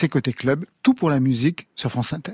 c'est 0.00 0.08
Côté 0.08 0.32
Club, 0.32 0.64
tout 0.82 0.94
pour 0.94 1.10
la 1.10 1.20
musique 1.20 1.68
sur 1.74 1.90
France 1.90 2.14
Inter. 2.14 2.32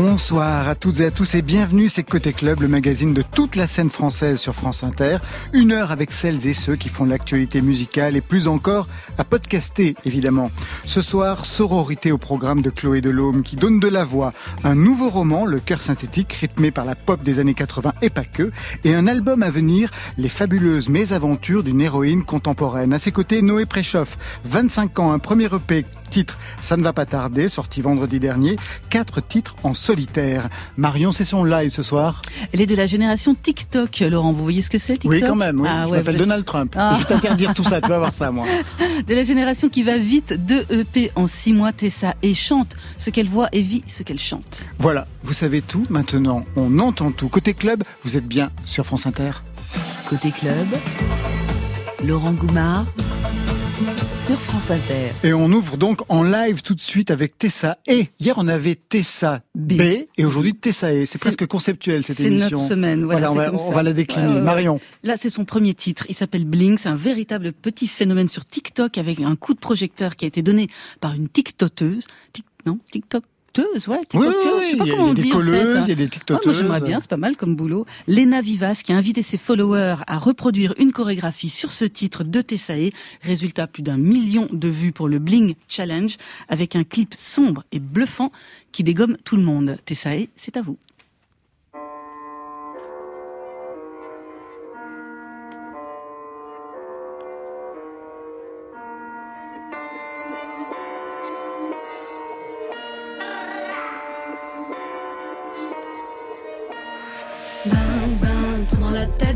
Bonsoir 0.00 0.68
à 0.68 0.76
toutes 0.76 1.00
et 1.00 1.06
à 1.06 1.10
tous 1.10 1.34
et 1.34 1.42
bienvenue, 1.42 1.88
c'est 1.88 2.04
Côté 2.04 2.32
Club, 2.32 2.60
le 2.60 2.68
magazine 2.68 3.12
de 3.14 3.22
toute 3.22 3.56
la 3.56 3.66
scène 3.66 3.90
française 3.90 4.38
sur 4.38 4.54
France 4.54 4.84
Inter. 4.84 5.18
Une 5.52 5.72
heure 5.72 5.90
avec 5.90 6.12
celles 6.12 6.46
et 6.46 6.52
ceux 6.52 6.76
qui 6.76 6.88
font 6.88 7.04
l'actualité 7.04 7.60
musicale 7.60 8.14
et 8.14 8.20
plus 8.20 8.46
encore 8.46 8.86
à 9.18 9.24
podcaster, 9.24 9.96
évidemment. 10.04 10.52
Ce 10.84 11.00
soir, 11.00 11.44
sororité 11.44 12.12
au 12.12 12.18
programme 12.18 12.62
de 12.62 12.70
Chloé 12.70 13.00
Delhomme 13.00 13.42
qui 13.42 13.56
donne 13.56 13.80
de 13.80 13.88
la 13.88 14.04
voix, 14.04 14.32
un 14.62 14.76
nouveau 14.76 15.10
roman, 15.10 15.44
Le 15.44 15.58
cœur 15.58 15.80
synthétique, 15.80 16.32
rythmé 16.32 16.70
par 16.70 16.84
la 16.84 16.94
pop 16.94 17.24
des 17.24 17.40
années 17.40 17.54
80 17.54 17.94
et 18.00 18.10
pas 18.10 18.24
que, 18.24 18.52
et 18.84 18.94
un 18.94 19.08
album 19.08 19.42
à 19.42 19.50
venir, 19.50 19.90
Les 20.16 20.28
fabuleuses 20.28 20.90
mésaventures 20.90 21.64
d'une 21.64 21.80
héroïne 21.80 22.22
contemporaine. 22.22 22.92
À 22.92 23.00
ses 23.00 23.10
côtés, 23.10 23.42
Noé 23.42 23.66
Préchoff, 23.66 24.16
25 24.44 25.00
ans, 25.00 25.10
un 25.10 25.18
premier 25.18 25.46
EP 25.46 25.84
titre 26.08 26.38
Ça 26.62 26.76
ne 26.76 26.82
va 26.82 26.92
pas 26.92 27.06
tarder, 27.06 27.48
sorti 27.48 27.80
vendredi 27.80 28.20
dernier. 28.20 28.56
Quatre 28.90 29.20
titres 29.20 29.54
en 29.62 29.74
solitaire. 29.74 30.48
Marion, 30.76 31.12
c'est 31.12 31.24
son 31.24 31.44
live 31.44 31.70
ce 31.70 31.82
soir. 31.82 32.22
Elle 32.52 32.60
est 32.60 32.66
de 32.66 32.74
la 32.74 32.86
génération 32.86 33.34
TikTok, 33.34 34.00
Laurent. 34.00 34.32
Vous 34.32 34.42
voyez 34.42 34.62
ce 34.62 34.70
que 34.70 34.78
c'est, 34.78 34.94
TikTok 34.94 35.10
Oui, 35.10 35.20
quand 35.20 35.36
même. 35.36 35.60
Oui. 35.60 35.68
Ah, 35.70 35.84
je 35.86 35.92
m'appelle 35.92 36.16
Donald 36.16 36.44
Trump. 36.44 36.74
Ah. 36.76 36.94
Je 36.94 37.00
vais 37.00 37.14
t'interdire 37.14 37.54
tout 37.54 37.64
ça. 37.64 37.80
Tu 37.80 37.88
vas 37.88 37.98
voir 37.98 38.14
ça, 38.14 38.30
moi. 38.30 38.46
De 39.06 39.14
la 39.14 39.24
génération 39.24 39.68
qui 39.68 39.82
va 39.82 39.98
vite. 39.98 40.34
Deux 40.46 40.64
EP 40.70 41.10
en 41.14 41.26
six 41.26 41.52
mois. 41.52 41.72
Tessa 41.72 42.14
et 42.22 42.34
chante 42.34 42.76
ce 42.96 43.10
qu'elle 43.10 43.28
voit 43.28 43.48
et 43.52 43.60
vit 43.60 43.82
ce 43.86 44.02
qu'elle 44.02 44.18
chante. 44.18 44.64
Voilà. 44.78 45.06
Vous 45.22 45.32
savez 45.32 45.62
tout. 45.62 45.84
Maintenant, 45.90 46.44
on 46.56 46.78
entend 46.78 47.12
tout. 47.12 47.28
Côté 47.28 47.54
club, 47.54 47.84
vous 48.04 48.16
êtes 48.16 48.26
bien 48.26 48.50
sur 48.64 48.86
France 48.86 49.06
Inter. 49.06 49.30
Côté 50.08 50.30
club, 50.30 50.66
Laurent 52.04 52.32
Goumard 52.32 52.86
sur 54.18 54.40
France 54.40 54.72
Inter. 54.72 55.12
Et 55.22 55.32
on 55.32 55.46
ouvre 55.52 55.76
donc 55.76 56.00
en 56.08 56.24
live 56.24 56.62
tout 56.62 56.74
de 56.74 56.80
suite 56.80 57.12
avec 57.12 57.38
Tessa 57.38 57.78
E. 57.88 58.02
Hier, 58.18 58.34
on 58.36 58.48
avait 58.48 58.74
Tessa 58.74 59.42
B, 59.54 59.80
et 60.16 60.24
aujourd'hui 60.24 60.54
Tessa 60.54 60.92
E. 60.92 61.06
C'est 61.06 61.18
presque 61.18 61.46
conceptuel 61.46 62.02
cette 62.02 62.18
émission. 62.18 62.48
C'est 62.48 62.54
notre 62.54 62.68
semaine. 62.68 63.04
Voilà, 63.04 63.30
on, 63.30 63.36
va, 63.36 63.54
on 63.54 63.70
va, 63.70 63.82
la 63.84 63.92
décliner. 63.92 64.40
Marion. 64.40 64.80
Là, 65.04 65.16
c'est 65.16 65.30
son 65.30 65.44
premier 65.44 65.74
titre. 65.74 66.04
Il 66.08 66.16
s'appelle 66.16 66.44
Bling. 66.46 66.78
C'est 66.78 66.88
un 66.88 66.96
véritable 66.96 67.52
petit 67.52 67.86
phénomène 67.86 68.28
sur 68.28 68.44
TikTok 68.44 68.98
avec 68.98 69.20
un 69.20 69.36
coup 69.36 69.54
de 69.54 69.60
projecteur 69.60 70.16
qui 70.16 70.24
a 70.24 70.28
été 70.28 70.42
donné 70.42 70.66
par 71.00 71.14
une 71.14 71.28
TikToteuse. 71.28 72.06
non, 72.66 72.80
TikTok 72.90 73.22
ouais, 73.88 74.00
oui, 74.14 74.26
je 74.62 74.70
sais 74.70 74.76
pas 74.76 74.84
comment 74.84 75.04
on 75.04 75.14
dit. 75.14 75.22
Il 75.22 75.28
y 75.28 75.30
a 75.30 75.34
des 75.34 75.38
colleuses, 75.38 75.84
il 75.84 75.88
y 75.88 75.92
a 75.92 75.94
des 75.94 76.08
tiktokeuses. 76.08 76.44
moi 76.44 76.54
j'aimerais 76.54 76.80
bien, 76.80 77.00
c'est 77.00 77.10
pas 77.10 77.16
mal 77.16 77.36
comme 77.36 77.56
boulot. 77.56 77.86
Lena 78.06 78.40
Vivas 78.40 78.80
qui 78.84 78.92
a 78.92 78.96
invité 78.96 79.22
ses 79.22 79.36
followers 79.36 79.96
à 80.06 80.18
reproduire 80.18 80.74
une 80.78 80.92
chorégraphie 80.92 81.50
sur 81.50 81.72
ce 81.72 81.84
titre 81.84 82.24
de 82.24 82.40
Tessae. 82.40 82.90
Résultat, 83.22 83.66
plus 83.66 83.82
d'un 83.82 83.96
million 83.96 84.48
de 84.50 84.68
vues 84.68 84.92
pour 84.92 85.08
le 85.08 85.18
Bling 85.18 85.54
Challenge 85.68 86.16
avec 86.48 86.76
un 86.76 86.84
clip 86.84 87.14
sombre 87.16 87.64
et 87.72 87.78
bluffant 87.78 88.32
qui 88.72 88.82
dégomme 88.82 89.16
tout 89.24 89.36
le 89.36 89.42
monde. 89.42 89.76
Tessae, 89.84 90.28
c'est 90.36 90.56
à 90.56 90.62
vous. 90.62 90.78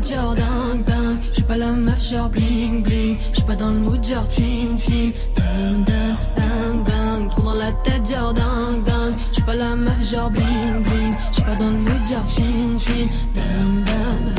Genre 0.05 0.35
dingue 0.35 0.83
dingue. 0.83 1.17
Je 1.29 1.33
suis 1.35 1.43
pas 1.43 1.57
la 1.57 1.71
meuf 1.71 2.03
genre 2.03 2.29
bling 2.29 2.83
bling. 2.83 3.17
Je 3.31 3.35
suis 3.35 3.43
pas 3.45 3.55
dans 3.55 3.71
le 3.71 3.79
mood 3.79 4.03
genre 4.03 4.27
tin 4.27 4.77
tin. 4.77 5.11
Ding 5.35 5.85
ding 5.85 6.15
bang 6.35 6.83
bang 6.85 7.29
Trop 7.29 7.43
dans 7.43 7.53
la 7.53 7.71
tête 7.83 8.09
genre 8.09 8.33
dingue 8.33 8.83
dingue. 8.83 9.13
Je 9.29 9.33
suis 9.33 9.43
pas 9.43 9.55
la 9.55 9.75
meuf 9.75 10.11
genre 10.11 10.29
bling 10.29 10.83
bling. 10.83 11.13
Je 11.29 11.35
suis 11.35 11.43
pas 11.43 11.55
dans 11.55 11.69
le 11.69 11.77
mood 11.77 12.05
genre 12.05 12.27
tin 12.27 12.77
tin. 12.79 13.07
Ding 13.33 13.83
ding 13.85 14.33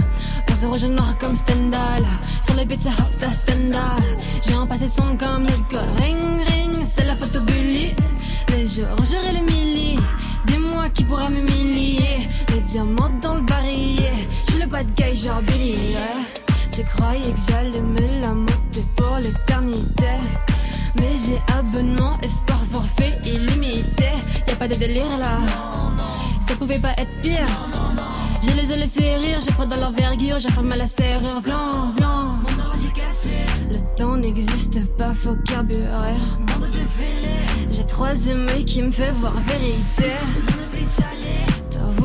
au 0.65 0.71
rouge 0.71 0.84
noir 0.84 1.16
comme 1.19 1.37
Stendhal. 1.37 2.05
Sur 2.43 2.55
les 2.56 2.65
bitches 2.65 2.87
hop 2.99 3.17
ta 3.19 3.33
Stendhal. 3.33 4.03
J'ai 4.43 4.55
un 4.55 4.67
passé 4.67 4.88
sombre 4.88 5.19
comme 5.19 5.47
l'alcool 5.47 5.88
Ring 6.00 6.41
ring 6.47 6.75
c'est 6.84 7.05
la 7.05 7.17
photo 7.17 7.41
bully. 7.41 7.94
Les 8.50 8.67
jours 8.67 8.87
et 9.28 9.33
les 9.33 9.41
milli 9.41 9.99
Dis-moi 10.47 10.88
qui 10.91 11.05
pourra 11.05 11.28
m'humilier. 11.28 12.21
Les 12.50 12.61
diamants 12.61 13.11
dans 13.21 13.34
le 13.34 13.43
barillet 13.43 14.12
le 14.64 14.70
bad 14.70 14.86
guy 14.94 15.16
genre 15.16 15.42
Billy, 15.42 15.97
Tu 16.70 16.82
croyais 16.84 17.20
que 17.20 17.41
j'allais 17.48 17.80
me 17.80 18.22
la 18.22 18.34
monter 18.34 18.84
pour 18.97 19.16
l'éternité. 19.16 20.14
Mais 20.97 21.10
j'ai 21.25 21.41
abonnement 21.56 22.19
et 22.22 22.28
sport 22.28 22.64
forfait 22.70 23.19
illimité. 23.25 24.10
Y'a 24.47 24.56
pas 24.56 24.69
de 24.69 24.75
délire 24.75 25.19
là. 25.19 25.38
Ça 26.41 26.54
pouvait 26.56 26.78
pas 26.78 26.92
être 26.97 27.20
pire. 27.20 27.47
Je 28.42 28.50
les 28.52 28.72
ai 28.72 28.76
laissés 28.76 29.16
rire, 29.16 29.38
j'ai 29.44 29.52
pris 29.52 29.66
dans 29.66 29.76
leur 29.76 29.91
vergure, 29.91 30.38
j'ai 30.38 30.50
fermé 30.50 30.76
la 30.76 30.86
serrure, 30.86 31.41
vlan, 31.42 31.91
vlan. 31.96 32.38
Le 33.70 33.96
temps 33.96 34.16
n'existe 34.16 34.84
pas, 34.96 35.14
faut 35.14 35.36
carburer. 35.46 36.16
J'ai 37.70 37.84
trois 37.86 38.26
aimés 38.28 38.64
qui 38.64 38.82
me 38.82 38.91
fait 38.91 39.12
voir 39.12 39.34
vérité 39.41 40.63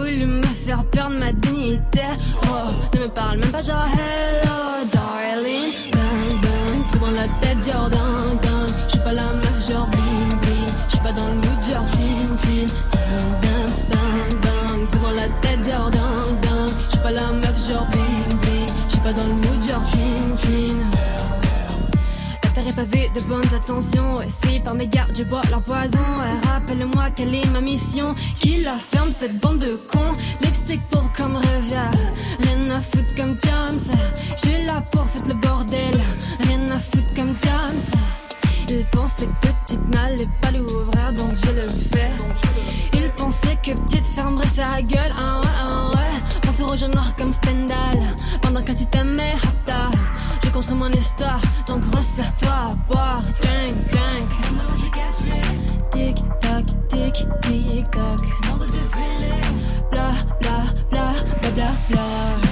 voulu 0.09 0.25
me 0.25 0.43
faire 0.43 0.83
perdre 0.85 1.19
ma 1.19 1.31
dignité. 1.31 2.01
Oh, 2.45 2.71
ne 2.93 2.99
me 3.01 3.07
parle 3.07 3.39
même 3.39 3.51
pas 3.51 3.61
genre 3.61 3.85
hello, 3.85 4.85
darling. 4.91 5.88
Bonnes 23.29 23.53
attentions. 23.55 24.17
Si 24.27 24.59
par 24.59 24.73
mes 24.73 24.87
gardes 24.87 25.15
je 25.15 25.23
bois 25.23 25.41
leur 25.51 25.61
poison, 25.61 26.03
rappelle-moi 26.47 27.11
quelle 27.15 27.35
est 27.35 27.49
ma 27.51 27.61
mission. 27.61 28.15
Qui 28.39 28.61
la 28.61 28.75
ferme 28.75 29.11
cette 29.11 29.39
bande 29.39 29.59
de 29.59 29.75
cons 29.75 30.15
Lipstick 30.41 30.81
pour 30.89 31.11
comme 31.13 31.35
revient. 31.35 31.91
Rien 32.41 32.75
à 32.75 32.81
foutre 32.81 33.13
comme 33.15 33.37
Tom's. 33.37 33.91
Je 34.35 34.49
suis 34.49 34.65
là 34.65 34.83
pour 34.91 35.05
foutre 35.05 35.27
le 35.27 35.35
bordel. 35.35 36.01
Rien 36.47 36.67
à 36.69 36.79
foutre 36.79 37.13
comme 37.15 37.35
Tom's. 37.35 37.91
Il 38.67 38.83
pensait 38.85 39.27
que 39.41 39.47
petite 39.47 39.87
n'allait 39.89 40.29
pas 40.41 40.51
l'ouvrir, 40.51 41.13
donc 41.13 41.35
je 41.35 41.51
le 41.51 41.67
fais. 41.67 42.11
Il 42.93 43.09
pensait 43.11 43.57
que 43.63 43.71
petite 43.81 44.05
fermerait 44.05 44.47
sa 44.47 44.81
gueule. 44.81 45.13
Ah 45.19 45.39
ouais, 45.41 45.55
ah 45.67 45.89
ouais. 45.91 46.39
Pense 46.41 46.61
au 46.61 46.67
rouge 46.67 46.83
noir 46.83 47.15
comme 47.15 47.31
Stendhal. 47.31 47.99
Pendant 48.41 48.63
que 48.63 48.71
tu 48.71 48.85
t'aimais, 48.87 49.35
construis 50.51 50.77
mon 50.77 50.91
histoire, 50.91 51.41
donc 51.67 51.83
resserre-toi 51.95 52.75
boire. 52.87 53.21
Gang, 53.41 53.75
gang. 53.91 54.27
Tic 55.91 56.17
tac, 56.39 56.65
tic 56.87 57.13
tic 57.41 57.91
tac. 57.91 58.19
Bla 59.91 60.13
bla 60.39 60.65
bla 60.89 61.13
bla 61.41 61.51
bla 61.53 61.67
bla. 61.89 62.48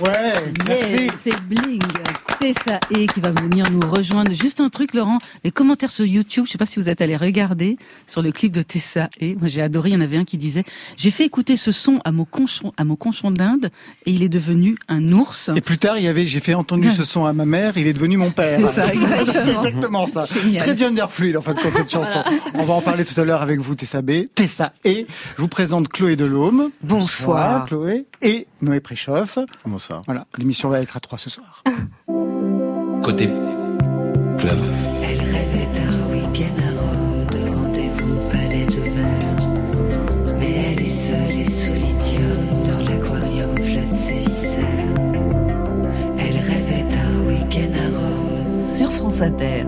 Ouais, 0.00 0.34
merci. 0.66 0.96
Yeah, 0.96 1.12
c'est 1.22 1.42
bling. 1.42 1.80
Tessa 2.40 2.80
et 2.90 3.06
qui 3.06 3.20
va 3.20 3.32
venir 3.32 3.70
nous 3.70 3.86
rejoindre. 3.86 4.32
Juste 4.32 4.60
un 4.60 4.70
truc, 4.70 4.94
Laurent, 4.94 5.18
les 5.44 5.50
commentaires 5.50 5.90
sur 5.90 6.06
YouTube, 6.06 6.44
je 6.46 6.52
sais 6.52 6.58
pas 6.58 6.64
si 6.64 6.80
vous 6.80 6.88
êtes 6.88 7.02
allé 7.02 7.14
regarder 7.14 7.76
sur 8.06 8.22
le 8.22 8.32
clip 8.32 8.50
de 8.52 8.62
Tessa 8.62 9.10
et 9.20 9.34
moi 9.34 9.48
j'ai 9.48 9.60
adoré, 9.60 9.90
il 9.90 9.92
y 9.92 9.96
en 9.96 10.00
avait 10.00 10.16
un 10.16 10.24
qui 10.24 10.38
disait 10.38 10.64
j'ai 10.96 11.10
fait 11.10 11.26
écouter 11.26 11.58
ce 11.58 11.70
son 11.70 12.00
à 12.02 12.12
mon 12.12 12.24
conchon, 12.24 12.72
à 12.78 12.84
mon 12.84 12.96
conchon 12.96 13.30
d'Inde 13.30 13.70
et 14.06 14.12
il 14.12 14.22
est 14.22 14.30
devenu 14.30 14.76
un 14.88 15.12
ours. 15.12 15.50
Et 15.54 15.60
plus 15.60 15.76
tard, 15.76 15.98
il 15.98 16.04
y 16.04 16.08
avait 16.08 16.26
j'ai 16.26 16.40
fait 16.40 16.54
entendre 16.54 16.90
ce 16.90 17.04
son 17.04 17.26
à 17.26 17.34
ma 17.34 17.44
mère, 17.44 17.76
il 17.76 17.86
est 17.86 17.92
devenu 17.92 18.16
mon 18.16 18.30
père. 18.30 18.58
C'est 18.72 18.80
ça, 18.80 18.88
exactement. 18.94 19.58
exactement 19.58 20.06
ça. 20.06 20.24
Très 20.24 20.76
gender 20.76 21.06
fluide 21.10 21.36
en 21.36 21.42
fait 21.42 21.54
pour 21.54 21.72
cette 21.76 21.90
chanson. 21.90 22.22
On 22.54 22.64
va 22.64 22.72
en 22.72 22.80
parler 22.80 23.04
tout 23.04 23.20
à 23.20 23.24
l'heure 23.24 23.42
avec 23.42 23.60
vous 23.60 23.74
Tessa 23.74 24.00
B, 24.00 24.24
Tessa 24.34 24.72
et 24.82 25.06
je 25.36 25.42
vous 25.42 25.48
présente 25.48 25.90
Chloé 25.90 26.16
Delhomme. 26.16 26.70
Bonsoir. 26.82 27.66
Bonsoir 27.66 27.66
Chloé 27.66 28.06
et 28.22 28.46
Noé 28.60 28.80
Préchoff. 28.80 29.38
Bonsoir. 29.64 30.02
Voilà, 30.06 30.26
l'émission 30.38 30.68
va 30.68 30.80
être 30.80 30.96
à 30.96 31.00
trois 31.00 31.18
ce 31.18 31.30
soir. 31.30 31.62
Côté 33.02 33.28
club. 34.38 34.58
Elle 35.02 35.18
rêvait 35.20 35.68
d'un 35.74 35.94
week-end 36.12 36.56
à 36.62 36.70
Rome, 36.80 37.26
de 37.26 37.54
rendez-vous 37.54 38.30
palais 38.30 38.66
de 38.66 38.80
verre. 38.90 40.38
Mais 40.38 40.72
elle 40.72 40.82
est 40.82 40.86
seule 40.86 41.38
et 41.38 41.50
sous 41.50 41.72
lithium, 41.72 42.46
dans 42.64 42.82
l'aquarium 42.90 43.56
flottent 43.56 43.92
ses 43.92 44.18
viscères. 44.18 44.94
Elle 46.18 46.36
rêvait 46.38 46.84
d'un 46.90 47.26
week-end 47.26 47.72
à 47.74 47.98
Rome. 47.98 48.66
Sur 48.66 48.90
France 48.92 49.20
Inter. 49.20 49.64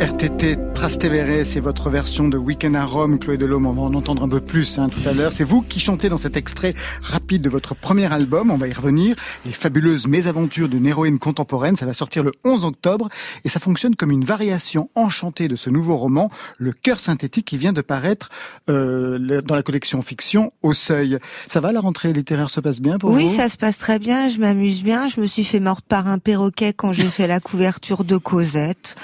RTT 0.00 0.56
Trastevere, 0.80 1.44
c'est 1.44 1.60
votre 1.60 1.90
version 1.90 2.26
de 2.28 2.38
Weekend 2.38 2.74
à 2.74 2.86
Rome, 2.86 3.18
Chloé 3.18 3.36
Delhomme. 3.36 3.66
On 3.66 3.72
va 3.72 3.82
en 3.82 3.92
entendre 3.92 4.22
un 4.22 4.28
peu 4.30 4.40
plus 4.40 4.78
hein, 4.78 4.88
tout 4.88 5.06
à 5.06 5.12
l'heure. 5.12 5.30
C'est 5.30 5.44
vous 5.44 5.60
qui 5.60 5.78
chantez 5.78 6.08
dans 6.08 6.16
cet 6.16 6.38
extrait 6.38 6.72
rapide 7.02 7.42
de 7.42 7.50
votre 7.50 7.74
premier 7.74 8.10
album. 8.10 8.50
On 8.50 8.56
va 8.56 8.66
y 8.66 8.72
revenir. 8.72 9.14
Les 9.44 9.52
fabuleuses 9.52 10.06
mésaventures 10.06 10.70
d'une 10.70 10.86
héroïne 10.86 11.18
contemporaine. 11.18 11.76
Ça 11.76 11.84
va 11.84 11.92
sortir 11.92 12.22
le 12.22 12.32
11 12.44 12.64
octobre 12.64 13.10
et 13.44 13.50
ça 13.50 13.60
fonctionne 13.60 13.94
comme 13.94 14.10
une 14.10 14.24
variation 14.24 14.88
enchantée 14.94 15.48
de 15.48 15.54
ce 15.54 15.68
nouveau 15.68 15.98
roman, 15.98 16.30
Le 16.56 16.72
cœur 16.72 16.98
synthétique, 16.98 17.44
qui 17.44 17.58
vient 17.58 17.74
de 17.74 17.82
paraître 17.82 18.30
euh, 18.70 19.42
dans 19.42 19.56
la 19.56 19.62
collection 19.62 20.00
fiction 20.00 20.50
au 20.62 20.72
Seuil. 20.72 21.18
Ça 21.46 21.60
va, 21.60 21.72
la 21.72 21.80
rentrée 21.80 22.14
littéraire 22.14 22.48
se 22.48 22.60
passe 22.60 22.80
bien 22.80 22.96
pour 22.96 23.10
oui, 23.10 23.24
vous? 23.24 23.28
Oui, 23.28 23.36
ça 23.36 23.50
se 23.50 23.58
passe 23.58 23.76
très 23.76 23.98
bien. 23.98 24.30
Je 24.30 24.38
m'amuse 24.38 24.82
bien. 24.82 25.08
Je 25.08 25.20
me 25.20 25.26
suis 25.26 25.44
fait 25.44 25.60
morte 25.60 25.84
par 25.86 26.08
un 26.08 26.18
perroquet 26.18 26.72
quand 26.72 26.94
j'ai 26.94 27.04
fait 27.04 27.26
la 27.26 27.38
couverture 27.38 28.02
de 28.02 28.16
Cosette. 28.16 28.96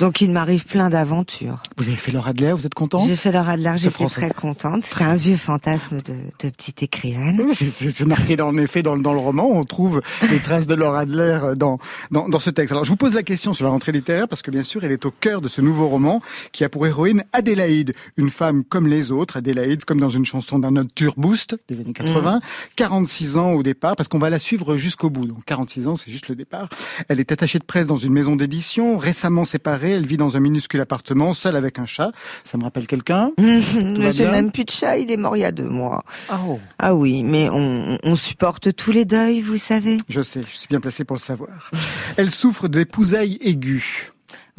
Donc 0.00 0.20
il 0.20 0.32
m'arrive 0.32 0.64
plein 0.64 0.88
d'aventures. 1.20 1.62
Vous 1.76 1.88
avez 1.88 1.96
fait 1.96 2.12
Laura 2.12 2.30
Adler, 2.30 2.52
vous 2.52 2.66
êtes 2.66 2.74
contente? 2.74 3.06
J'ai 3.06 3.16
fait 3.16 3.32
Laura 3.32 3.52
Adler, 3.52 3.74
j'étais 3.76 4.06
très 4.06 4.30
contente. 4.30 4.84
C'était 4.84 5.04
un 5.04 5.16
vieux 5.16 5.36
fantasme 5.36 6.00
de, 6.02 6.14
de 6.40 6.50
petite 6.50 6.82
écrivaine. 6.82 7.42
C'est 7.54 8.06
marqué 8.06 8.40
en 8.40 8.56
effet 8.56 8.82
dans, 8.82 8.96
dans, 8.96 9.12
le 9.12 9.18
roman, 9.18 9.48
on 9.50 9.64
trouve 9.64 10.02
les 10.30 10.38
traces 10.38 10.66
de 10.66 10.74
Laura 10.74 11.00
Adler 11.00 11.40
dans, 11.56 11.78
dans, 12.10 12.28
dans, 12.28 12.38
ce 12.38 12.50
texte. 12.50 12.72
Alors 12.72 12.84
je 12.84 12.90
vous 12.90 12.96
pose 12.96 13.14
la 13.14 13.22
question 13.22 13.52
sur 13.52 13.64
la 13.64 13.70
rentrée 13.70 13.92
littéraire 13.92 14.28
parce 14.28 14.42
que 14.42 14.50
bien 14.50 14.62
sûr 14.62 14.84
elle 14.84 14.92
est 14.92 15.04
au 15.04 15.10
cœur 15.10 15.40
de 15.40 15.48
ce 15.48 15.60
nouveau 15.60 15.88
roman 15.88 16.20
qui 16.52 16.64
a 16.64 16.68
pour 16.68 16.86
héroïne 16.86 17.24
Adélaïde, 17.32 17.94
une 18.16 18.30
femme 18.30 18.64
comme 18.64 18.86
les 18.86 19.10
autres, 19.10 19.36
Adélaïde 19.36 19.84
comme 19.84 20.00
dans 20.00 20.08
une 20.08 20.24
chanson 20.24 20.58
d'un 20.58 20.76
autre 20.76 20.90
Boost 21.16 21.56
des 21.68 21.80
années 21.80 21.92
80, 21.92 22.36
mmh. 22.36 22.40
46 22.76 23.36
ans 23.36 23.52
au 23.52 23.62
départ 23.62 23.96
parce 23.96 24.08
qu'on 24.08 24.18
va 24.18 24.30
la 24.30 24.38
suivre 24.38 24.76
jusqu'au 24.76 25.10
bout. 25.10 25.26
Donc 25.26 25.44
46 25.44 25.88
ans 25.88 25.96
c'est 25.96 26.10
juste 26.10 26.28
le 26.28 26.34
départ. 26.34 26.68
Elle 27.08 27.20
est 27.20 27.32
attachée 27.32 27.58
de 27.58 27.64
presse 27.64 27.86
dans 27.86 27.96
une 27.96 28.12
maison 28.12 28.36
d'édition, 28.36 28.98
récemment 28.98 29.44
séparée, 29.44 29.92
elle 29.92 30.06
vit 30.06 30.16
dans 30.16 30.36
un 30.36 30.40
minuscule 30.40 30.80
appartement, 30.80 31.09
seule 31.32 31.56
avec 31.56 31.78
un 31.78 31.86
chat. 31.86 32.12
Ça 32.44 32.58
me 32.58 32.64
rappelle 32.64 32.86
quelqu'un 32.86 33.32
J'ai 33.38 34.26
même 34.26 34.50
plus 34.50 34.64
de 34.64 34.70
chat, 34.70 34.98
il 34.98 35.10
est 35.10 35.16
mort 35.16 35.36
il 35.36 35.40
y 35.40 35.44
a 35.44 35.52
deux 35.52 35.68
mois. 35.68 36.04
Oh. 36.32 36.58
Ah 36.78 36.94
oui, 36.94 37.22
mais 37.22 37.48
on, 37.50 37.98
on, 38.02 38.16
supporte 38.16 38.74
tous 38.74 38.92
les 38.92 39.04
deuils, 39.04 39.40
vous 39.40 39.56
savez. 39.56 39.98
Je 40.08 40.20
sais, 40.20 40.42
je 40.42 40.56
suis 40.56 40.68
bien 40.68 40.80
placé 40.80 41.04
pour 41.04 41.16
le 41.16 41.20
savoir. 41.20 41.70
Elle 42.16 42.30
souffre 42.30 42.68
d'épousailles 42.68 43.38
aiguës. 43.40 44.12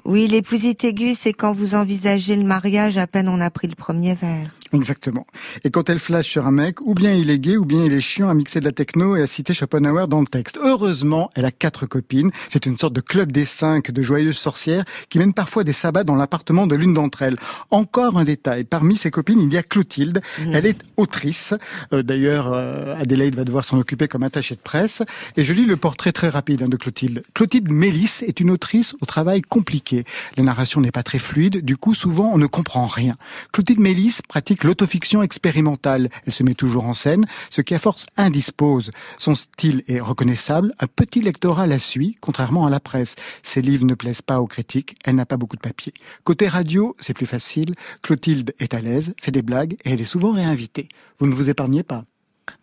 Oui, 0.05 0.27
l'épousite 0.27 0.83
aiguë, 0.83 1.13
c'est 1.13 1.33
quand 1.33 1.53
vous 1.53 1.75
envisagez 1.75 2.35
le 2.35 2.43
mariage 2.43 2.97
à 2.97 3.07
peine 3.07 3.27
on 3.27 3.39
a 3.39 3.49
pris 3.49 3.67
le 3.67 3.75
premier 3.75 4.15
verre. 4.15 4.47
Exactement. 4.73 5.27
Et 5.63 5.69
quand 5.69 5.89
elle 5.89 5.99
flash 5.99 6.27
sur 6.27 6.47
un 6.47 6.51
mec, 6.51 6.79
ou 6.81 6.93
bien 6.93 7.13
il 7.13 7.29
est 7.29 7.39
gay, 7.39 7.57
ou 7.57 7.65
bien 7.65 7.83
il 7.83 7.93
est 7.93 8.01
chiant 8.01 8.29
à 8.29 8.33
mixer 8.33 8.61
de 8.61 8.65
la 8.65 8.71
techno 8.71 9.17
et 9.17 9.21
à 9.21 9.27
citer 9.27 9.53
Schopenhauer 9.53 10.07
dans 10.07 10.21
le 10.21 10.27
texte. 10.27 10.57
Heureusement, 10.61 11.29
elle 11.35 11.45
a 11.45 11.51
quatre 11.51 11.85
copines. 11.85 12.31
C'est 12.47 12.65
une 12.65 12.77
sorte 12.77 12.93
de 12.93 13.01
club 13.01 13.31
des 13.31 13.43
cinq 13.43 13.91
de 13.91 14.01
joyeuses 14.01 14.37
sorcières 14.37 14.85
qui 15.09 15.19
mènent 15.19 15.33
parfois 15.33 15.65
des 15.65 15.73
sabbats 15.73 16.05
dans 16.05 16.15
l'appartement 16.15 16.67
de 16.67 16.75
l'une 16.75 16.93
d'entre 16.93 17.21
elles. 17.21 17.35
Encore 17.69 18.17
un 18.17 18.23
détail. 18.23 18.63
Parmi 18.63 18.95
ses 18.95 19.11
copines, 19.11 19.41
il 19.41 19.51
y 19.53 19.57
a 19.57 19.63
Clotilde. 19.63 20.21
Mmh. 20.39 20.51
Elle 20.53 20.65
est 20.65 20.79
autrice. 20.97 21.53
Euh, 21.91 22.01
D'ailleurs, 22.01 22.51
euh, 22.53 22.95
Adélaïde 22.95 23.35
va 23.35 23.43
devoir 23.43 23.65
s'en 23.65 23.77
occuper 23.77 24.07
comme 24.07 24.23
attachée 24.23 24.55
de 24.55 24.61
presse. 24.61 25.03
Et 25.35 25.43
je 25.43 25.53
lis 25.53 25.65
le 25.65 25.75
portrait 25.75 26.13
très 26.13 26.29
rapide 26.29 26.63
hein, 26.63 26.69
de 26.69 26.77
Clotilde. 26.77 27.23
Clotilde 27.33 27.71
Mélis 27.71 28.23
est 28.25 28.39
une 28.39 28.49
autrice 28.49 28.95
au 29.01 29.05
travail 29.05 29.41
compliqué. 29.41 29.90
La 30.37 30.43
narration 30.43 30.81
n'est 30.81 30.91
pas 30.91 31.03
très 31.03 31.19
fluide. 31.19 31.63
Du 31.63 31.77
coup, 31.77 31.93
souvent, 31.93 32.31
on 32.33 32.37
ne 32.37 32.47
comprend 32.47 32.85
rien. 32.85 33.15
Clotilde 33.51 33.79
Mélis 33.79 34.19
pratique 34.27 34.63
l'autofiction 34.63 35.23
expérimentale. 35.23 36.09
Elle 36.25 36.33
se 36.33 36.43
met 36.43 36.53
toujours 36.53 36.85
en 36.85 36.93
scène, 36.93 37.25
ce 37.49 37.61
qui 37.61 37.75
à 37.75 37.79
force 37.79 38.05
indispose. 38.17 38.91
Son 39.17 39.35
style 39.35 39.83
est 39.87 39.99
reconnaissable, 39.99 40.73
un 40.79 40.87
petit 40.87 41.21
lectorat 41.21 41.67
la 41.67 41.79
suit, 41.79 42.15
contrairement 42.21 42.65
à 42.65 42.69
la 42.69 42.79
presse. 42.79 43.15
Ses 43.43 43.61
livres 43.61 43.85
ne 43.85 43.93
plaisent 43.93 44.21
pas 44.21 44.41
aux 44.41 44.47
critiques, 44.47 44.95
elle 45.05 45.15
n'a 45.15 45.25
pas 45.25 45.37
beaucoup 45.37 45.55
de 45.55 45.61
papier. 45.61 45.93
Côté 46.23 46.47
radio, 46.47 46.95
c'est 46.99 47.13
plus 47.13 47.25
facile. 47.25 47.73
Clotilde 48.01 48.53
est 48.59 48.73
à 48.73 48.81
l'aise, 48.81 49.13
fait 49.21 49.31
des 49.31 49.41
blagues 49.41 49.73
et 49.85 49.91
elle 49.91 50.01
est 50.01 50.05
souvent 50.05 50.31
réinvitée. 50.31 50.87
Vous 51.19 51.27
ne 51.27 51.35
vous 51.35 51.49
épargnez 51.49 51.83
pas? 51.83 52.05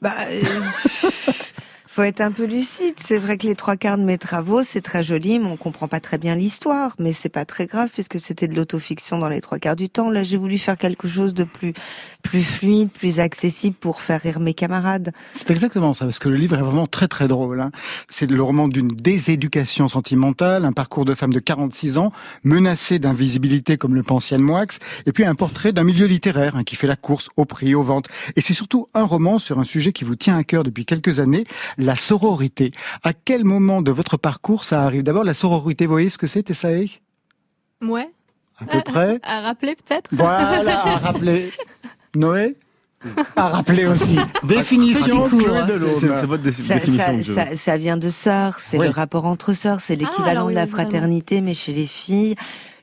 Bah, 0.02 0.14
euh, 0.30 0.42
faut 1.88 2.02
être 2.02 2.20
un 2.20 2.30
peu 2.30 2.44
lucide. 2.44 2.96
C'est 3.00 3.16
vrai 3.16 3.38
que 3.38 3.46
les 3.46 3.54
trois 3.54 3.76
quarts 3.76 3.96
de 3.96 4.02
mes 4.02 4.18
travaux, 4.18 4.62
c'est 4.62 4.82
très 4.82 5.02
joli, 5.02 5.38
mais 5.38 5.46
on 5.46 5.56
comprend 5.56 5.88
pas 5.88 6.00
très 6.00 6.18
bien 6.18 6.36
l'histoire. 6.36 6.94
Mais 6.98 7.14
c'est 7.14 7.30
pas 7.30 7.46
très 7.46 7.66
grave 7.66 7.88
puisque 7.90 8.20
c'était 8.20 8.46
de 8.46 8.54
l'autofiction 8.54 9.18
dans 9.18 9.30
les 9.30 9.40
trois 9.40 9.58
quarts 9.58 9.74
du 9.74 9.88
temps. 9.88 10.10
Là, 10.10 10.22
j'ai 10.22 10.36
voulu 10.36 10.58
faire 10.58 10.76
quelque 10.76 11.08
chose 11.08 11.32
de 11.32 11.44
plus, 11.44 11.72
plus 12.28 12.42
fluide, 12.42 12.90
plus 12.90 13.20
accessible 13.20 13.74
pour 13.74 14.02
faire 14.02 14.20
rire 14.20 14.38
mes 14.38 14.52
camarades. 14.52 15.12
C'est 15.32 15.50
exactement 15.50 15.94
ça, 15.94 16.04
parce 16.04 16.18
que 16.18 16.28
le 16.28 16.36
livre 16.36 16.58
est 16.58 16.62
vraiment 16.62 16.86
très 16.86 17.08
très 17.08 17.26
drôle. 17.26 17.58
Hein. 17.62 17.70
C'est 18.10 18.30
le 18.30 18.42
roman 18.42 18.68
d'une 18.68 18.88
déséducation 18.88 19.88
sentimentale, 19.88 20.66
un 20.66 20.72
parcours 20.72 21.06
de 21.06 21.14
femme 21.14 21.32
de 21.32 21.38
46 21.38 21.96
ans, 21.96 22.12
menacée 22.44 22.98
d'invisibilité 22.98 23.78
comme 23.78 23.94
le 23.94 24.02
pense 24.02 24.28
Yann 24.30 24.42
Moix, 24.42 24.66
et 25.06 25.12
puis 25.12 25.24
un 25.24 25.34
portrait 25.34 25.72
d'un 25.72 25.84
milieu 25.84 26.04
littéraire 26.04 26.54
hein, 26.56 26.64
qui 26.64 26.76
fait 26.76 26.86
la 26.86 26.96
course 26.96 27.30
au 27.36 27.46
prix, 27.46 27.74
aux 27.74 27.82
ventes. 27.82 28.08
Et 28.36 28.42
c'est 28.42 28.52
surtout 28.52 28.88
un 28.92 29.04
roman 29.04 29.38
sur 29.38 29.58
un 29.58 29.64
sujet 29.64 29.92
qui 29.92 30.04
vous 30.04 30.16
tient 30.16 30.36
à 30.36 30.44
cœur 30.44 30.64
depuis 30.64 30.84
quelques 30.84 31.20
années, 31.20 31.44
la 31.78 31.96
sororité. 31.96 32.72
À 33.04 33.14
quel 33.14 33.44
moment 33.44 33.80
de 33.80 33.90
votre 33.90 34.18
parcours 34.18 34.64
ça 34.64 34.82
arrive? 34.82 35.02
D'abord, 35.02 35.24
la 35.24 35.32
sororité, 35.32 35.86
vous 35.86 35.92
voyez 35.92 36.10
ce 36.10 36.18
que 36.18 36.26
c'est, 36.26 36.42
Tessae? 36.42 37.00
Ouais. 37.80 38.10
À 38.60 38.64
peu 38.66 38.80
près 38.82 39.20
À 39.22 39.40
rappeler 39.42 39.76
peut-être 39.76 40.08
Voilà, 40.10 40.80
à 40.80 40.96
rappeler. 40.98 41.52
Noé 42.14 42.56
à 43.36 43.48
rappeler 43.48 43.86
aussi. 43.86 44.16
Définition 44.44 45.28
de 45.28 45.72
l'eau. 45.74 45.94
C'est 45.96 46.26
votre 46.26 46.42
définition. 46.42 46.96
Ça, 46.96 47.46
ça, 47.46 47.56
ça, 47.56 47.76
vient 47.76 47.96
de 47.96 48.08
sœurs, 48.08 48.58
c'est 48.58 48.78
le 48.78 48.90
rapport 48.90 49.24
entre 49.24 49.52
sœurs, 49.52 49.80
c'est 49.80 49.96
l'équivalent 49.96 50.46
ah, 50.46 50.50
de 50.50 50.54
la 50.54 50.66
fraternité, 50.66 51.40
mais 51.40 51.54
chez 51.54 51.72
les 51.72 51.86
filles. 51.86 52.34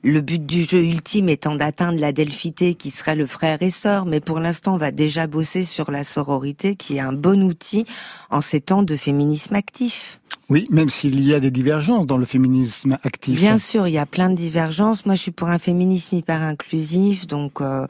Le 0.04 0.22
but 0.22 0.46
du 0.46 0.62
jeu 0.62 0.84
ultime 0.84 1.30
étant 1.30 1.56
d'atteindre 1.56 2.00
la 2.00 2.12
delphité 2.12 2.76
qui 2.76 2.92
serait 2.92 3.16
le 3.16 3.26
frère 3.26 3.64
et 3.64 3.72
sœur, 3.72 4.06
mais 4.06 4.20
pour 4.20 4.40
l'instant 4.40 4.76
on 4.76 4.78
va 4.78 4.92
déjà 4.92 5.26
bosser 5.26 5.66
sur 5.66 5.90
la 5.90 6.04
sororité 6.04 6.76
qui 6.76 6.98
est 6.98 7.00
un 7.00 7.12
bon 7.12 7.42
outil 7.42 7.86
en 8.30 8.40
ces 8.40 8.62
temps 8.62 8.84
de 8.84 8.96
féminisme 8.96 9.56
actif. 9.56 10.20
Oui, 10.48 10.68
même 10.70 10.90
s'il 10.90 11.26
y 11.26 11.34
a 11.34 11.40
des 11.40 11.50
divergences 11.50 12.06
dans 12.06 12.18
le 12.18 12.26
féminisme 12.26 13.00
actif. 13.02 13.40
Bien 13.40 13.58
sûr, 13.58 13.88
il 13.88 13.94
y 13.94 13.98
a 13.98 14.06
plein 14.06 14.30
de 14.30 14.36
divergences. 14.36 15.08
Moi 15.08 15.16
je 15.16 15.24
suis 15.24 15.32
pour 15.32 15.50
un 15.50 15.58
féminisme 15.58 16.16
hyper 16.16 16.40
inclusif, 16.40 17.26
donc... 17.26 17.60
Euh, 17.60 17.88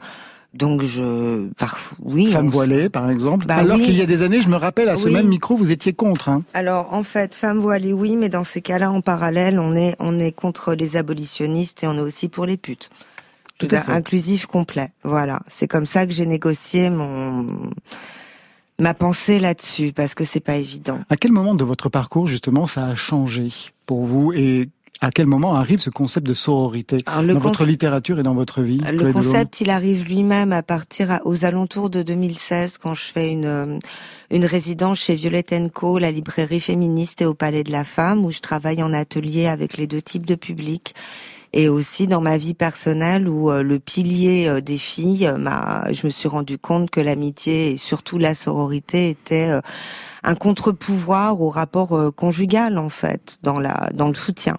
donc 0.56 0.82
je, 0.82 1.48
parfois, 1.54 1.98
oui. 2.02 2.30
Femme 2.30 2.48
voilée, 2.48 2.88
par 2.88 3.10
exemple. 3.10 3.46
Bah 3.46 3.56
Alors 3.56 3.76
qu'il 3.76 3.96
y 3.96 4.02
a 4.02 4.06
des 4.06 4.22
années, 4.22 4.40
je 4.40 4.48
me 4.48 4.56
rappelle, 4.56 4.88
à 4.88 4.96
ce 4.96 5.08
même 5.08 5.28
micro, 5.28 5.56
vous 5.56 5.70
étiez 5.70 5.92
contre. 5.92 6.28
Hein. 6.28 6.42
Alors 6.54 6.92
en 6.92 7.02
fait, 7.02 7.34
femme 7.34 7.58
voilée, 7.58 7.92
oui, 7.92 8.16
mais 8.16 8.28
dans 8.28 8.44
ces 8.44 8.62
cas-là, 8.62 8.90
en 8.90 9.00
parallèle, 9.00 9.58
on 9.58 9.74
est 9.74 9.96
on 9.98 10.18
est 10.18 10.32
contre 10.32 10.74
les 10.74 10.96
abolitionnistes 10.96 11.84
et 11.84 11.86
on 11.86 11.94
est 11.94 12.00
aussi 12.00 12.28
pour 12.28 12.46
les 12.46 12.56
putes. 12.56 12.90
Tout 13.58 13.68
à 13.70 13.80
fait. 13.80 13.92
inclusif 13.92 14.46
complet. 14.46 14.90
Voilà, 15.02 15.40
c'est 15.48 15.66
comme 15.66 15.86
ça 15.86 16.06
que 16.06 16.12
j'ai 16.12 16.26
négocié 16.26 16.90
mon 16.90 17.46
ma 18.78 18.92
pensée 18.92 19.40
là-dessus 19.40 19.92
parce 19.94 20.14
que 20.14 20.24
c'est 20.24 20.40
pas 20.40 20.56
évident. 20.56 21.00
À 21.08 21.16
quel 21.16 21.32
moment 21.32 21.54
de 21.54 21.64
votre 21.64 21.88
parcours 21.88 22.28
justement 22.28 22.66
ça 22.66 22.86
a 22.86 22.94
changé 22.94 23.48
pour 23.86 24.04
vous 24.04 24.32
et 24.34 24.68
à 25.00 25.10
quel 25.10 25.26
moment 25.26 25.54
arrive 25.54 25.80
ce 25.80 25.90
concept 25.90 26.26
de 26.26 26.34
sororité 26.34 26.98
dans 27.06 27.38
votre 27.38 27.64
littérature 27.64 28.18
et 28.18 28.22
dans 28.22 28.34
votre 28.34 28.62
vie 28.62 28.78
Le 28.78 29.12
concept, 29.12 29.60
il 29.60 29.70
arrive 29.70 30.06
lui-même 30.08 30.52
à 30.52 30.62
partir 30.62 31.20
aux 31.24 31.44
alentours 31.44 31.90
de 31.90 32.02
2016, 32.02 32.78
quand 32.78 32.94
je 32.94 33.04
fais 33.04 33.30
une 33.30 33.46
euh, 33.46 33.78
une 34.30 34.44
résidence 34.44 34.98
chez 34.98 35.14
Violette 35.14 35.54
Co, 35.72 35.98
la 35.98 36.10
librairie 36.10 36.60
féministe 36.60 37.22
et 37.22 37.26
au 37.26 37.34
Palais 37.34 37.62
de 37.62 37.70
la 37.70 37.84
Femme, 37.84 38.24
où 38.24 38.32
je 38.32 38.40
travaille 38.40 38.82
en 38.82 38.92
atelier 38.92 39.46
avec 39.46 39.76
les 39.76 39.86
deux 39.86 40.02
types 40.02 40.26
de 40.26 40.34
publics 40.34 40.94
et 41.52 41.68
aussi 41.68 42.08
dans 42.08 42.20
ma 42.20 42.36
vie 42.36 42.54
personnelle 42.54 43.28
où 43.28 43.50
euh, 43.50 43.62
le 43.62 43.78
pilier 43.78 44.48
euh, 44.48 44.60
des 44.60 44.78
filles 44.78 45.32
m'a 45.38 45.84
je 45.92 46.06
me 46.06 46.10
suis 46.10 46.28
rendu 46.28 46.58
compte 46.58 46.90
que 46.90 47.00
l'amitié 47.00 47.70
et 47.70 47.76
surtout 47.76 48.18
la 48.18 48.34
sororité 48.34 49.10
étaient 49.10 49.60
un 50.24 50.34
contre-pouvoir 50.34 51.40
au 51.40 51.50
rapport 51.50 52.12
conjugal 52.16 52.78
en 52.78 52.88
fait 52.88 53.38
dans 53.42 53.60
la 53.60 53.90
dans 53.94 54.08
le 54.08 54.14
soutien. 54.14 54.58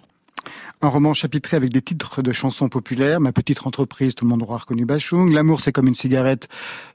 Un 0.83 0.89
roman 0.89 1.15
chapitré 1.15 1.57
avec 1.57 1.71
des 1.71 1.81
titres 1.81 2.21
de 2.21 2.31
chansons 2.31 2.69
populaires. 2.69 3.19
Ma 3.19 3.31
petite 3.31 3.65
entreprise, 3.65 4.13
tout 4.13 4.25
le 4.25 4.29
monde 4.29 4.43
aura 4.43 4.59
reconnu 4.59 4.85
Bachung. 4.85 5.33
L'amour, 5.33 5.59
c'est 5.59 5.71
comme 5.71 5.87
une 5.87 5.95
cigarette. 5.95 6.47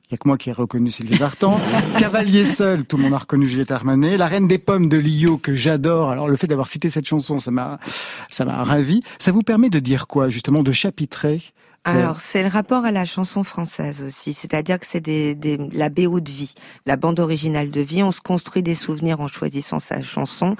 Il 0.06 0.12
y 0.12 0.14
a 0.14 0.18
que 0.18 0.28
moi 0.28 0.38
qui 0.38 0.50
ai 0.50 0.52
reconnu 0.52 0.92
Sylvie 0.92 1.16
Vartan. 1.16 1.58
Cavalier 1.98 2.44
seul, 2.44 2.84
tout 2.84 2.96
le 2.96 3.02
monde 3.02 3.14
a 3.14 3.18
reconnu 3.18 3.44
Juliette 3.44 3.72
Armanet. 3.72 4.16
La 4.16 4.28
reine 4.28 4.46
des 4.46 4.58
pommes 4.58 4.88
de 4.88 4.98
Lio, 4.98 5.36
que 5.36 5.56
j'adore. 5.56 6.10
Alors, 6.10 6.28
le 6.28 6.36
fait 6.36 6.46
d'avoir 6.46 6.68
cité 6.68 6.90
cette 6.90 7.08
chanson, 7.08 7.40
ça 7.40 7.50
m'a, 7.50 7.80
ça 8.30 8.44
m'a 8.44 8.62
ravi. 8.62 9.02
Ça 9.18 9.32
vous 9.32 9.42
permet 9.42 9.68
de 9.68 9.80
dire 9.80 10.06
quoi, 10.06 10.30
justement, 10.30 10.62
de 10.62 10.70
chapitrer 10.70 11.42
Alors, 11.84 12.20
c'est 12.20 12.42
le 12.44 12.48
rapport 12.48 12.84
à 12.84 12.92
la 12.92 13.04
chanson 13.04 13.42
française 13.42 14.02
aussi, 14.06 14.32
c'est-à-dire 14.34 14.78
que 14.78 14.86
c'est 14.86 15.00
des, 15.00 15.34
des, 15.34 15.56
la 15.72 15.88
BO 15.88 16.20
de 16.20 16.30
vie, 16.30 16.54
la 16.86 16.94
bande 16.96 17.18
originale 17.18 17.70
de 17.70 17.80
vie. 17.80 18.04
On 18.04 18.12
se 18.12 18.20
construit 18.20 18.62
des 18.62 18.74
souvenirs 18.74 19.20
en 19.20 19.26
choisissant 19.26 19.80
sa 19.80 20.00
chanson, 20.00 20.54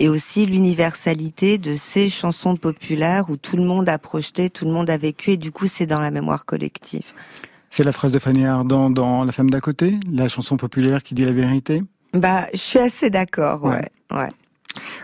et 0.00 0.10
aussi 0.10 0.44
l'universalité 0.44 1.56
de 1.56 1.76
ces 1.76 2.10
chansons 2.10 2.56
populaires 2.56 3.30
où 3.30 3.36
tout 3.38 3.56
le 3.56 3.64
monde 3.64 3.88
a 3.88 3.98
projeté, 3.98 4.50
tout 4.50 4.66
le 4.66 4.70
monde 4.72 4.90
a 4.90 4.98
vécu, 4.98 5.30
et 5.32 5.36
du 5.38 5.50
coup, 5.50 5.66
c'est 5.66 5.86
dans 5.86 6.00
la 6.00 6.10
mémoire 6.10 6.44
collective. 6.44 7.10
C'est 7.70 7.84
la 7.84 7.92
phrase 7.92 8.12
de 8.12 8.18
Fanny 8.18 8.44
Ardant 8.44 8.90
dans 8.90 9.24
La 9.24 9.32
femme 9.32 9.48
d'à 9.50 9.60
côté, 9.60 9.98
la 10.12 10.28
chanson 10.28 10.58
populaire 10.58 11.02
qui 11.02 11.14
dit 11.14 11.24
la 11.24 11.32
vérité? 11.32 11.82
Bah, 12.12 12.46
je 12.52 12.58
suis 12.58 12.78
assez 12.78 13.08
d'accord, 13.08 13.64
ouais, 13.64 13.80
Ouais. 14.10 14.18
ouais. 14.18 14.28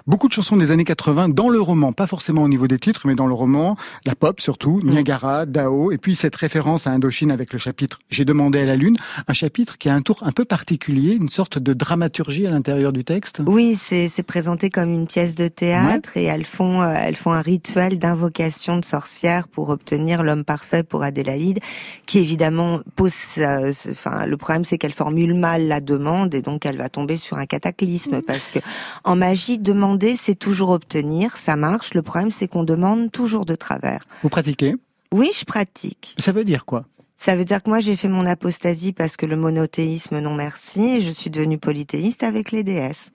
Beaucoup 0.06 0.28
de 0.28 0.32
chansons 0.32 0.56
des 0.56 0.70
années 0.70 0.84
80 0.84 1.28
dans 1.30 1.48
le 1.48 1.60
roman, 1.60 1.92
pas 1.92 2.06
forcément 2.06 2.42
au 2.42 2.48
niveau 2.48 2.66
des 2.66 2.78
titres, 2.78 3.02
mais 3.06 3.14
dans 3.14 3.26
le 3.26 3.34
roman, 3.34 3.76
la 4.04 4.14
pop 4.14 4.40
surtout, 4.40 4.78
Niagara, 4.82 5.46
Dao, 5.46 5.92
et 5.92 5.98
puis 5.98 6.16
cette 6.16 6.36
référence 6.36 6.86
à 6.86 6.90
Indochine 6.90 7.30
avec 7.30 7.52
le 7.52 7.58
chapitre 7.58 7.98
J'ai 8.10 8.24
demandé 8.24 8.60
à 8.60 8.64
la 8.64 8.76
lune, 8.76 8.96
un 9.28 9.32
chapitre 9.32 9.78
qui 9.78 9.88
a 9.88 9.94
un 9.94 10.02
tour 10.02 10.18
un 10.22 10.32
peu 10.32 10.44
particulier, 10.44 11.12
une 11.14 11.28
sorte 11.28 11.58
de 11.58 11.72
dramaturgie 11.72 12.46
à 12.46 12.50
l'intérieur 12.50 12.92
du 12.92 13.04
texte. 13.04 13.40
Oui, 13.46 13.76
c'est 13.76 14.22
présenté 14.22 14.70
comme 14.70 14.90
une 14.90 15.06
pièce 15.06 15.34
de 15.34 15.48
théâtre 15.48 16.16
et 16.16 16.24
elles 16.24 16.44
font 16.44 16.80
euh, 16.82 16.94
elles 16.96 17.16
font 17.16 17.32
un 17.32 17.40
rituel 17.40 17.98
d'invocation 17.98 18.76
de 18.78 18.84
sorcière 18.84 19.48
pour 19.48 19.68
obtenir 19.70 20.22
l'homme 20.22 20.44
parfait 20.44 20.82
pour 20.82 21.02
Adélaïde, 21.02 21.60
qui 22.06 22.18
évidemment 22.18 22.80
pose. 22.96 23.12
euh, 23.38 23.72
Enfin, 23.90 24.26
le 24.26 24.36
problème 24.36 24.64
c'est 24.64 24.78
qu'elle 24.78 24.92
formule 24.92 25.34
mal 25.34 25.66
la 25.66 25.80
demande 25.80 26.34
et 26.34 26.42
donc 26.42 26.66
elle 26.66 26.76
va 26.78 26.88
tomber 26.88 27.16
sur 27.16 27.38
un 27.38 27.46
cataclysme 27.46 28.22
parce 28.22 28.50
que 28.52 28.58
en 29.04 29.16
magie 29.16 29.58
demander 29.62 30.16
c'est 30.16 30.34
toujours 30.34 30.70
obtenir, 30.70 31.36
ça 31.36 31.56
marche. 31.56 31.94
Le 31.94 32.02
problème 32.02 32.30
c'est 32.30 32.48
qu'on 32.48 32.64
demande 32.64 33.10
toujours 33.10 33.46
de 33.46 33.54
travers. 33.54 34.04
Vous 34.22 34.28
pratiquez? 34.28 34.74
Oui, 35.12 35.30
je 35.38 35.44
pratique. 35.44 36.14
Ça 36.18 36.32
veut 36.32 36.44
dire 36.44 36.64
quoi? 36.64 36.84
Ça 37.16 37.36
veut 37.36 37.44
dire 37.44 37.62
que 37.62 37.70
moi 37.70 37.80
j'ai 37.80 37.94
fait 37.94 38.08
mon 38.08 38.26
apostasie 38.26 38.92
parce 38.92 39.16
que 39.16 39.26
le 39.26 39.36
monothéisme 39.36 40.18
non 40.18 40.34
merci 40.34 40.96
et 40.96 41.00
je 41.00 41.10
suis 41.10 41.30
devenue 41.30 41.58
polythéiste 41.58 42.24
avec 42.24 42.50
les 42.50 42.64
déesses. 42.64 43.12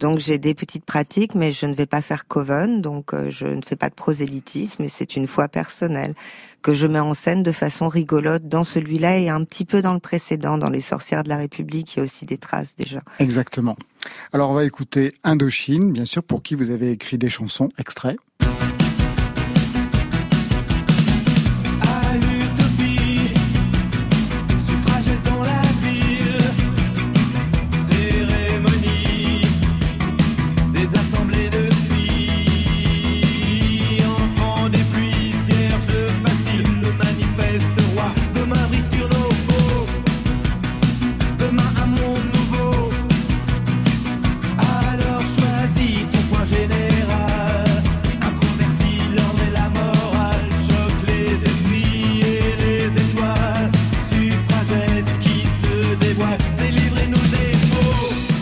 Donc 0.00 0.18
j'ai 0.18 0.38
des 0.38 0.54
petites 0.54 0.84
pratiques 0.84 1.34
mais 1.34 1.52
je 1.52 1.66
ne 1.66 1.74
vais 1.74 1.86
pas 1.86 2.00
faire 2.00 2.26
coven 2.26 2.80
donc 2.80 3.12
euh, 3.12 3.30
je 3.30 3.46
ne 3.46 3.60
fais 3.62 3.76
pas 3.76 3.90
de 3.90 3.94
prosélytisme 3.94 4.82
et 4.82 4.88
c'est 4.88 5.14
une 5.14 5.26
foi 5.26 5.46
personnelle 5.46 6.14
que 6.62 6.74
je 6.74 6.86
mets 6.86 7.00
en 7.00 7.14
scène 7.14 7.42
de 7.42 7.52
façon 7.52 7.88
rigolote 7.88 8.48
dans 8.48 8.64
celui-là 8.64 9.18
et 9.18 9.28
un 9.28 9.44
petit 9.44 9.64
peu 9.64 9.82
dans 9.82 9.92
le 9.92 10.00
précédent 10.00 10.58
dans 10.58 10.70
les 10.70 10.80
sorcières 10.80 11.22
de 11.22 11.28
la 11.28 11.36
République 11.36 11.94
il 11.94 11.98
y 11.98 12.00
a 12.00 12.04
aussi 12.04 12.24
des 12.24 12.38
traces 12.38 12.74
déjà. 12.74 13.02
Exactement. 13.18 13.76
Alors 14.32 14.50
on 14.50 14.54
va 14.54 14.64
écouter 14.64 15.12
Indochine, 15.22 15.92
bien 15.92 16.04
sûr, 16.06 16.22
pour 16.22 16.42
qui 16.42 16.54
vous 16.54 16.70
avez 16.70 16.90
écrit 16.90 17.18
des 17.18 17.30
chansons, 17.30 17.68
extraits. 17.78 18.18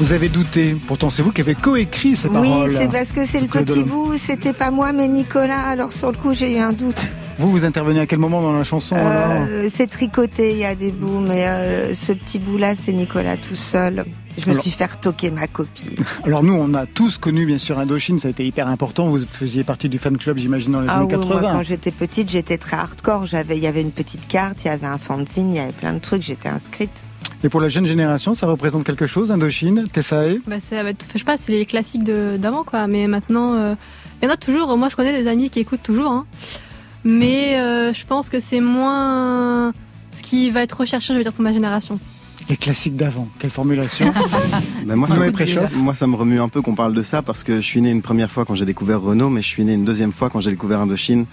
Vous 0.09 0.15
avez 0.15 0.31
douté, 0.31 0.75
pourtant 0.87 1.11
c'est 1.11 1.21
vous 1.21 1.33
qui 1.33 1.43
avez 1.43 1.55
coécrit 1.55 2.17
ces 2.17 2.29
Oui, 2.29 2.49
paroles. 2.49 2.75
c'est 2.79 2.91
parce 2.91 3.13
que 3.13 3.27
c'est 3.27 3.43
le 3.43 3.47
petit 3.47 3.85
bout, 3.85 4.17
c'était 4.17 4.55
pas 4.55 4.71
moi 4.71 4.91
mais 4.95 5.07
Nicolas. 5.07 5.61
Alors 5.61 5.93
sur 5.93 6.11
le 6.11 6.17
coup, 6.17 6.33
j'ai 6.33 6.55
eu 6.57 6.59
un 6.59 6.73
doute. 6.73 7.07
Vous, 7.37 7.51
vous 7.51 7.67
intervenez 7.67 8.01
à 8.01 8.07
quel 8.07 8.19
moment 8.19 8.41
dans 8.41 8.55
la 8.57 8.65
chanson 8.65 8.97
Euh, 8.99 9.69
c'est 9.71 9.87
tricoté, 9.87 10.53
il 10.53 10.57
y 10.57 10.65
a 10.65 10.75
des 10.75 10.93
bouts, 10.93 11.21
mais 11.21 11.47
euh, 11.47 11.95
ce 11.95 12.13
petit 12.13 12.39
bout-là, 12.39 12.75
c'est 12.75 12.95
Nicolas 12.95 13.37
tout 13.37 13.55
seul. 13.55 14.07
Je 14.39 14.47
me 14.47 14.53
Alors- 14.53 14.63
suis 14.63 14.71
fait 14.73 14.87
retoquer 14.87 15.31
ma 15.31 15.47
copie. 15.47 15.91
Alors 16.25 16.43
nous, 16.43 16.55
on 16.55 16.73
a 16.73 16.87
tous 16.87 17.19
connu 17.19 17.45
bien 17.45 17.59
sûr 17.59 17.79
Indochine, 17.79 18.19
ça 18.19 18.29
a 18.29 18.31
été 18.31 18.47
hyper 18.47 18.67
important. 18.67 19.09
Vous 19.11 19.21
faisiez 19.31 19.63
partie 19.63 19.91
du 19.91 19.99
fan 19.99 20.17
club, 20.17 20.39
j'imagine, 20.39 20.73
dans 20.73 20.81
les 20.81 20.89
Ah 20.89 21.01
années 21.01 21.15
oui, 21.17 21.27
moi, 21.27 21.35
80. 21.37 21.53
quand 21.53 21.63
j'étais 21.63 21.91
petite, 21.91 22.31
j'étais 22.31 22.57
très 22.57 22.79
hardcore. 22.79 23.27
J'avais, 23.27 23.59
il 23.59 23.63
y 23.63 23.67
avait 23.67 23.83
une 23.83 23.93
petite 23.93 24.27
carte, 24.27 24.65
il 24.65 24.69
y 24.69 24.71
avait 24.71 24.87
un 24.87 24.97
fanzine, 24.97 25.51
il 25.53 25.57
y 25.57 25.61
avait 25.61 25.73
plein 25.73 25.93
de 25.93 25.99
trucs. 25.99 26.23
J'étais 26.23 26.49
inscrite. 26.49 27.03
Et 27.45 27.49
pour 27.49 27.61
la 27.61 27.69
jeune 27.69 27.87
génération, 27.87 28.35
ça 28.35 28.47
représente 28.47 28.85
quelque 28.85 29.07
chose, 29.07 29.31
Indochine, 29.31 29.85
Tessae? 29.93 30.41
Bah, 30.47 30.57
c'est, 30.61 30.83
bah, 30.83 30.91
je 31.15 31.19
sais 31.19 31.25
pas, 31.25 31.37
c'est 31.37 31.53
les 31.53 31.67
classiques 31.67 32.03
de, 32.05 32.37
d'avant, 32.37 32.65
quoi. 32.65 32.87
Mais 32.89 33.07
maintenant, 33.07 33.55
euh, 33.55 33.75
il 34.21 34.27
y 34.27 34.29
en 34.29 34.35
a 34.35 34.37
toujours. 34.37 34.77
Moi, 34.77 34.89
je 34.89 34.97
connais 34.97 35.17
des 35.17 35.29
amis 35.29 35.49
qui 35.51 35.61
écoutent 35.61 35.83
toujours. 35.83 36.11
hein. 36.11 36.27
Mais 37.05 37.59
euh, 37.61 37.93
je 37.95 38.05
pense 38.05 38.29
que 38.29 38.39
c'est 38.41 38.61
moins 38.61 39.73
ce 40.13 40.23
qui 40.23 40.51
va 40.51 40.63
être 40.63 40.73
recherché, 40.81 41.13
je 41.13 41.19
veux 41.19 41.23
dire, 41.25 41.33
pour 41.33 41.45
ma 41.45 41.53
génération. 41.53 41.99
Les 42.51 42.57
classiques 42.57 42.97
d'avant, 42.97 43.29
quelle 43.39 43.51
formulation 43.51 44.13
Ben 44.87 44.97
moi, 44.97 45.07
ça, 45.07 45.17
me- 45.17 45.77
moi, 45.77 45.95
ça 45.95 46.07
me 46.07 46.17
remue 46.17 46.41
un 46.41 46.49
peu 46.49 46.63
qu'on 46.63 46.75
parle 46.75 46.95
de 46.95 47.03
ça 47.03 47.21
parce 47.23 47.45
que 47.45 47.57
je 47.61 47.67
suis 47.67 47.81
né 47.83 47.91
une 47.91 48.01
première 48.03 48.31
fois 48.31 48.45
quand 48.47 48.55
j'ai 48.55 48.65
découvert 48.65 49.01
Renault, 49.03 49.29
mais 49.29 49.43
je 49.43 49.47
suis 49.49 49.65
né 49.65 49.75
une 49.75 49.85
deuxième 49.85 50.13
fois 50.13 50.31
quand 50.31 50.41
j'ai 50.41 50.51
découvert 50.51 50.81
Indochine. 50.81 51.27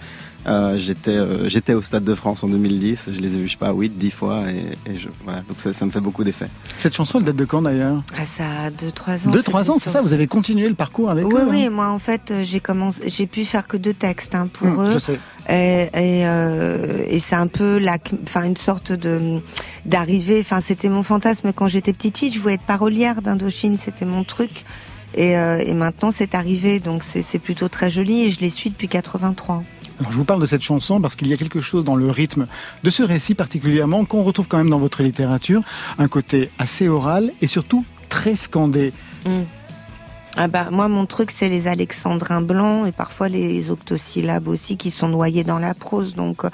Euh, 0.46 0.76
j'étais, 0.78 1.10
euh, 1.10 1.48
j'étais 1.48 1.74
au 1.74 1.82
Stade 1.82 2.04
de 2.04 2.14
France 2.14 2.44
en 2.44 2.48
2010. 2.48 3.06
Je 3.12 3.20
les 3.20 3.34
ai 3.34 3.38
vus, 3.38 3.46
je 3.48 3.52
sais 3.52 3.58
pas, 3.58 3.72
8, 3.72 3.98
10 3.98 4.10
fois. 4.12 4.44
Et, 4.48 4.90
et 4.90 4.98
je, 4.98 5.08
voilà, 5.24 5.40
donc 5.40 5.58
ça, 5.58 5.72
ça 5.72 5.84
me 5.84 5.90
fait 5.90 6.00
beaucoup 6.00 6.22
d'effet. 6.22 6.46
Cette 6.78 6.94
chanson, 6.94 7.18
elle 7.18 7.24
date 7.24 7.36
de 7.36 7.44
quand 7.44 7.62
d'ailleurs? 7.62 8.02
Ah, 8.16 8.24
ça 8.24 8.44
a 8.66 8.70
2-3 8.70 9.26
ans. 9.28 9.30
Deux, 9.32 9.42
trois 9.42 9.60
c'était 9.60 9.70
ans, 9.72 9.78
c'est 9.80 9.90
ça 9.90 10.02
Vous 10.02 10.12
avez 10.12 10.28
continué 10.28 10.68
le 10.68 10.74
parcours 10.76 11.10
avec 11.10 11.26
Oui, 11.26 11.34
eux 11.36 11.46
oui, 11.50 11.64
hein 11.66 11.70
moi 11.70 11.88
en 11.88 11.98
fait 11.98 12.30
euh, 12.30 12.42
j'ai 12.44 12.60
commencé, 12.60 13.08
j'ai 13.08 13.26
pu 13.26 13.44
faire 13.44 13.66
que 13.66 13.76
deux 13.76 13.94
textes 13.94 14.34
hein, 14.36 14.48
pour 14.52 14.68
Hum, 14.68 14.86
eux. 14.88 14.92
Je 14.92 14.98
sais. 14.98 15.18
Et, 15.48 15.88
et, 15.94 16.26
euh, 16.26 17.04
et 17.08 17.18
c'est 17.18 17.36
un 17.36 17.46
peu 17.48 17.78
la, 17.78 17.98
enfin 18.22 18.44
une 18.44 18.56
sorte 18.56 18.92
de 18.92 19.40
d'arrivée. 19.84 20.38
Enfin, 20.40 20.60
c'était 20.60 20.88
mon 20.88 21.02
fantasme 21.02 21.52
quand 21.52 21.66
j'étais 21.68 21.92
petite 21.92 22.18
fille. 22.18 22.30
Je 22.32 22.38
voulais 22.40 22.54
être 22.54 22.62
parolière 22.62 23.20
d'Indochine, 23.22 23.76
c'était 23.78 24.04
mon 24.04 24.22
truc. 24.24 24.64
Et, 25.14 25.36
euh, 25.38 25.58
et 25.64 25.72
maintenant 25.72 26.10
c'est 26.10 26.34
arrivé, 26.34 26.78
donc 26.78 27.02
c'est 27.02 27.22
c'est 27.22 27.38
plutôt 27.38 27.68
très 27.68 27.90
joli. 27.90 28.24
Et 28.24 28.30
je 28.30 28.40
les 28.40 28.50
suis 28.50 28.70
depuis 28.70 28.88
83. 28.88 29.62
Alors, 29.98 30.12
je 30.12 30.16
vous 30.16 30.24
parle 30.24 30.40
de 30.40 30.46
cette 30.46 30.62
chanson 30.62 31.00
parce 31.00 31.16
qu'il 31.16 31.28
y 31.28 31.32
a 31.32 31.36
quelque 31.36 31.60
chose 31.60 31.84
dans 31.84 31.96
le 31.96 32.10
rythme 32.10 32.46
de 32.82 32.90
ce 32.90 33.02
récit 33.02 33.34
particulièrement 33.34 34.04
qu'on 34.04 34.22
retrouve 34.22 34.46
quand 34.48 34.58
même 34.58 34.70
dans 34.70 34.78
votre 34.78 35.02
littérature, 35.02 35.62
un 35.98 36.08
côté 36.08 36.50
assez 36.58 36.88
oral 36.88 37.32
et 37.40 37.46
surtout 37.46 37.84
très 38.08 38.36
scandé. 38.36 38.92
Ah 40.36 40.48
bah 40.48 40.68
moi 40.70 40.88
mon 40.88 41.06
truc 41.06 41.30
c'est 41.30 41.48
les 41.48 41.66
alexandrins 41.66 42.42
blancs 42.42 42.86
et 42.86 42.92
parfois 42.92 43.28
les 43.28 43.70
octosyllabes 43.70 44.48
aussi 44.48 44.76
qui 44.76 44.90
sont 44.90 45.08
noyés 45.08 45.44
dans 45.44 45.58
la 45.58 45.72
prose. 45.74 46.14
Donc 46.14 46.44
euh, 46.44 46.50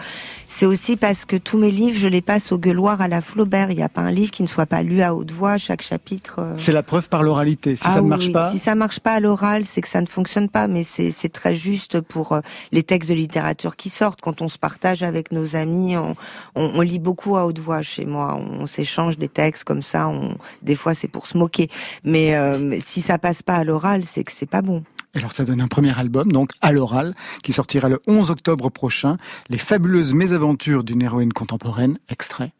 c'est 0.46 0.66
aussi 0.66 0.96
parce 0.96 1.24
que 1.24 1.36
tous 1.36 1.58
mes 1.58 1.70
livres 1.70 1.98
je 1.98 2.06
les 2.08 2.22
passe 2.22 2.52
au 2.52 2.58
gueuloir 2.58 3.00
à 3.00 3.08
la 3.08 3.20
Flaubert. 3.20 3.70
Il 3.70 3.76
n'y 3.76 3.82
a 3.82 3.88
pas 3.88 4.02
un 4.02 4.12
livre 4.12 4.30
qui 4.30 4.42
ne 4.42 4.48
soit 4.48 4.66
pas 4.66 4.82
lu 4.82 5.02
à 5.02 5.14
haute 5.14 5.32
voix 5.32 5.58
chaque 5.58 5.82
chapitre. 5.82 6.36
euh. 6.38 6.54
C'est 6.56 6.72
la 6.72 6.82
preuve 6.84 7.08
par 7.08 7.22
l'oralité. 7.24 7.74
Si 7.76 7.82
Ah 7.84 7.94
ça 7.94 8.02
ne 8.02 8.08
marche 8.08 8.30
pas, 8.32 8.48
Si 8.50 8.58
ça 8.58 8.74
marche 8.74 9.00
pas 9.00 9.14
à 9.14 9.20
l'oral, 9.20 9.64
c'est 9.64 9.80
que 9.80 9.88
ça 9.88 10.00
ne 10.00 10.06
fonctionne 10.06 10.48
pas, 10.48 10.68
mais 10.68 10.84
c'est 10.84 11.10
c'est 11.10 11.28
très 11.32 11.56
juste 11.56 12.00
pour 12.00 12.32
euh, 12.32 12.40
les 12.70 12.84
textes 12.84 13.10
de 13.10 13.14
littérature 13.14 13.74
qui 13.76 13.88
sortent. 13.88 14.20
Quand 14.20 14.42
on 14.42 14.48
se 14.48 14.58
partage 14.58 15.02
avec 15.02 15.32
nos 15.32 15.56
amis, 15.56 15.96
on, 15.96 16.14
on, 16.54 16.70
on 16.76 16.80
lit 16.82 17.00
beaucoup 17.00 17.36
à 17.36 17.46
haute 17.46 17.58
voix 17.58 17.82
chez 17.82 18.04
moi. 18.04 18.36
On, 18.36 18.66
s'échange 18.66 19.18
des 19.18 19.28
textes 19.28 19.64
comme 19.64 19.82
ça. 19.82 20.06
On, 20.08 20.36
des 20.62 20.76
fois, 20.76 20.94
c'est 20.94 21.08
pour 21.08 21.26
se 21.26 21.36
moquer. 21.36 21.68
Mais 22.04 22.36
euh, 22.36 22.78
si 22.80 23.00
ça 23.00 23.18
passe 23.18 23.42
pas 23.42 23.54
à 23.54 23.64
l'oral, 23.64 23.71
c'est 24.02 24.24
que 24.24 24.32
c'est 24.32 24.46
pas 24.46 24.62
bon. 24.62 24.82
Alors 25.14 25.32
ça 25.32 25.44
donne 25.44 25.60
un 25.60 25.68
premier 25.68 25.96
album, 25.98 26.32
donc 26.32 26.50
à 26.60 26.72
l'oral, 26.72 27.14
qui 27.42 27.52
sortira 27.52 27.88
le 27.88 28.00
11 28.06 28.30
octobre 28.30 28.70
prochain, 28.70 29.18
Les 29.50 29.58
fabuleuses 29.58 30.14
mésaventures 30.14 30.84
d'une 30.84 31.02
héroïne 31.02 31.32
contemporaine, 31.32 31.98
extrait. 32.08 32.52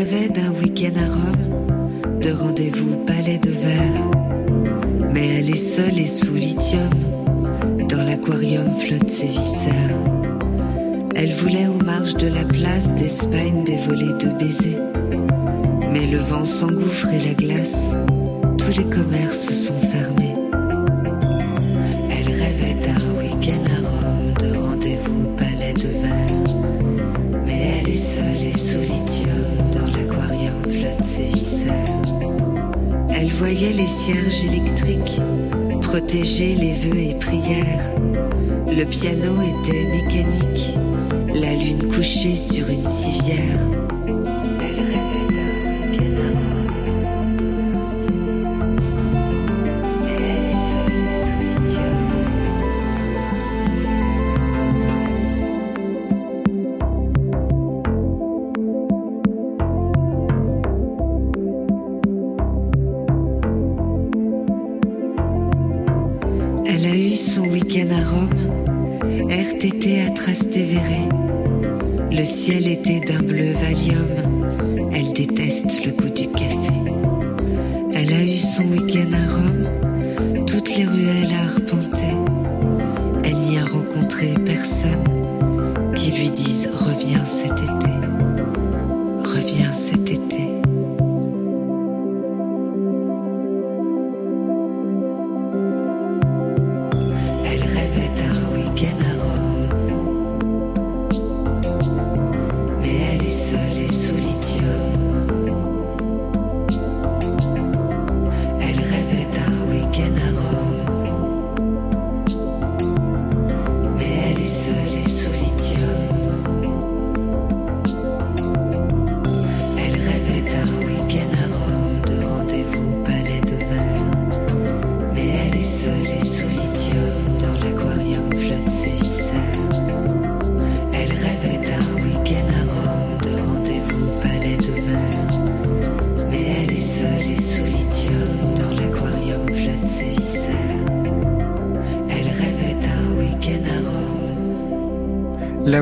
rêvais 0.00 0.28
d'un 0.30 0.50
week-end 0.52 0.96
à 0.96 1.08
Rome, 1.12 2.20
de 2.20 2.30
rendez-vous 2.30 2.96
palais 3.04 3.38
de 3.38 3.50
verre. 3.50 4.10
Mais 5.12 5.28
elle 5.28 5.50
est 5.50 5.54
seule 5.54 5.98
et 5.98 6.06
sous 6.06 6.32
lithium, 6.32 6.88
dans 7.86 8.02
l'aquarium 8.02 8.70
flotte 8.78 9.10
ses 9.10 9.26
viscères. 9.26 9.98
Elle 11.14 11.34
voulait 11.34 11.66
aux 11.66 11.84
marges 11.84 12.14
de 12.14 12.28
la 12.28 12.44
place 12.44 12.94
d'Espagne 12.94 13.64
des 13.64 13.76
volets 13.76 14.16
de 14.24 14.30
baisers. 14.38 14.80
Mais 15.92 16.06
le 16.06 16.18
vent 16.18 16.46
s'engouffre 16.46 17.08
et 17.12 17.28
la 17.28 17.34
glace, 17.34 17.90
tous 18.56 18.78
les 18.78 18.88
commerces 18.88 19.50
sont 19.50 19.80
fermés. 19.80 20.19
Cierges 34.00 34.44
électriques 34.44 35.20
protéger 35.82 36.54
les 36.54 36.72
vœux 36.72 37.00
et 37.00 37.14
prières. 37.16 37.92
Le 38.68 38.84
piano 38.84 39.34
était 39.34 39.84
mécanique, 39.90 40.74
la 41.34 41.54
lune 41.54 41.86
couchée 41.92 42.34
sur 42.34 42.66
une 42.70 42.86
civière. 42.86 43.89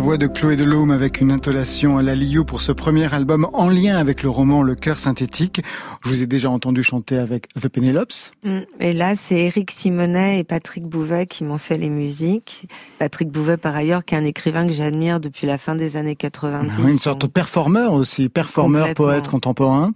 Voix 0.09 0.17
de 0.17 0.27
Chloé 0.27 0.57
Delhomme 0.57 0.91
avec 0.91 1.21
une 1.21 1.31
intonation 1.31 1.99
à 1.99 2.03
la 2.03 2.15
Lio 2.15 2.43
pour 2.43 2.63
ce 2.63 2.73
premier 2.73 3.13
album 3.13 3.47
en 3.53 3.69
lien 3.69 3.99
avec 3.99 4.23
le 4.23 4.31
roman 4.31 4.63
Le 4.63 4.75
cœur 4.75 4.99
synthétique. 4.99 5.61
Je 6.03 6.09
vous 6.09 6.23
ai 6.23 6.27
déjà 6.27 6.49
entendu 6.49 6.83
chanter 6.83 7.19
avec 7.19 7.49
The 7.61 7.69
Penelopes. 7.69 8.33
Mm. 8.43 8.61
Et 8.81 8.95
là, 8.95 9.15
c'est 9.17 9.39
Eric 9.39 9.71
Simonet 9.71 10.39
et 10.39 10.45
Patrick 10.45 10.87
Bouvet 10.87 11.27
qui 11.27 11.45
m'ont 11.45 11.59
fait 11.59 11.77
les 11.77 11.91
musiques. 11.91 12.69
Patrick 12.99 13.29
Bouvet, 13.29 13.59
par 13.59 13.77
ailleurs, 13.77 14.03
qui 14.03 14.15
est 14.15 14.19
un 14.19 14.25
écrivain 14.25 14.67
que 14.67 14.73
j'admire 14.73 15.21
depuis 15.21 15.47
la 15.47 15.59
fin 15.59 15.75
des 15.75 15.99
années 15.99 16.17
90. 16.17 16.73
Ah 16.75 16.89
Une 16.89 16.99
sorte 16.99 17.21
de 17.21 17.27
performeur 17.27 17.93
aussi, 17.93 18.31
performeur, 18.31 18.95
poète 18.95 19.29
contemporain. 19.29 19.93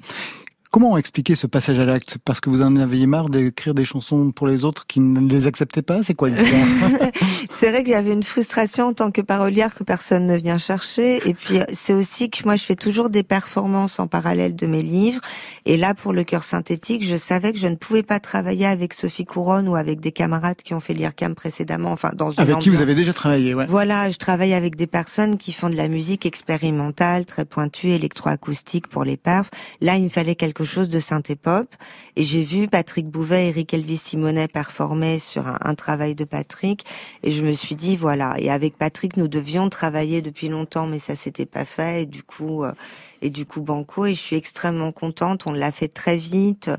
Comment 0.73 0.97
expliquer 0.97 1.35
ce 1.35 1.47
passage 1.47 1.79
à 1.79 1.85
l'acte? 1.85 2.17
Parce 2.25 2.41
que 2.41 2.49
vous 2.49 2.63
en 2.63 2.77
aviez 2.77 3.07
marre 3.07 3.29
d'écrire 3.29 3.75
des 3.75 3.85
chansons 3.85 4.33
pour 4.33 4.47
les 4.47 4.65
autres 4.65 4.87
qui 4.87 5.01
ne 5.01 5.29
les 5.29 5.47
acceptaient 5.47 5.83
pas? 5.83 6.03
C'est 6.03 6.15
quoi 6.15 6.31
l'histoire? 6.31 7.01
C'est 7.55 7.71
vrai 7.71 7.85
que 7.85 7.91
j'avais 7.91 8.13
une 8.13 8.23
frustration 8.23 8.89
en 8.89 8.93
tant 8.93 9.11
que 9.11 9.21
parolière 9.21 9.75
que 9.75 9.85
personne 9.85 10.27
ne 10.27 10.37
vient 10.37 10.59
chercher. 10.59 11.21
Et 11.29 11.35
puis 11.35 11.61
c'est 11.73 11.93
aussi 11.93 12.31
que 12.31 12.43
moi 12.45 12.57
je 12.57 12.65
fais 12.65 12.75
toujours 12.75 13.11
des 13.11 13.23
performances 13.23 14.01
en 14.01 14.07
parallèle 14.07 14.57
de 14.57 14.67
mes 14.67 14.83
livres. 14.83 15.21
Et 15.65 15.77
là 15.77 15.95
pour 15.95 16.13
le 16.13 16.25
cœur 16.25 16.45
synthétique, 16.45 17.05
je 17.05 17.15
savais 17.15 17.53
que 17.53 17.59
je 17.59 17.69
ne 17.69 17.77
pouvais 17.77 18.03
pas 18.03 18.21
travailler 18.21 18.67
avec 18.67 18.95
Sophie 18.95 19.25
Couronne 19.25 19.69
ou 19.69 19.77
avec 19.77 20.01
des 20.01 20.13
camarades 20.13 20.57
qui 20.57 20.75
ont 20.75 20.81
fait 20.81 20.95
l'IRCAM 20.95 21.35
précédemment. 21.35 21.93
Enfin 21.93 22.11
dans 22.15 22.31
une 22.31 22.41
Avec 22.41 22.59
qui 22.59 22.71
vous 22.71 22.83
avez 22.83 22.95
déjà 22.95 23.13
travaillé, 23.13 23.55
ouais. 23.55 23.67
Voilà, 23.69 24.11
je 24.11 24.17
travaille 24.17 24.55
avec 24.55 24.75
des 24.75 24.87
personnes 24.87 25.37
qui 25.37 25.53
font 25.53 25.69
de 25.69 25.77
la 25.77 25.89
musique 25.89 26.27
expérimentale, 26.27 27.27
très 27.27 27.45
pointue, 27.45 27.91
électroacoustique 27.91 28.89
pour 28.89 29.05
les 29.05 29.17
perfs. 29.17 29.51
Là, 29.81 29.97
il 29.97 30.05
me 30.05 30.09
fallait 30.09 30.35
quelque 30.35 30.65
chose 30.65 30.89
de 30.89 30.99
synthé-pop. 30.99 31.69
Et 32.17 32.25
j'ai 32.25 32.43
vu 32.45 32.67
Patrick 32.67 33.07
Bouvet 33.07 33.47
et 33.47 33.49
Eric 33.49 33.73
Elvis 33.75 33.99
Simonet 33.99 34.49
performer 34.49 35.19
sur 35.19 35.47
un, 35.47 35.59
un 35.61 35.75
travail 35.75 36.15
de 36.15 36.25
Patrick. 36.25 36.85
Et 37.23 37.31
je 37.31 37.42
me 37.45 37.53
suis 37.53 37.75
dit, 37.75 37.97
voilà. 37.97 38.35
Et 38.39 38.51
avec 38.51 38.77
Patrick, 38.77 39.17
nous 39.17 39.29
devions 39.29 39.69
travailler 39.69 40.23
depuis 40.23 40.49
longtemps, 40.49 40.87
mais 40.87 40.99
ça 40.99 41.15
s'était 41.15 41.47
pas 41.47 41.65
fait. 41.65 42.03
Et 42.03 42.07
du 42.07 42.23
coup, 42.23 42.65
euh, 42.65 42.73
et 43.21 43.31
du 43.31 43.45
coup, 43.45 43.61
Banco. 43.63 44.07
Et 44.07 44.15
je 44.15 44.21
suis 44.21 44.37
extrêmement 44.37 44.93
contente. 44.93 45.47
On 45.47 45.53
l'a 45.53 45.73
fait 45.73 45.89
très 45.89 46.17
vite. 46.17 46.71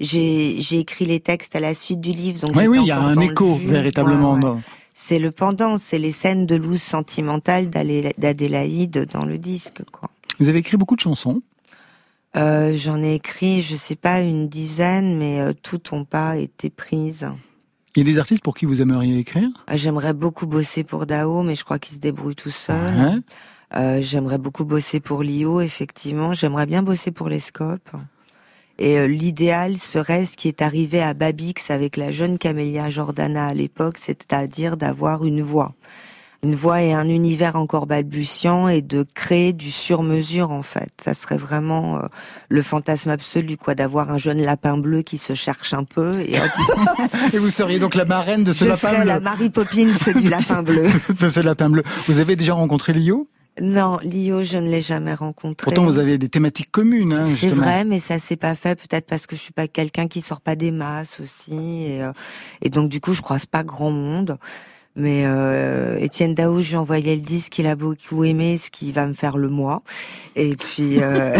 J'ai, 0.00 0.56
j'ai 0.60 0.80
écrit 0.80 1.04
les 1.06 1.20
textes 1.20 1.54
à 1.56 1.60
la 1.60 1.74
suite 1.74 2.00
du 2.00 2.12
livre. 2.12 2.40
Donc 2.40 2.56
Oui, 2.56 2.62
j'étais 2.64 2.68
oui, 2.68 2.78
il 2.82 2.88
y 2.88 2.90
a 2.92 3.00
un 3.00 3.18
écho 3.20 3.56
jus. 3.58 3.66
véritablement. 3.66 4.34
Ouais, 4.34 4.44
ouais. 4.44 4.58
C'est 4.94 5.18
le 5.18 5.30
pendant, 5.30 5.78
c'est 5.78 5.98
les 5.98 6.12
scènes 6.12 6.44
de 6.44 6.54
loose 6.54 6.82
sentimentale 6.82 7.70
d'Adélaïde 7.70 9.06
dans 9.12 9.24
le 9.24 9.38
disque, 9.38 9.82
quoi. 9.90 10.10
Vous 10.38 10.48
avez 10.48 10.58
écrit 10.58 10.76
beaucoup 10.76 10.96
de 10.96 11.00
chansons. 11.00 11.42
Euh, 12.36 12.74
J'en 12.76 13.02
ai 13.02 13.14
écrit, 13.14 13.62
je 13.62 13.74
sais 13.76 13.96
pas, 13.96 14.20
une 14.20 14.48
dizaine, 14.48 15.16
mais 15.18 15.40
euh, 15.40 15.52
toutes 15.62 15.92
n'ont 15.92 16.04
pas 16.04 16.36
été 16.36 16.70
prises. 16.70 17.26
Il 17.94 18.06
y 18.06 18.08
a 18.08 18.12
des 18.12 18.18
artistes 18.18 18.42
pour 18.42 18.56
qui 18.56 18.64
vous 18.64 18.80
aimeriez 18.80 19.18
écrire? 19.18 19.48
Ah, 19.66 19.76
J'aimerais 19.76 20.14
beaucoup 20.14 20.46
bosser 20.46 20.82
pour 20.82 21.04
Dao, 21.04 21.42
mais 21.42 21.54
je 21.54 21.64
crois 21.64 21.78
qu'il 21.78 21.94
se 21.94 22.00
débrouille 22.00 22.34
tout 22.34 22.50
seul. 22.50 22.94
Ouais. 22.94 23.18
Euh, 23.74 23.98
J'aimerais 24.00 24.38
beaucoup 24.38 24.64
bosser 24.64 24.98
pour 24.98 25.22
Lio, 25.22 25.60
effectivement. 25.60 26.32
J'aimerais 26.32 26.66
bien 26.66 26.82
bosser 26.82 27.10
pour 27.10 27.28
les 27.28 27.38
Scopes. 27.38 27.90
Et 28.78 28.98
euh, 28.98 29.06
l'idéal 29.06 29.76
serait 29.76 30.24
ce 30.24 30.38
qui 30.38 30.48
est 30.48 30.62
arrivé 30.62 31.02
à 31.02 31.12
Babix 31.12 31.70
avec 31.70 31.98
la 31.98 32.10
jeune 32.10 32.38
Camélia 32.38 32.88
Jordana 32.88 33.48
à 33.48 33.54
l'époque, 33.54 33.98
c'est-à-dire 33.98 34.78
d'avoir 34.78 35.24
une 35.26 35.42
voix. 35.42 35.74
Une 36.44 36.56
voix 36.56 36.82
et 36.82 36.92
un 36.92 37.08
univers 37.08 37.54
encore 37.54 37.86
balbutiant 37.86 38.66
et 38.66 38.82
de 38.82 39.06
créer 39.14 39.52
du 39.52 39.70
sur-mesure 39.70 40.50
en 40.50 40.62
fait. 40.62 40.90
Ça 41.00 41.14
serait 41.14 41.36
vraiment 41.36 41.98
euh, 41.98 42.00
le 42.48 42.62
fantasme 42.62 43.10
absolu 43.10 43.56
quoi, 43.56 43.76
d'avoir 43.76 44.10
un 44.10 44.18
jeune 44.18 44.42
lapin 44.42 44.76
bleu 44.76 45.02
qui 45.02 45.18
se 45.18 45.34
cherche 45.34 45.72
un 45.72 45.84
peu 45.84 46.20
et 46.20 46.34
Et 47.32 47.38
vous 47.38 47.50
seriez 47.50 47.78
donc 47.78 47.94
la 47.94 48.04
marraine 48.04 48.42
de 48.42 48.52
ce 48.52 48.64
je 48.64 48.70
lapin 48.70 48.76
serais 48.92 49.04
la 49.04 49.20
bleu. 49.20 49.24
Mary 49.24 49.50
Poppins 49.50 49.92
du 50.20 50.28
lapin 50.28 50.64
bleu. 50.64 50.88
de 51.20 51.28
ce 51.28 51.38
lapin 51.38 51.70
bleu. 51.70 51.84
Vous 52.08 52.18
avez 52.18 52.34
déjà 52.34 52.54
rencontré 52.54 52.92
Lio? 52.92 53.28
Non, 53.60 53.98
Lio, 54.02 54.42
je 54.42 54.56
ne 54.58 54.68
l'ai 54.68 54.82
jamais 54.82 55.12
rencontré. 55.14 55.66
Pourtant, 55.66 55.84
vous 55.84 55.98
avez 55.98 56.16
des 56.18 56.28
thématiques 56.30 56.72
communes. 56.72 57.12
Hein, 57.12 57.22
C'est 57.24 57.50
vrai, 57.50 57.84
mais 57.84 57.98
ça 58.00 58.18
s'est 58.18 58.36
pas 58.36 58.54
fait 58.56 58.76
peut-être 58.80 59.06
parce 59.06 59.26
que 59.26 59.36
je 59.36 59.42
suis 59.42 59.52
pas 59.52 59.68
quelqu'un 59.68 60.08
qui 60.08 60.22
sort 60.22 60.40
pas 60.40 60.56
des 60.56 60.70
masses 60.70 61.20
aussi, 61.20 61.84
et, 61.84 62.02
euh, 62.02 62.12
et 62.62 62.70
donc 62.70 62.88
du 62.88 62.98
coup 63.00 63.12
je 63.14 63.20
croise 63.22 63.44
pas 63.46 63.62
grand 63.62 63.90
monde. 63.90 64.38
Mais 64.94 65.22
euh, 65.24 65.96
Étienne 65.98 66.34
Dao, 66.34 66.60
je 66.60 66.68
lui 66.68 66.74
ai 66.74 66.78
envoyé 66.78 67.16
le 67.16 67.22
disque, 67.22 67.58
il 67.58 67.66
a 67.66 67.76
beaucoup 67.76 68.24
aimé, 68.24 68.58
ce 68.58 68.70
qui 68.70 68.92
va 68.92 69.06
me 69.06 69.14
faire 69.14 69.38
le 69.38 69.48
mois. 69.48 69.82
Et 70.36 70.54
puis 70.54 71.02
euh, 71.02 71.36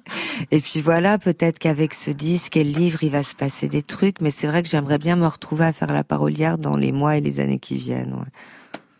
et 0.50 0.60
puis 0.60 0.80
voilà, 0.80 1.18
peut-être 1.18 1.58
qu'avec 1.58 1.92
ce 1.92 2.10
disque 2.10 2.56
et 2.56 2.64
le 2.64 2.70
livre, 2.70 3.02
il 3.02 3.10
va 3.10 3.22
se 3.22 3.34
passer 3.34 3.68
des 3.68 3.82
trucs. 3.82 4.20
Mais 4.22 4.30
c'est 4.30 4.46
vrai 4.46 4.62
que 4.62 4.68
j'aimerais 4.68 4.98
bien 4.98 5.16
me 5.16 5.26
retrouver 5.26 5.66
à 5.66 5.72
faire 5.72 5.92
la 5.92 6.04
parolière 6.04 6.56
dans 6.56 6.76
les 6.76 6.92
mois 6.92 7.16
et 7.16 7.20
les 7.20 7.40
années 7.40 7.58
qui 7.58 7.76
viennent. 7.76 8.14
ouais. 8.14 8.30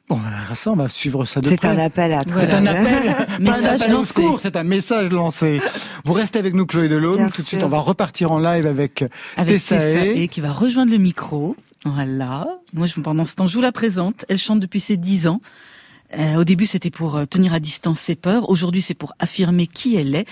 Bon, 0.07 0.17
ben, 0.17 0.55
ça, 0.55 0.71
on 0.71 0.77
va 0.77 0.91
suivre 0.91 1.25
ça 1.25 1.41
de 1.41 1.49
C'est 1.49 1.57
près. 1.57 1.69
un 1.69 1.79
appel 1.79 2.13
à 2.13 2.21
C'est 2.27 2.53
un 2.53 2.67
appel, 2.67 2.85
pas 3.17 3.35
un 3.37 3.39
Message 3.39 3.81
appel 3.83 3.95
au 3.95 4.05
secours, 4.05 4.39
c'est 4.39 4.55
un 4.57 4.63
message 4.65 5.11
lancé. 5.11 5.63
Vous 6.05 6.13
restez 6.13 6.39
avec 6.39 6.53
nous, 6.53 6.67
Chloé 6.67 6.89
Delhomme. 6.89 7.17
Bien 7.17 7.31
Tout 7.31 7.41
de 7.41 7.47
suite, 7.47 7.63
on 7.63 7.69
va 7.71 7.79
repartir 7.79 8.31
en 8.31 8.39
live 8.39 8.67
avec, 8.67 9.03
avec 9.39 9.55
Tessae. 9.55 9.79
Tessae 9.79 10.29
qui 10.29 10.43
va 10.43 10.53
rejoindre 10.53 10.93
le 10.93 10.99
micro. 10.99 11.57
Voilà. 11.85 12.49
Moi, 12.73 12.87
je, 12.87 13.01
pendant 13.01 13.25
ce 13.25 13.35
temps, 13.35 13.47
je 13.47 13.55
vous 13.55 13.63
la 13.63 13.73
présente. 13.73 14.25
Elle 14.29 14.39
chante 14.39 14.61
depuis 14.61 14.81
ses 14.81 14.97
10 14.97 15.29
ans. 15.29 15.41
Euh, 16.13 16.37
au 16.37 16.45
début, 16.45 16.67
c'était 16.67 16.91
pour 16.91 17.17
euh, 17.17 17.25
tenir 17.25 17.55
à 17.55 17.61
distance 17.61 18.01
ses 18.01 18.15
peurs. 18.15 18.49
Aujourd'hui, 18.51 18.83
c'est 18.83 18.95
pour 18.95 19.15
affirmer 19.19 19.67
qui 19.67 19.97
elle 19.97 20.15
est. 20.15 20.27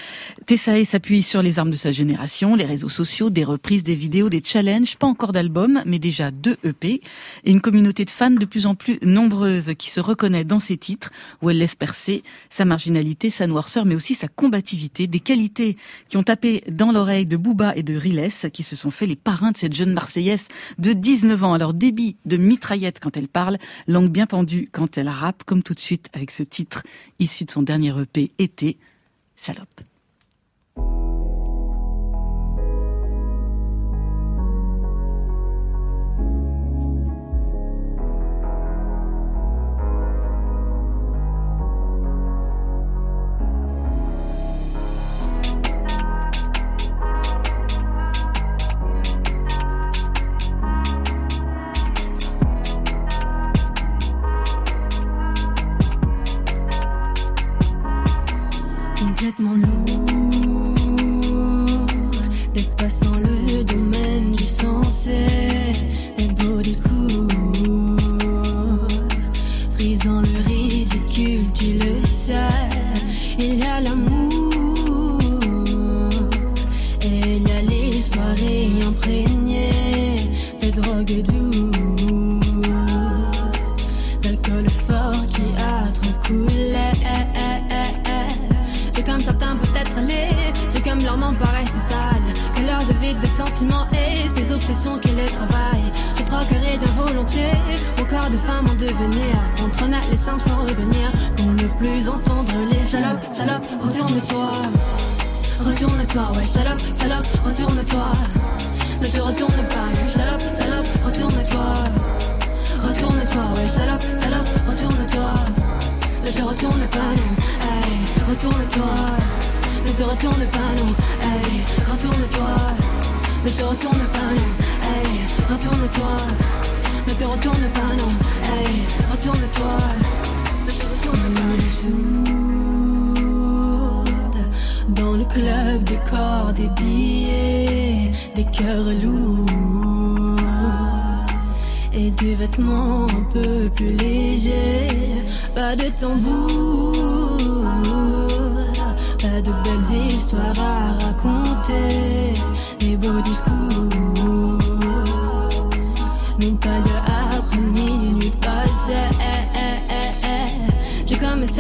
Tessae 0.47 0.85
s'appuie 0.85 1.23
sur 1.23 1.43
les 1.43 1.59
armes 1.59 1.71
de 1.71 1.77
sa 1.77 1.91
génération, 1.91 2.55
les 2.55 2.65
réseaux 2.65 2.89
sociaux, 2.89 3.31
des 3.31 3.45
reprises, 3.45 3.83
des 3.83 3.95
vidéos, 3.95 4.29
des 4.29 4.43
challenges, 4.45 4.97
pas 4.97 5.07
encore 5.07 5.33
d'albums, 5.33 5.83
mais 5.87 5.99
déjà 5.99 6.31
deux 6.31 6.57
EP, 6.65 7.01
et 7.45 7.51
une 7.51 7.61
communauté 7.61 8.05
de 8.05 8.11
fans 8.11 8.31
de 8.31 8.45
plus 8.45 8.67
en 8.67 8.75
plus 8.75 8.99
nombreuse 9.03 9.73
qui 9.79 9.91
se 9.91 10.01
reconnaît 10.01 10.45
dans 10.45 10.59
ses 10.59 10.77
titres, 10.77 11.11
où 11.41 11.51
elle 11.51 11.59
laisse 11.59 11.75
percer 11.75 12.23
sa 12.51 12.65
marginalité, 12.65 13.31
sa 13.31 13.47
noirceur, 13.47 13.85
mais 13.85 13.95
aussi 13.95 14.15
sa 14.15 14.29
combativité, 14.29 15.07
des 15.07 15.21
qualités 15.21 15.77
qui 16.09 16.17
ont 16.17 16.23
tapé 16.23 16.63
dans 16.69 16.93
l'oreille 16.93 17.27
de 17.27 17.37
Booba 17.37 17.75
et 17.77 17.83
de 17.83 17.97
Riles, 17.97 18.29
qui 18.53 18.63
se 18.63 18.77
sont 18.77 18.91
fait 18.91 19.07
les 19.07 19.17
parrains 19.17 19.53
de 19.53 19.57
cette 19.57 19.75
jeune 19.75 19.93
Marseillaise 19.93 20.47
de 20.79 20.93
19 20.93 21.45
ans. 21.45 21.55
Alors 21.55 21.75
débit 21.75 22.17
de 22.27 22.37
mitraillette 22.37 23.01
quand 23.01 23.17
elle 23.17 23.29
parle, 23.29 23.59
langue 23.89 24.11
bien 24.11 24.27
pendue 24.27 24.69
quand 24.71 24.99
elle 24.99 25.09
rappe, 25.09 25.45
comme 25.45 25.62
tout 25.63 25.75
de 25.75 25.81
suite 25.81 26.09
avec 26.13 26.31
ce 26.31 26.43
titre 26.43 26.83
issu 27.19 27.45
de 27.45 27.51
son 27.51 27.63
dernier 27.63 27.93
EP, 28.01 28.31
Été, 28.39 28.79
Salope. 29.37 29.92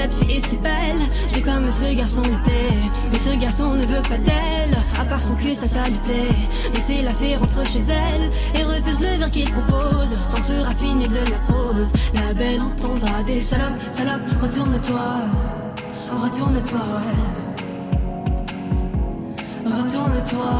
Cette 0.02 0.12
fille 0.12 0.40
si 0.40 0.56
belle, 0.56 1.00
j'ai 1.32 1.42
comme 1.42 1.70
ce 1.70 1.94
garçon 1.94 2.22
lui 2.22 2.36
plaît. 2.44 2.90
Mais 3.12 3.18
ce 3.18 3.30
garçon 3.36 3.74
ne 3.74 3.84
veut 3.84 4.02
pas 4.02 4.18
d'elle, 4.18 4.76
à 5.00 5.04
part 5.04 5.22
son 5.22 5.34
cul, 5.36 5.54
ça, 5.54 5.68
ça 5.68 5.84
lui 5.84 5.98
plaît. 6.04 6.34
Laissez 6.74 7.02
la 7.02 7.14
fille 7.14 7.36
rentre 7.36 7.64
chez 7.66 7.80
elle 7.80 8.30
et 8.58 8.64
refuse 8.64 9.00
le 9.00 9.18
verre 9.18 9.30
qu'il 9.30 9.50
propose, 9.50 10.16
sans 10.22 10.40
se 10.40 10.52
raffiner 10.64 11.06
de 11.06 11.14
la 11.14 11.38
pose. 11.46 11.92
La 12.14 12.34
belle 12.34 12.60
entendra 12.60 13.22
des 13.22 13.40
salopes, 13.40 13.80
salopes, 13.92 14.30
retourne-toi, 14.40 15.00
retourne-toi, 16.16 16.80
ouais. 16.80 17.18
Retourne-toi, 19.64 20.50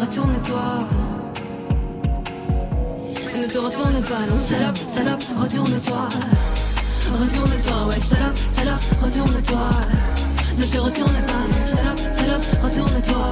retourne-toi. 0.00 1.07
Ne 3.48 3.52
te 3.54 3.58
retourne 3.60 4.02
pas, 4.02 4.26
non, 4.28 4.38
salope, 4.38 4.76
salope, 4.94 5.24
retourne-toi. 5.40 6.08
Retourne-toi, 7.18 7.86
ouais, 7.88 7.98
salope, 7.98 8.36
salope, 8.50 8.84
retourne-toi. 9.00 9.70
Ne 10.58 10.64
te 10.64 10.76
retourne 10.76 11.20
pas, 11.26 11.44
non, 11.48 11.64
salope, 11.64 11.98
salope, 12.12 12.44
retourne-toi. 12.62 13.30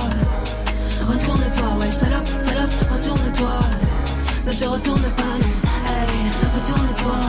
Retourne-toi, 1.06 1.68
ouais, 1.78 1.92
salope, 1.92 2.28
salope, 2.40 2.72
retourne-toi. 2.90 3.60
Ne 4.46 4.52
te 4.52 4.64
retourne 4.64 5.02
pas, 5.02 5.36
non, 5.36 5.52
hey, 5.84 6.30
retourne-toi. 6.54 7.20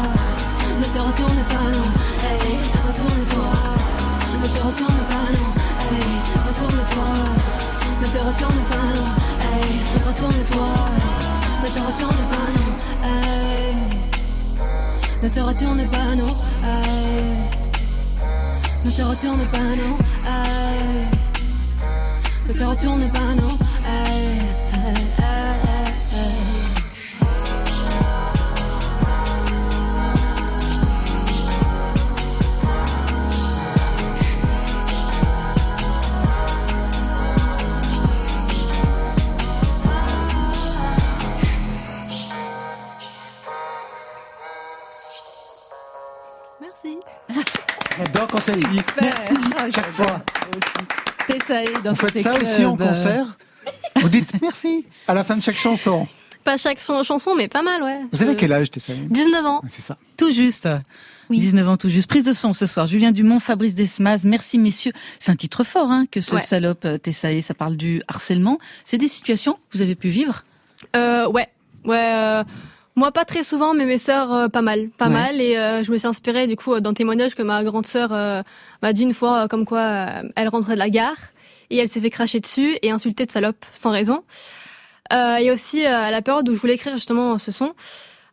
Ne 0.79 0.85
te 0.85 0.99
retourne 0.99 1.43
pas, 1.49 1.67
non, 1.75 1.87
hey, 2.23 2.55
retourne-toi. 2.87 3.51
Ne 4.39 4.47
te 4.47 4.59
retourne 4.63 5.03
pas, 5.11 5.27
non, 5.35 5.49
hey, 5.91 6.07
retourne-toi. 6.47 7.11
Ne 7.99 8.07
te 8.07 8.17
retourne 8.17 8.63
pas, 8.71 8.87
non, 8.95 9.09
hey, 9.43 9.83
retourne-toi. 10.07 10.69
Ne 11.63 11.67
te 11.67 11.79
retourne 11.79 12.23
pas, 12.31 12.47
non, 12.55 12.76
Ne 15.23 15.29
te 15.29 15.39
retourne 15.39 15.87
pas, 15.89 16.15
non. 16.15 16.35
Ne 18.85 18.91
te 18.91 19.01
retourne 19.01 19.45
pas, 19.47 19.57
non. 19.59 19.97
Ne 22.47 22.53
te 22.53 22.63
retourne 22.63 23.09
pas, 23.09 23.35
non, 23.35 23.57
Ah, 49.57 49.69
chaque 49.73 49.85
fois. 49.87 50.23
Tessae 51.27 51.65
dans 51.83 51.91
Vous 51.93 51.95
faites 52.07 52.21
ça 52.23 52.33
aussi 52.41 52.65
en 52.65 52.75
concert 52.77 53.37
Vous 53.97 54.09
dites 54.09 54.29
merci 54.41 54.85
à 55.07 55.13
la 55.13 55.23
fin 55.23 55.35
de 55.35 55.43
chaque 55.43 55.57
chanson. 55.57 56.07
Pas 56.43 56.55
chaque 56.57 56.79
son- 56.79 57.03
chanson, 57.03 57.35
mais 57.35 57.49
pas 57.49 57.61
mal, 57.61 57.83
ouais. 57.83 57.99
Vous 58.13 58.21
avez 58.23 58.31
Euh, 58.31 58.35
quel 58.37 58.53
âge, 58.53 58.71
Tessa 58.71 58.93
19 58.93 59.45
ans. 59.45 59.61
C'est 59.67 59.81
ça. 59.81 59.97
Tout 60.15 60.31
juste. 60.31 60.67
19 61.29 61.67
ans 61.67 61.75
tout 61.75 61.89
juste. 61.89 62.07
Prise 62.07 62.23
de 62.23 62.31
son 62.31 62.53
ce 62.53 62.65
soir. 62.65 62.87
Julien 62.87 63.11
Dumont, 63.11 63.41
Fabrice 63.41 63.73
Desmas. 63.75 64.19
Merci 64.23 64.57
messieurs. 64.57 64.93
C'est 65.19 65.31
un 65.31 65.35
titre 65.35 65.65
fort 65.65 65.91
hein, 65.91 66.05
que 66.09 66.21
ce 66.21 66.35
Ouais. 66.35 66.41
salope 66.41 66.85
euh, 66.85 66.97
Tessae. 66.97 67.41
Ça 67.41 67.53
parle 67.53 67.75
du 67.75 68.01
harcèlement. 68.07 68.59
C'est 68.85 68.97
des 68.97 69.09
situations 69.09 69.53
que 69.69 69.77
vous 69.77 69.81
avez 69.81 69.95
pu 69.95 70.07
vivre? 70.07 70.43
Euh, 70.95 71.27
ouais, 71.27 71.49
ouais. 71.83 72.13
euh, 72.15 72.43
moi, 72.97 73.11
pas 73.13 73.23
très 73.23 73.43
souvent, 73.43 73.73
mais 73.73 73.85
mes 73.85 73.97
sœurs, 73.97 74.33
euh, 74.33 74.47
pas 74.49 74.61
mal, 74.61 74.89
pas 74.89 75.05
Ouais. 75.07 75.13
mal. 75.13 75.39
Et 75.41 75.55
euh, 75.57 75.83
je 75.83 75.91
me 75.91 75.97
suis 75.97 76.07
inspirée 76.07 76.47
du 76.47 76.55
coup 76.57 76.73
euh, 76.73 76.79
d'un 76.81 76.93
témoignage 76.93 77.33
que 77.35 77.43
ma 77.43 77.63
grande 77.63 77.85
sœur 77.85 78.09
euh, 78.11 78.41
m'a 78.81 78.91
dit 78.91 79.03
une 79.03 79.13
fois, 79.13 79.47
comme 79.47 79.63
quoi 79.65 80.07
elle 80.35 80.49
rentrait 80.49 80.73
de 80.73 80.79
la 80.79 80.89
gare 80.89 81.15
et 81.69 81.77
elle 81.77 81.87
s'est 81.87 82.01
fait 82.01 82.09
cracher 82.09 82.39
dessus 82.41 82.77
et 82.81 82.91
insulter 82.91 83.25
de 83.25 83.31
salope 83.31 83.63
sans 83.73 83.91
raison. 83.91 84.23
Euh, 85.13 85.37
et 85.37 85.51
aussi 85.51 85.85
à 85.85 86.11
la 86.11 86.21
période 86.21 86.49
où 86.49 86.53
je 86.53 86.59
voulais 86.59 86.73
écrire 86.73 86.93
justement 86.93 87.37
ce 87.37 87.51
son, 87.51 87.73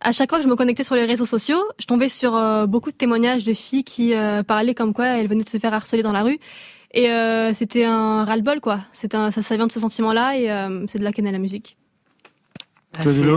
à 0.00 0.12
chaque 0.12 0.28
fois 0.30 0.38
que 0.38 0.44
je 0.44 0.48
me 0.48 0.56
connectais 0.56 0.82
sur 0.82 0.96
les 0.96 1.04
réseaux 1.04 1.24
sociaux, 1.26 1.62
je 1.78 1.86
tombais 1.86 2.08
sur 2.08 2.34
euh, 2.36 2.66
beaucoup 2.66 2.90
de 2.90 2.96
témoignages 2.96 3.44
de 3.44 3.54
filles 3.54 3.84
qui 3.84 4.12
euh, 4.14 4.42
parlaient 4.42 4.74
comme 4.74 4.92
quoi 4.92 5.06
elles 5.06 5.28
venaient 5.28 5.44
de 5.44 5.48
se 5.48 5.58
faire 5.58 5.72
harceler 5.74 6.02
dans 6.02 6.12
la 6.12 6.22
rue. 6.22 6.38
Et 6.92 7.10
euh, 7.10 7.52
c'était 7.54 7.84
un 7.84 8.24
ras-le-bol, 8.24 8.60
quoi. 8.60 8.80
C'est 8.92 9.14
un, 9.14 9.30
ça, 9.30 9.42
ça 9.42 9.56
vient 9.56 9.66
de 9.66 9.72
ce 9.72 9.80
sentiment-là 9.80 10.36
et 10.36 10.50
euh, 10.50 10.84
c'est 10.86 10.98
de 10.98 11.04
là 11.04 11.12
qu'est 11.12 11.22
née 11.22 11.32
la 11.32 11.38
musique. 11.38 11.76
Ah, 12.83 12.83
Claude 12.83 12.83
c'est- 12.83 12.83
Delhomme 12.83 12.83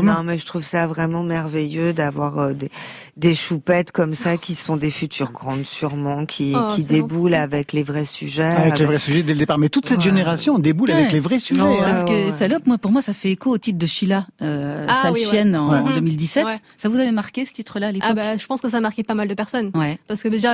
non, 0.03 0.23
mais 0.23 0.37
je 0.37 0.45
trouve 0.45 0.63
ça 0.63 0.87
vraiment 0.87 1.23
merveilleux 1.23 1.93
d'avoir 1.93 2.37
euh, 2.39 2.53
des, 2.53 2.69
des 3.17 3.33
choupettes 3.35 3.91
comme 3.91 4.13
ça 4.13 4.37
qui 4.37 4.55
sont 4.55 4.77
des 4.77 4.91
futures 4.91 5.31
grandes 5.31 5.65
sûrement, 5.65 6.25
qui, 6.25 6.53
Oh, 6.55 6.67
qui 6.73 6.83
déboulent 6.83 7.33
avec 7.33 7.73
les 7.73 7.83
vrais 7.83 8.05
sujets. 8.05 8.43
Avec 8.43 8.79
les 8.79 8.85
vrais 8.85 8.99
sujets 8.99 9.23
dès 9.23 9.33
le 9.33 9.39
départ. 9.39 9.57
Mais 9.57 9.69
toute 9.69 9.85
cette 9.87 9.97
Ouais. 9.97 10.03
génération 10.03 10.59
déboule 10.59 10.89
Ouais. 10.89 10.95
avec 10.95 11.11
les 11.11 11.19
vrais 11.19 11.39
sujets. 11.39 11.59
Non, 11.59 11.79
hein. 11.79 11.83
Parce 11.83 12.03
que. 12.03 12.31
Salope, 12.31 12.65
moi, 12.67 12.77
pour 12.77 12.91
moi, 12.91 13.01
ça 13.01 13.13
fait 13.13 13.31
écho 13.31 13.51
au 13.51 13.57
titre 13.57 13.77
de 13.79 13.85
Sheila, 13.87 14.27
euh, 14.41 14.85
Ah 14.89 14.99
Sale 15.03 15.13
oui, 15.13 15.21
ouais. 15.25 15.29
chienne 15.31 15.55
en, 15.55 15.71
Ouais. 15.71 15.79
en 15.91 15.93
2017. 15.95 16.45
Ouais. 16.45 16.57
Ça 16.77 16.89
vous 16.89 16.95
avait 16.97 17.11
marqué 17.11 17.45
ce 17.45 17.53
titre-là 17.53 17.87
à 17.87 17.91
l'époque 17.91 18.07
Ah 18.09 18.13
bah, 18.13 18.37
je 18.37 18.45
pense 18.45 18.61
que 18.61 18.69
ça 18.69 18.77
a 18.77 18.81
marqué 18.81 19.03
pas 19.03 19.15
mal 19.15 19.27
de 19.27 19.33
personnes. 19.33 19.71
Ouais. 19.73 19.99
Parce 20.07 20.21
que 20.23 20.27
déjà, 20.27 20.53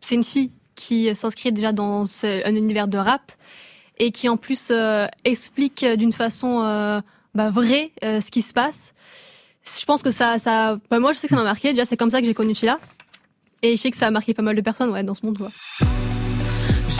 c'est 0.00 0.14
une 0.14 0.24
fille 0.24 0.50
qui 0.74 1.14
s'inscrit 1.14 1.52
déjà 1.52 1.72
dans 1.72 2.06
ce- 2.06 2.46
un 2.48 2.54
univers 2.54 2.88
de 2.88 2.96
rap 2.98 3.32
et 3.98 4.10
qui 4.10 4.28
en 4.28 4.36
plus 4.38 4.68
euh, 4.70 5.06
explique 5.24 5.84
d'une 5.98 6.12
façon 6.12 6.62
euh, 6.64 7.00
bah, 7.34 7.50
vraie 7.50 7.90
euh, 8.04 8.20
ce 8.20 8.30
qui 8.30 8.42
se 8.42 8.52
passe. 8.52 8.94
Je 9.64 9.84
pense 9.84 10.02
que 10.02 10.10
ça, 10.10 10.38
ça, 10.38 10.76
bah, 10.90 10.98
moi 10.98 11.12
je 11.12 11.18
sais 11.18 11.28
que 11.28 11.34
ça 11.34 11.36
m'a 11.36 11.44
marqué. 11.44 11.70
Déjà, 11.70 11.84
c'est 11.84 11.96
comme 11.96 12.10
ça 12.10 12.20
que 12.20 12.26
j'ai 12.26 12.34
connu 12.34 12.54
Sheila. 12.54 12.78
Et 13.62 13.76
je 13.76 13.82
sais 13.82 13.90
que 13.90 13.96
ça 13.96 14.08
a 14.08 14.10
marqué 14.10 14.34
pas 14.34 14.42
mal 14.42 14.56
de 14.56 14.60
personnes 14.60 14.90
ouais, 14.90 15.04
dans 15.04 15.14
ce 15.14 15.24
monde. 15.24 15.40
Ouais. 15.40 15.48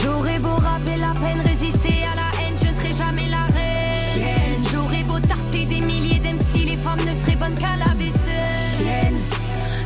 J'aurais 0.01 0.39
beau 0.39 0.55
rapper 0.55 0.97
la 0.97 1.13
peine, 1.13 1.41
résister 1.45 2.03
à 2.11 2.15
la 2.15 2.29
haine, 2.41 2.55
je 2.57 2.73
serai 2.73 2.93
jamais 2.93 3.29
la 3.29 3.45
reine. 3.47 4.63
J'aurais 4.71 5.03
beau 5.03 5.19
tarter 5.19 5.65
des 5.65 5.81
milliers 5.81 6.19
d'MC, 6.19 6.65
les 6.65 6.77
femmes 6.77 6.99
ne 6.99 7.13
seraient 7.13 7.35
bonnes 7.35 7.55
qu'à 7.55 7.75
la 7.77 7.93
vaisselle. 7.95 9.13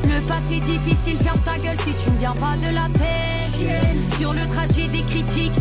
Le 0.04 0.26
passé 0.28 0.60
difficile, 0.60 1.18
ferme 1.18 1.42
ta 1.44 1.58
gueule 1.58 1.80
si 1.80 1.94
tu 1.96 2.12
ne 2.12 2.18
viens 2.18 2.34
pas 2.34 2.56
de 2.58 2.74
la 2.74 2.88
tête. 2.94 4.18
Sur 4.18 4.34
le 4.34 4.48
trajet 4.48 4.88
des 4.88 5.04
critiques, 5.04 5.54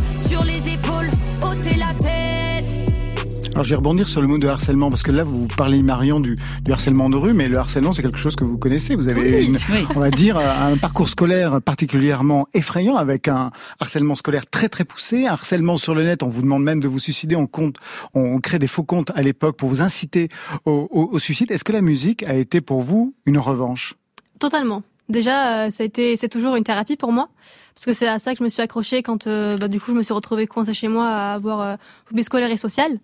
Alors 3.57 3.65
je 3.65 3.71
vais 3.71 3.77
rebondir 3.77 4.07
sur 4.07 4.21
le 4.21 4.27
mot 4.27 4.37
de 4.37 4.47
harcèlement 4.47 4.91
parce 4.91 5.03
que 5.03 5.11
là 5.11 5.25
vous 5.25 5.47
parlez 5.57 5.83
Marion 5.83 6.21
du, 6.21 6.35
du 6.63 6.73
harcèlement 6.73 7.09
de 7.09 7.17
rue, 7.17 7.33
mais 7.33 7.49
le 7.49 7.57
harcèlement 7.57 7.95
c'est 7.95 8.03
quelque 8.03 8.19
chose 8.19 8.37
que 8.37 8.45
vous 8.45 8.59
connaissez. 8.59 8.95
Vous 8.97 9.09
avez 9.09 9.39
Oui, 9.39 9.47
une, 9.47 9.55
oui. 9.73 9.87
on 9.97 10.01
va 10.01 10.11
dire 10.11 10.37
un 10.37 10.77
parcours 10.77 11.09
scolaire 11.09 11.63
particulièrement 11.63 12.47
effrayant 12.53 12.97
avec 12.97 13.29
un 13.29 13.51
harcèlement 13.81 14.15
scolaire 14.15 14.45
très 14.47 14.69
très 14.69 14.85
poussé, 14.85 15.27
un 15.27 15.33
harcèlement 15.33 15.79
sur 15.79 15.95
le 15.95 16.05
net. 16.05 16.23
On 16.23 16.29
vous 16.29 16.43
demande 16.43 16.65
même 16.65 16.81
de 16.81 16.87
vous 16.89 16.99
suicider. 16.99 17.35
On 17.35 17.47
compte, 17.47 17.77
on 18.13 18.41
crée 18.41 18.59
des 18.59 18.67
faux 18.67 18.83
comptes 18.85 19.11
à 19.15 19.23
l'époque 19.23 19.57
pour 19.57 19.71
vous 19.71 19.81
inciter 19.81 20.29
au, 20.67 20.87
au- 20.91 21.09
au 21.13 21.19
suicide. 21.19 21.51
Est-ce 21.51 21.65
que 21.65 21.73
la 21.73 21.81
musique 21.81 22.25
a 22.25 22.35
été 22.35 22.61
pour 22.61 22.83
vous 22.83 23.15
une 23.25 23.39
revanche? 23.39 23.95
Totalement. 24.39 24.83
Déjà, 25.09 25.65
euh, 25.65 25.71
ça 25.71 25.83
a 25.83 25.87
été, 25.87 26.15
c'est 26.17 26.29
toujours 26.29 26.57
une 26.57 26.65
thérapie 26.65 26.97
pour 26.97 27.11
moi, 27.13 27.29
parce 27.75 27.87
que 27.87 27.95
c'est 27.95 28.09
à 28.09 28.19
ça 28.19 28.33
que 28.33 28.39
je 28.41 28.45
me 28.45 28.49
suis 28.51 28.61
accrochée 28.61 29.03
quand, 29.03 29.27
euh, 29.29 29.57
bah, 29.57 29.69
du 29.69 29.81
coup, 29.81 29.93
je 29.93 29.97
me 29.97 30.03
suis 30.03 30.13
retrouvée 30.13 30.47
coincée 30.47 30.75
chez 30.75 30.89
moi 30.89 31.07
à 31.09 31.33
avoir 31.35 31.61
euh, 31.63 31.77
phobie 32.07 32.25
scolaire 32.25 32.51
et 32.51 32.57
sociale. 32.59 32.99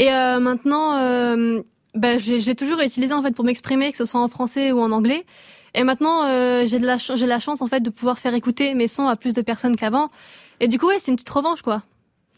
Et 0.00 0.10
euh, 0.10 0.40
maintenant, 0.40 0.96
euh, 0.96 1.60
bah, 1.94 2.16
j'ai 2.16 2.54
toujours 2.54 2.80
utilisé 2.80 3.12
en 3.12 3.20
fait 3.20 3.32
pour 3.32 3.44
m'exprimer, 3.44 3.92
que 3.92 3.98
ce 3.98 4.06
soit 4.06 4.20
en 4.20 4.28
français 4.28 4.72
ou 4.72 4.80
en 4.80 4.92
anglais. 4.92 5.26
Et 5.74 5.84
maintenant, 5.84 6.24
euh, 6.24 6.64
j'ai 6.66 6.78
de 6.78 6.86
la 6.86 6.96
la 7.26 7.38
chance 7.38 7.60
en 7.60 7.66
fait 7.68 7.80
de 7.80 7.90
pouvoir 7.90 8.18
faire 8.18 8.32
écouter 8.34 8.74
mes 8.74 8.88
sons 8.88 9.08
à 9.08 9.14
plus 9.14 9.34
de 9.34 9.42
personnes 9.42 9.76
qu'avant. 9.76 10.10
Et 10.58 10.68
du 10.68 10.78
coup, 10.78 10.86
ouais, 10.86 10.98
c'est 10.98 11.10
une 11.10 11.16
petite 11.16 11.28
revanche 11.28 11.60
quoi. 11.60 11.82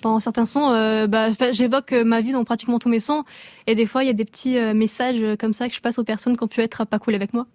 Dans 0.03 0.19
certains 0.19 0.47
sons, 0.47 0.71
euh, 0.73 1.07
bah, 1.07 1.29
j'évoque 1.53 1.93
ma 1.93 2.21
vie 2.21 2.33
dans 2.33 2.43
pratiquement 2.43 2.81
tous 2.81 2.89
mes 2.89 2.99
sons. 2.99 3.23
Et 3.69 3.77
des 3.77 3.87
fois, 3.87 4.03
il 4.03 4.09
y 4.09 4.11
a 4.11 4.15
des 4.15 4.25
petits 4.25 4.59
euh, 4.59 4.75
messages 4.75 5.21
euh, 5.21 5.37
comme 5.37 5.53
ça 5.53 5.69
que 5.69 5.75
je 5.75 5.81
passe 5.81 6.01
aux 6.01 6.05
personnes 6.05 6.37
qui 6.37 6.43
ont 6.43 6.49
pu 6.49 6.61
être 6.61 6.85
pas 6.85 6.99
cool 6.99 7.15
avec 7.15 7.33
moi. 7.33 7.47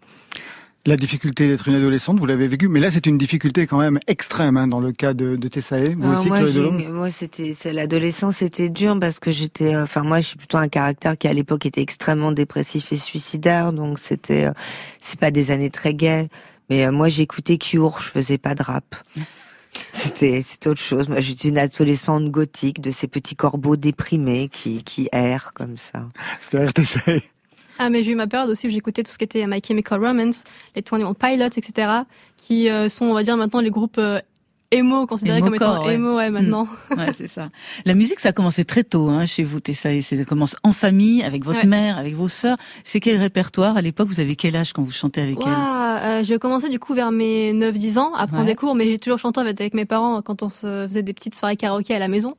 La 0.88 0.96
difficulté 0.96 1.50
d'être 1.50 1.68
une 1.68 1.76
adolescente, 1.76 2.18
vous 2.18 2.26
l'avez 2.26 2.48
vécu, 2.48 2.70
mais 2.70 2.80
là 2.80 2.90
c'est 2.90 3.08
une 3.08 3.18
difficulté 3.18 3.68
quand 3.68 3.78
même 3.78 4.00
extrême 4.08 4.56
hein, 4.56 4.70
dans 4.70 4.80
le 4.80 4.94
cas 4.94 5.14
de, 5.14 5.36
de 5.36 5.48
Tessae. 5.50 5.96
Vous 5.96 6.08
Alors 6.08 6.22
aussi, 6.22 6.62
moi, 6.62 6.72
moi, 6.92 7.12
c'était, 7.12 7.54
c'est 7.54 7.74
l'adolescence, 7.74 8.38
c'était 8.38 8.70
dur 8.70 8.98
parce 8.98 9.20
que 9.20 9.30
j'étais, 9.30 9.76
euh, 9.76 9.84
enfin, 9.84 10.04
moi, 10.04 10.22
je 10.22 10.28
suis 10.28 10.38
plutôt 10.38 10.56
un 10.56 10.70
caractère 10.70 11.18
qui 11.18 11.28
à 11.28 11.34
l'époque 11.34 11.66
était 11.66 11.82
extrêmement 11.82 12.32
dépressif 12.32 12.94
et 12.94 12.96
suicidaire, 12.96 13.74
donc 13.74 14.00
c'était, 14.00 14.46
euh, 14.46 14.54
c'est 15.02 15.20
pas 15.20 15.30
des 15.30 15.52
années 15.52 15.72
très 15.72 15.94
gaies, 15.94 16.30
mais 16.70 16.86
euh, 16.86 16.94
moi, 16.94 17.10
j'écoutais 17.10 17.58
Cure, 17.58 18.00
je 18.00 18.08
faisais 18.08 18.38
pas 18.38 18.56
de 18.56 18.64
rap. 18.64 18.96
C'était, 19.92 20.42
c'était 20.42 20.70
autre 20.70 20.82
chose. 20.82 21.08
Moi, 21.08 21.20
j'étais 21.20 21.50
une 21.50 21.58
adolescente 21.60 22.32
gothique 22.32 22.82
de 22.82 22.90
ces 22.90 23.08
petits 23.08 23.36
corbeaux 23.36 23.76
déprimés 23.76 24.50
qui, 24.50 24.84
qui 24.84 25.08
errent 25.12 25.52
comme 25.54 25.78
ça. 25.78 26.08
Ça 26.40 26.48
fait 26.50 26.60
rire. 27.06 27.22
Ah, 27.80 27.90
mais 27.90 28.04
j'ai 28.04 28.12
eu 28.12 28.16
ma 28.16 28.28
période 28.28 28.50
aussi 28.50 28.68
où 28.68 28.70
j'écoutais 28.70 29.04
tout 29.04 29.12
ce 29.12 29.18
qui 29.18 29.24
était 29.26 29.46
My 29.48 29.62
Chemical 29.66 30.04
Romance, 30.04 30.44
les 30.76 30.84
21 30.90 31.14
Pilots, 31.14 31.46
etc., 31.46 31.90
qui 32.38 32.70
euh, 32.70 32.90
sont, 32.90 33.06
on 33.06 33.14
va 33.14 33.24
dire, 33.24 33.38
maintenant 33.38 33.60
les 33.62 33.70
groupes 33.70 33.98
euh, 34.00 34.20
emo, 34.72 35.06
considérés 35.08 35.40
comme 35.42 35.56
étant 35.56 35.86
ouais. 35.86 35.94
emo, 35.94 36.16
ouais, 36.18 36.30
maintenant. 36.30 36.68
Ouais, 36.98 37.12
c'est 37.18 37.28
ça. 37.30 37.50
La 37.86 37.94
musique, 37.94 38.20
ça 38.20 38.30
a 38.30 38.32
commencé 38.34 38.66
très 38.66 38.84
tôt 38.84 39.10
hein, 39.10 39.26
chez 39.26 39.44
vous, 39.44 39.60
Tessa. 39.60 39.90
Ça 40.02 40.26
commence 40.26 40.58
en 40.64 40.74
famille, 40.74 41.24
avec 41.24 41.46
votre 41.46 41.60
Ouais. 41.60 41.66
mère, 41.66 41.98
avec 41.98 42.16
vos 42.16 42.28
sœurs. 42.28 42.58
C'est 42.84 43.00
quel 43.00 43.18
répertoire 43.18 43.78
À 43.78 43.82
l'époque, 43.82 44.10
vous 44.10 44.20
avez 44.20 44.36
quel 44.36 44.56
âge 44.56 44.74
quand 44.74 44.84
vous 44.84 44.92
chantez 44.92 45.22
avec 45.22 45.38
elle? 45.46 45.52
Ouah, 45.52 46.00
euh, 46.04 46.24
j'ai 46.24 46.38
commencé 46.40 46.68
du 46.70 46.80
coup 46.80 46.94
vers 46.94 47.12
mes 47.12 47.54
9-10 47.54 47.98
ans 48.00 48.14
à 48.16 48.28
prendre 48.28 48.44
Ouais. 48.44 48.50
des 48.50 48.56
cours, 48.56 48.76
mais 48.76 48.86
j'ai 48.86 48.98
toujours 49.00 49.20
chanté 49.20 49.40
avec, 49.40 49.60
avec 49.62 49.74
mes 49.74 49.86
parents 49.86 50.22
quand 50.22 50.44
on 50.44 50.50
se 50.50 50.86
faisait 50.90 51.04
des 51.04 51.14
petites 51.14 51.36
soirées 51.36 51.56
karaoké 51.56 51.96
à 51.96 52.00
la 52.00 52.08
maison. 52.10 52.36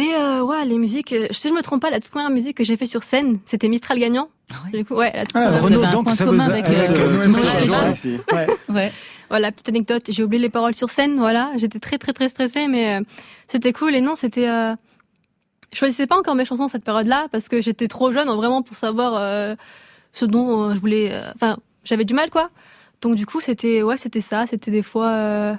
Et 0.00 0.14
euh, 0.14 0.42
ouais, 0.42 0.64
les 0.64 0.78
musiques, 0.78 1.12
euh, 1.12 1.26
si 1.30 1.48
je 1.48 1.52
me 1.52 1.60
trompe 1.60 1.82
pas, 1.82 1.90
la 1.90 2.00
toute 2.00 2.10
première 2.10 2.30
musique 2.30 2.56
que 2.56 2.64
j'ai 2.64 2.78
fait 2.78 2.86
sur 2.86 3.02
scène, 3.02 3.38
c'était 3.44 3.68
Mistral 3.68 3.98
gagnant. 3.98 4.28
Du 4.72 4.84
coup, 4.84 4.94
ouais, 4.94 5.12
la 5.14 5.26
toute 5.26 5.36
Ah, 5.36 5.50
Renaud, 5.58 5.78
avez 5.78 5.86
un 5.86 5.90
donc 5.90 6.04
point 6.04 6.14
ça 6.14 6.24
commun 6.24 6.48
avec, 6.48 6.66
avec, 6.66 6.90
euh, 6.90 7.26
euh. 7.26 8.18
Ouais. 8.32 8.46
Ouais. 8.70 8.92
Voilà, 9.28 9.52
petite 9.52 9.68
anecdote, 9.68 10.04
j'ai 10.08 10.24
oublié 10.24 10.40
les 10.40 10.48
paroles 10.48 10.74
sur 10.74 10.88
scène, 10.88 11.18
voilà, 11.18 11.52
j'étais 11.58 11.78
très 11.78 11.98
très 11.98 12.12
très 12.14 12.28
stressée, 12.28 12.66
mais 12.66 12.98
euh, 12.98 13.04
c'était 13.46 13.72
cool 13.72 13.94
et 13.94 14.00
non, 14.00 14.14
c'était... 14.14 14.48
Euh... 14.48 14.74
Je 15.72 15.78
choisissais 15.78 16.08
pas 16.08 16.18
encore 16.18 16.34
mes 16.34 16.44
chansons 16.44 16.64
à 16.64 16.68
cette 16.68 16.82
période-là 16.84 17.28
parce 17.30 17.48
que 17.48 17.60
j'étais 17.60 17.86
trop 17.86 18.10
jeune 18.10 18.28
vraiment 18.28 18.62
pour 18.62 18.76
savoir 18.76 19.12
euh, 19.14 19.54
ce 20.12 20.24
dont 20.24 20.70
euh, 20.70 20.74
je 20.74 20.80
voulais... 20.80 21.10
euh, 21.12 21.30
Enfin, 21.36 21.58
j'avais 21.84 22.04
du 22.04 22.14
mal 22.14 22.28
quoi. 22.30 22.50
Donc 23.02 23.14
du 23.14 23.24
coup, 23.24 23.40
c'était 23.40 23.82
ouais, 23.82 23.96
c'était 23.98 24.20
ça, 24.20 24.46
c'était 24.46 24.72
des 24.72 24.82
fois... 24.82 25.58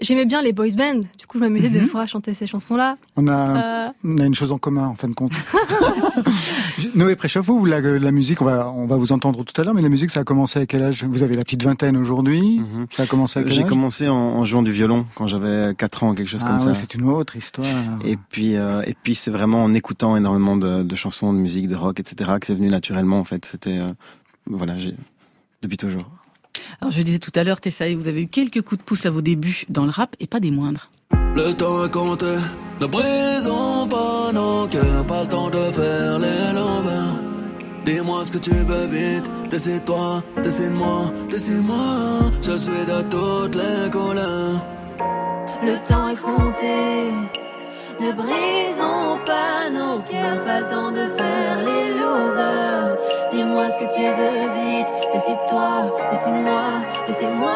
J'aimais 0.00 0.26
bien 0.26 0.42
les 0.42 0.52
boys 0.52 0.68
bands, 0.76 1.00
du 1.18 1.26
coup 1.26 1.38
je 1.38 1.40
m'amusais 1.40 1.70
des 1.70 1.80
Mhm. 1.80 1.88
fois 1.88 2.02
à 2.02 2.06
chanter 2.06 2.32
ces 2.34 2.46
chansons-là. 2.46 2.96
On 3.16 3.26
a 3.26 3.88
Euh, 3.88 3.88
On 4.04 4.18
a 4.18 4.24
une 4.26 4.34
chose 4.34 4.52
en 4.52 4.58
commun, 4.58 4.86
en 4.86 4.94
fin 4.94 5.08
de 5.08 5.14
compte. 5.14 5.32
Noé 6.94 7.16
Préchoff, 7.16 7.46
vous, 7.46 7.64
la, 7.64 7.80
la 7.80 8.10
musique, 8.12 8.40
on 8.40 8.44
va, 8.44 8.70
on 8.70 8.86
va 8.86 8.96
vous 8.96 9.12
entendre 9.12 9.44
tout 9.44 9.60
à 9.60 9.64
l'heure, 9.64 9.74
mais 9.74 9.82
la 9.82 9.88
musique, 9.88 10.10
ça 10.10 10.20
a 10.20 10.24
commencé 10.24 10.58
à 10.60 10.66
quel 10.66 10.82
âge? 10.82 11.04
Vous 11.04 11.22
avez 11.22 11.34
la 11.36 11.42
petite 11.44 11.62
vingtaine 11.64 11.96
aujourd'hui. 11.96 12.60
Mhm. 12.60 12.86
Ça 12.90 13.04
a 13.04 13.06
commencé 13.06 13.40
à 13.40 13.42
quel 13.42 13.52
J'ai 13.52 13.62
âge? 13.62 13.68
commencé 13.68 14.08
en, 14.08 14.14
en 14.14 14.44
jouant 14.44 14.62
du 14.62 14.70
violon 14.72 15.06
quand 15.14 15.26
j'avais 15.26 15.74
4 15.74 16.04
ans, 16.04 16.14
quelque 16.14 16.28
chose 16.28 16.42
ah, 16.44 16.48
comme 16.48 16.56
ouais, 16.58 16.74
ça. 16.74 16.80
C'est 16.80 16.94
une 16.94 17.04
autre 17.04 17.36
histoire. 17.36 17.66
Et 18.04 18.16
puis, 18.16 18.56
euh, 18.56 18.82
et 18.86 18.94
puis 19.02 19.14
c'est 19.14 19.30
vraiment 19.30 19.64
en 19.64 19.74
écoutant 19.74 20.16
énormément 20.16 20.56
de, 20.56 20.82
de 20.82 20.96
chansons, 20.96 21.32
de 21.32 21.38
musique, 21.38 21.68
de 21.68 21.74
rock, 21.76 21.98
etc., 22.00 22.30
que 22.40 22.46
c'est 22.46 22.54
venu 22.54 22.68
naturellement. 22.68 23.18
En 23.18 23.24
fait, 23.24 23.44
c'était 23.44 23.78
euh, 23.78 23.88
voilà, 24.46 24.76
j'ai 24.76 24.94
depuis 25.62 25.76
toujours. 25.76 26.08
Alors, 26.80 26.92
je 26.92 27.02
disais 27.02 27.18
tout 27.18 27.32
à 27.34 27.44
l'heure, 27.44 27.60
Tessa, 27.60 27.92
vous 27.94 28.08
avez 28.08 28.22
eu 28.22 28.28
quelques 28.28 28.62
coups 28.62 28.78
de 28.78 28.84
pouce 28.84 29.06
à 29.06 29.10
vos 29.10 29.22
débuts 29.22 29.64
dans 29.68 29.84
le 29.84 29.90
rap 29.90 30.14
et 30.20 30.26
pas 30.26 30.40
des 30.40 30.50
moindres. 30.50 30.90
Le 31.34 31.52
temps 31.52 31.84
est 31.84 31.92
compté, 31.92 32.34
ne 32.80 32.86
brisons 32.86 33.86
pas 33.88 34.32
nos 34.32 34.66
cœurs, 34.66 35.06
pas 35.06 35.22
le 35.22 35.28
temps 35.28 35.50
de 35.50 35.70
faire 35.70 36.18
les 36.18 36.52
lovers. 36.52 37.14
Dis-moi 37.84 38.24
ce 38.24 38.32
que 38.32 38.38
tu 38.38 38.50
veux 38.50 38.86
vite, 38.86 39.30
décide-toi, 39.50 40.22
décide-moi, 40.42 41.12
décide-moi. 41.30 41.76
Je 42.42 42.56
suis 42.56 42.70
de 42.72 43.02
toutes 43.02 43.54
les 43.54 43.90
couleurs. 43.90 44.64
Le 45.62 45.76
temps 45.86 46.08
est 46.08 46.16
compté. 46.16 47.12
Ne 48.00 48.12
brisons 48.12 49.18
pas 49.26 49.70
nos 49.70 49.98
cœurs, 50.00 50.44
pas 50.44 50.60
le 50.60 50.66
temps 50.66 50.92
de 50.92 51.06
faire 51.16 51.58
les 51.64 51.94
lovers. 51.98 52.96
Dis-moi 53.58 53.72
ce 53.72 53.78
que 53.78 53.92
tu 53.92 54.02
veux 54.02 54.78
vite, 54.78 54.86
décide-toi, 55.12 55.70
décide-moi, 56.12 56.62
décide-moi. 57.08 57.50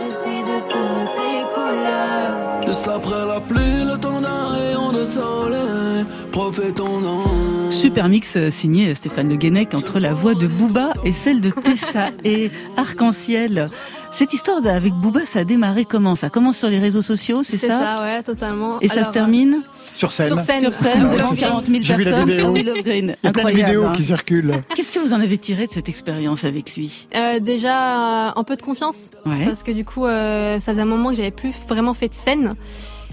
Je 0.00 0.10
suis 0.20 0.42
de 0.42 0.60
toutes 0.70 1.16
les 1.18 1.42
couleurs. 1.52 2.64
Juste 2.64 2.86
après 2.86 3.26
la 3.26 3.40
pluie, 3.40 3.84
le 3.84 3.98
temps 3.98 4.20
d'un 4.20 4.50
rayon 4.54 4.92
de 4.92 5.04
soleil. 5.04 6.06
Profitons-en. 6.30 7.31
Super 7.72 8.08
mix 8.08 8.36
euh, 8.36 8.50
signé 8.50 8.94
Stéphane 8.94 9.28
Le 9.28 9.36
Guenec 9.36 9.74
entre 9.74 9.98
la 9.98 10.12
voix 10.12 10.34
de 10.34 10.46
Booba 10.46 10.92
et 11.04 11.12
celle 11.12 11.40
de 11.40 11.50
Tessa 11.50 12.10
et 12.24 12.50
Arc-en-Ciel. 12.76 13.70
Cette 14.12 14.34
histoire 14.34 14.64
avec 14.66 14.92
Booba, 14.92 15.24
ça 15.24 15.40
a 15.40 15.44
démarré 15.44 15.84
comment? 15.86 16.14
Ça 16.14 16.28
commence 16.28 16.58
sur 16.58 16.68
les 16.68 16.78
réseaux 16.78 17.00
sociaux, 17.00 17.42
c'est 17.42 17.56
c'est 17.56 17.68
ça, 17.68 17.80
ça, 17.80 18.02
ouais, 18.02 18.22
totalement. 18.22 18.78
Et 18.80 18.88
ça 18.88 19.04
se 19.04 19.10
termine? 19.10 19.62
Sur 19.94 20.12
scène. 20.12 20.26
Sur 20.28 20.38
scène. 20.38 20.60
sur 20.60 20.74
scène 20.74 21.08
Ah, 21.10 21.16
devant 21.16 21.30
ouais, 21.30 21.36
40 21.38 21.66
000 21.66 21.78
J'ai 21.82 21.94
vu 21.94 22.04
la 22.04 22.10
personnes 22.10 22.28
vidéo. 22.30 22.46
à 22.46 22.52
Willow 22.52 22.82
Green. 22.82 23.16
Il 23.22 23.26
y 23.26 23.28
a 23.28 23.32
plein 23.32 23.42
de 23.42 23.48
Incroyable, 23.48 23.64
vidéos 23.70 23.84
hein. 23.86 23.92
qui 23.96 24.04
circulent. 24.04 24.62
Qu'est-ce 24.76 24.92
que 24.92 24.98
vous 24.98 25.14
en 25.14 25.20
avez 25.20 25.38
tiré 25.38 25.66
de 25.66 25.72
cette 25.72 25.88
expérience 25.88 26.44
avec 26.44 26.76
lui? 26.76 27.08
Euh, 27.16 27.40
déjà, 27.40 28.28
euh, 28.28 28.32
un 28.36 28.44
peu 28.44 28.56
de 28.56 28.62
confiance. 28.62 29.08
Ouais. 29.24 29.46
parce 29.46 29.62
que 29.62 29.72
du 29.72 29.84
coup 29.84 30.04
euh, 30.04 30.58
ça 30.60 30.72
faisait 30.72 30.82
un 30.82 30.86
moment 30.86 31.08
que 31.10 31.16
j'avais 31.16 31.30
plus 31.30 31.52
vraiment 31.68 31.94
fait 31.94 32.08
de 32.08 32.14
scène 32.14 32.54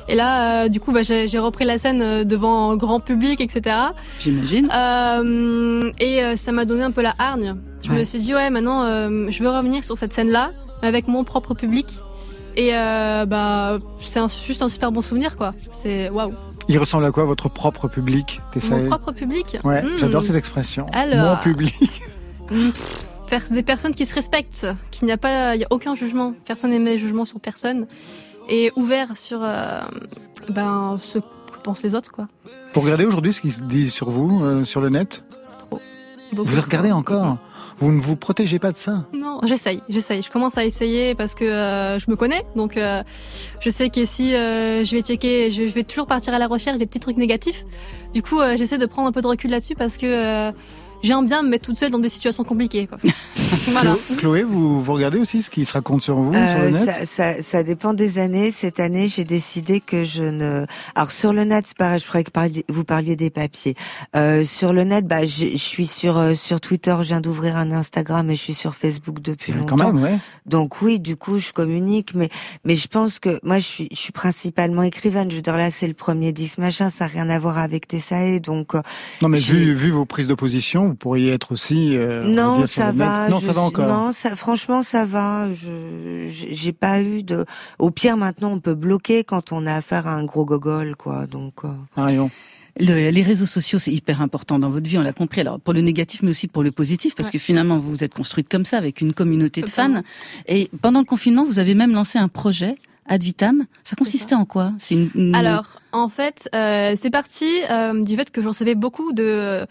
Et 0.10 0.16
là, 0.16 0.64
euh, 0.66 0.70
du 0.70 0.80
coup, 0.80 0.92
bah, 0.92 1.04
j'ai 1.04 1.38
repris 1.40 1.66
la 1.66 1.78
scène 1.78 2.02
euh, 2.02 2.24
devant 2.24 2.72
un 2.72 2.76
grand 2.76 3.00
public, 3.00 3.40
etc. 3.42 3.76
J'imagine. 4.20 4.68
Euh, 4.74 5.92
et 6.00 6.36
ça 6.36 6.52
m'a 6.52 6.66
donné 6.66 6.84
un 6.84 6.92
peu 6.92 7.02
la 7.02 7.14
hargne. 7.20 7.56
Je 7.84 7.92
Ouais. 7.92 8.00
me 8.00 8.04
suis 8.04 8.20
dit, 8.20 8.34
ouais, 8.34 8.50
maintenant, 8.50 8.84
je 9.30 9.44
veux 9.44 9.50
revenir 9.50 9.84
sur 9.84 9.96
cette 9.96 10.12
scène-là, 10.14 10.52
avec 10.82 11.08
mon 11.08 11.24
propre 11.24 11.54
public. 11.54 11.86
Et 12.58 12.72
bah, 12.72 13.78
c'est 14.04 14.20
juste 14.46 14.62
un 14.64 14.70
super 14.70 14.92
bon 14.92 15.02
souvenir, 15.02 15.38
quoi. 15.38 15.52
C'est 15.72 16.10
waouh. 16.10 16.34
Il 16.68 16.78
ressemble 16.78 17.06
à 17.06 17.12
quoi 17.12 17.24
votre 17.24 17.50
propre 17.50 17.88
public 17.88 18.40
Mon 18.70 18.86
propre 18.88 19.12
public? 19.12 19.58
Ouais, 19.64 19.82
Hmm. 19.82 19.98
j'adore 19.98 20.24
cette 20.24 20.36
expression. 20.36 20.88
Alors. 20.92 21.36
Mon 21.38 21.42
public. 21.42 22.02
Pff, 22.50 23.52
des 23.52 23.62
personnes 23.64 23.94
qui 23.94 24.06
se 24.08 24.16
respectent, 24.16 24.66
qu'il 24.92 25.06
n'y 25.06 25.12
a 25.12 25.18
pas, 25.18 25.56
il 25.56 25.62
y 25.62 25.64
a 25.64 25.68
aucun 25.70 25.94
jugement, 25.94 26.34
personne 26.46 26.72
n'émet 26.72 26.98
jugement 26.98 27.26
sur 27.26 27.40
personne, 27.40 27.86
et 28.50 28.72
ouvert 28.76 29.16
sur 29.16 29.40
euh, 29.44 29.80
ben 30.50 31.00
ce 31.02 31.20
que 31.20 31.24
pensent 31.64 31.84
les 31.84 31.96
autres, 31.96 32.12
quoi. 32.12 32.28
Vous 32.74 32.82
regardez 32.82 33.06
aujourd'hui 33.06 33.34
ce 33.34 33.42
qui 33.42 33.52
se 33.52 33.62
dit 33.62 33.90
sur 33.90 34.10
vous, 34.10 34.44
euh, 34.44 34.66
sur 34.66 34.82
le 34.82 34.90
net 34.90 35.24
Beaucoup. 36.32 36.50
Vous 36.50 36.62
regardez 36.62 36.92
encore 36.92 37.38
Vous 37.80 37.92
ne 37.92 38.00
vous 38.00 38.16
protégez 38.16 38.60
pas 38.60 38.72
de 38.72 38.78
ça 38.78 39.06
Non, 39.14 39.40
j'essaye, 39.44 39.82
j'essaye. 39.90 40.22
Je 40.22 40.30
commence 40.30 40.58
à 40.60 40.66
essayer 40.66 41.16
parce 41.16 41.34
que 41.34 41.44
euh, 41.44 41.98
je 41.98 42.06
me 42.12 42.16
connais, 42.16 42.46
donc 42.56 42.78
euh, 42.78 43.02
je 43.62 43.70
sais 43.70 43.90
que 43.90 44.06
si 44.06 44.36
euh, 44.36 44.84
je 44.84 44.96
vais 44.96 45.02
checker, 45.02 45.50
je, 45.50 45.66
je 45.66 45.74
vais 45.74 45.84
toujours 45.84 46.06
partir 46.06 46.34
à 46.36 46.40
la 46.40 46.46
recherche 46.46 46.78
des 46.78 46.86
petits 46.86 47.00
trucs 47.00 47.18
négatifs. 47.18 47.66
Du 48.14 48.22
coup, 48.22 48.40
j'essaie 48.58 48.78
de 48.78 48.86
prendre 48.86 49.08
un 49.08 49.12
peu 49.12 49.22
de 49.22 49.28
recul 49.28 49.50
là-dessus 49.50 49.76
parce 49.76 49.98
que 49.98 50.52
j'aime 51.04 51.26
bien 51.26 51.42
me 51.44 51.50
mettre 51.50 51.66
toute 51.66 51.78
seule 51.78 51.92
dans 51.92 52.00
des 52.00 52.10
situations 52.10 52.44
compliquées. 52.44 52.88
Quoi. 52.88 52.98
voilà. 53.68 53.94
Chlo- 53.94 54.16
Chloé, 54.18 54.44
vous, 54.44 54.82
vous 54.82 54.94
regardez 54.94 55.18
aussi 55.20 55.42
ce 55.42 55.50
qui 55.50 55.66
se 55.66 55.74
raconte 55.74 56.02
sur 56.04 56.16
vous, 56.18 56.34
sur 56.34 56.42
le 56.42 56.48
Euh, 56.48 56.70
net 56.72 56.86
ça, 56.86 57.06
ça, 57.06 57.42
ça 57.42 57.64
dépend 57.64 57.94
des 57.94 58.20
années. 58.20 58.52
Cette 58.52 58.80
année, 58.80 59.08
j'ai 59.08 59.24
décidé 59.24 59.80
que 59.80 60.04
je 60.04 60.24
ne. 60.24 60.66
Alors 60.96 61.12
sur 61.12 61.34
le 61.34 61.44
net, 61.44 61.66
c'est 61.68 61.78
pareil. 61.78 62.00
Je 62.00 62.06
ferais 62.06 62.24
que 62.24 62.32
vous 62.70 62.84
parliez 62.84 63.16
des 63.16 63.30
papiers. 63.30 63.76
Euh, 64.16 64.44
sur 64.44 64.74
le 64.74 64.84
net, 64.84 65.06
bah, 65.08 65.26
je, 65.26 65.48
je 65.52 65.58
suis 65.58 65.88
sur 65.88 66.18
euh, 66.18 66.36
sur 66.36 66.60
Twitter. 66.62 66.96
Je 67.00 67.08
viens 67.08 67.22
d'ouvrir 67.22 67.56
un 67.58 67.72
Instagram 67.72 68.30
et 68.30 68.36
je 68.36 68.42
suis 68.42 68.54
sur 68.54 68.76
Facebook 68.76 69.22
depuis 69.22 69.54
longtemps. 69.54 69.78
Quand 69.78 69.94
même, 69.94 70.02
ouais. 70.04 70.18
Donc 70.46 70.82
oui, 70.82 71.00
du 71.00 71.16
coup, 71.16 71.40
je 71.40 71.52
communique, 71.54 72.14
mais 72.16 72.30
mais 72.66 72.76
je 72.76 72.88
pense 72.88 73.20
que 73.20 73.40
moi, 73.44 73.60
je 73.60 73.66
suis 73.66 73.88
je 73.92 73.98
suis 73.98 74.12
principalement 74.12 74.84
écrivaine. 74.84 75.30
Je 75.32 75.36
veux 75.38 75.42
dire 75.42 75.56
là, 75.56 75.72
c'est 75.72 75.88
le 75.88 75.94
premier 75.94 76.32
disque 76.34 76.58
machin, 76.58 76.90
ça 76.90 77.06
n'a 77.06 77.12
rien 77.12 77.30
à 77.30 77.40
voir 77.40 77.58
avec 77.58 77.88
Tessae, 77.88 78.40
donc. 78.40 78.76
euh, 78.76 78.82
Non, 79.22 79.30
mais 79.30 79.38
vu, 79.40 79.74
vu 79.74 79.92
vos 79.92 80.06
prises 80.06 80.28
de 80.28 80.34
position, 80.34 80.89
vous 80.90 80.96
pourriez 80.96 81.32
être 81.34 81.52
aussi. 81.54 81.96
euh, 81.98 82.22
Non, 82.24 82.66
ça 82.66 82.92
va. 82.92 83.30
Non, 83.30 83.40
je 83.40 83.46
ça 83.48 83.54
va 83.54 83.62
encore. 83.62 83.88
Non, 83.88 84.12
ça, 84.12 84.36
franchement, 84.36 84.82
ça 84.82 85.06
va. 85.06 85.48
Je, 85.54 86.28
j'ai 86.30 86.74
pas 86.74 87.02
eu 87.02 87.24
de. 87.24 87.46
Au 87.80 87.92
pire, 87.92 88.18
maintenant, 88.18 88.52
on 88.52 88.60
peut 88.60 88.76
bloquer 88.76 89.24
quand 89.24 89.52
on 89.52 89.66
a 89.66 89.74
affaire 89.76 90.08
à 90.08 90.12
un 90.14 90.24
gros 90.26 90.46
gogol, 90.46 90.96
quoi. 90.96 91.26
Donc. 91.28 91.54
euh, 91.64 91.70
Marion. 91.98 92.30
Le- 92.80 93.10
les 93.10 93.22
réseaux 93.24 93.48
sociaux, 93.48 93.78
c'est 93.80 93.92
hyper 93.92 94.22
important 94.22 94.58
dans 94.60 94.70
votre 94.70 94.88
vie, 94.88 94.98
on 94.98 95.02
l'a 95.02 95.12
compris. 95.12 95.42
Alors 95.42 95.60
pour 95.60 95.74
le 95.74 95.82
négatif, 95.82 96.22
mais 96.22 96.30
aussi 96.30 96.48
pour 96.48 96.64
le 96.64 96.72
positif, 96.72 97.14
parce 97.16 97.28
Ouais. 97.28 97.34
que 97.34 97.40
finalement, 97.40 97.78
vous 97.80 97.92
vous 97.92 98.04
êtes 98.04 98.14
construite 98.14 98.48
comme 98.48 98.64
ça, 98.64 98.78
avec 98.78 99.02
une 99.02 99.14
communauté 99.14 99.62
de 99.62 99.70
fans. 99.70 100.02
Et 100.48 100.70
pendant 100.82 101.00
le 101.00 101.06
confinement, 101.06 101.44
vous 101.44 101.60
avez 101.60 101.74
même 101.76 101.92
lancé 101.94 102.20
un 102.20 102.28
projet, 102.30 102.76
Ad 103.08 103.22
Vitam. 103.24 103.66
Ça 103.84 103.96
consistait 103.98 104.36
en 104.36 104.46
quoi? 104.46 104.72
C'est 104.80 104.94
une, 104.96 105.10
une- 105.16 105.36
Alors, 105.36 105.82
en 105.92 106.08
fait, 106.10 106.48
euh, 106.56 106.94
c'est 106.96 107.10
parti 107.10 107.50
euh, 107.70 108.02
du 108.02 108.16
fait 108.16 108.30
que 108.32 108.42
je 108.42 108.48
recevais 108.48 108.76
beaucoup 108.76 109.12
de 109.14 109.24
euh, 109.26 109.66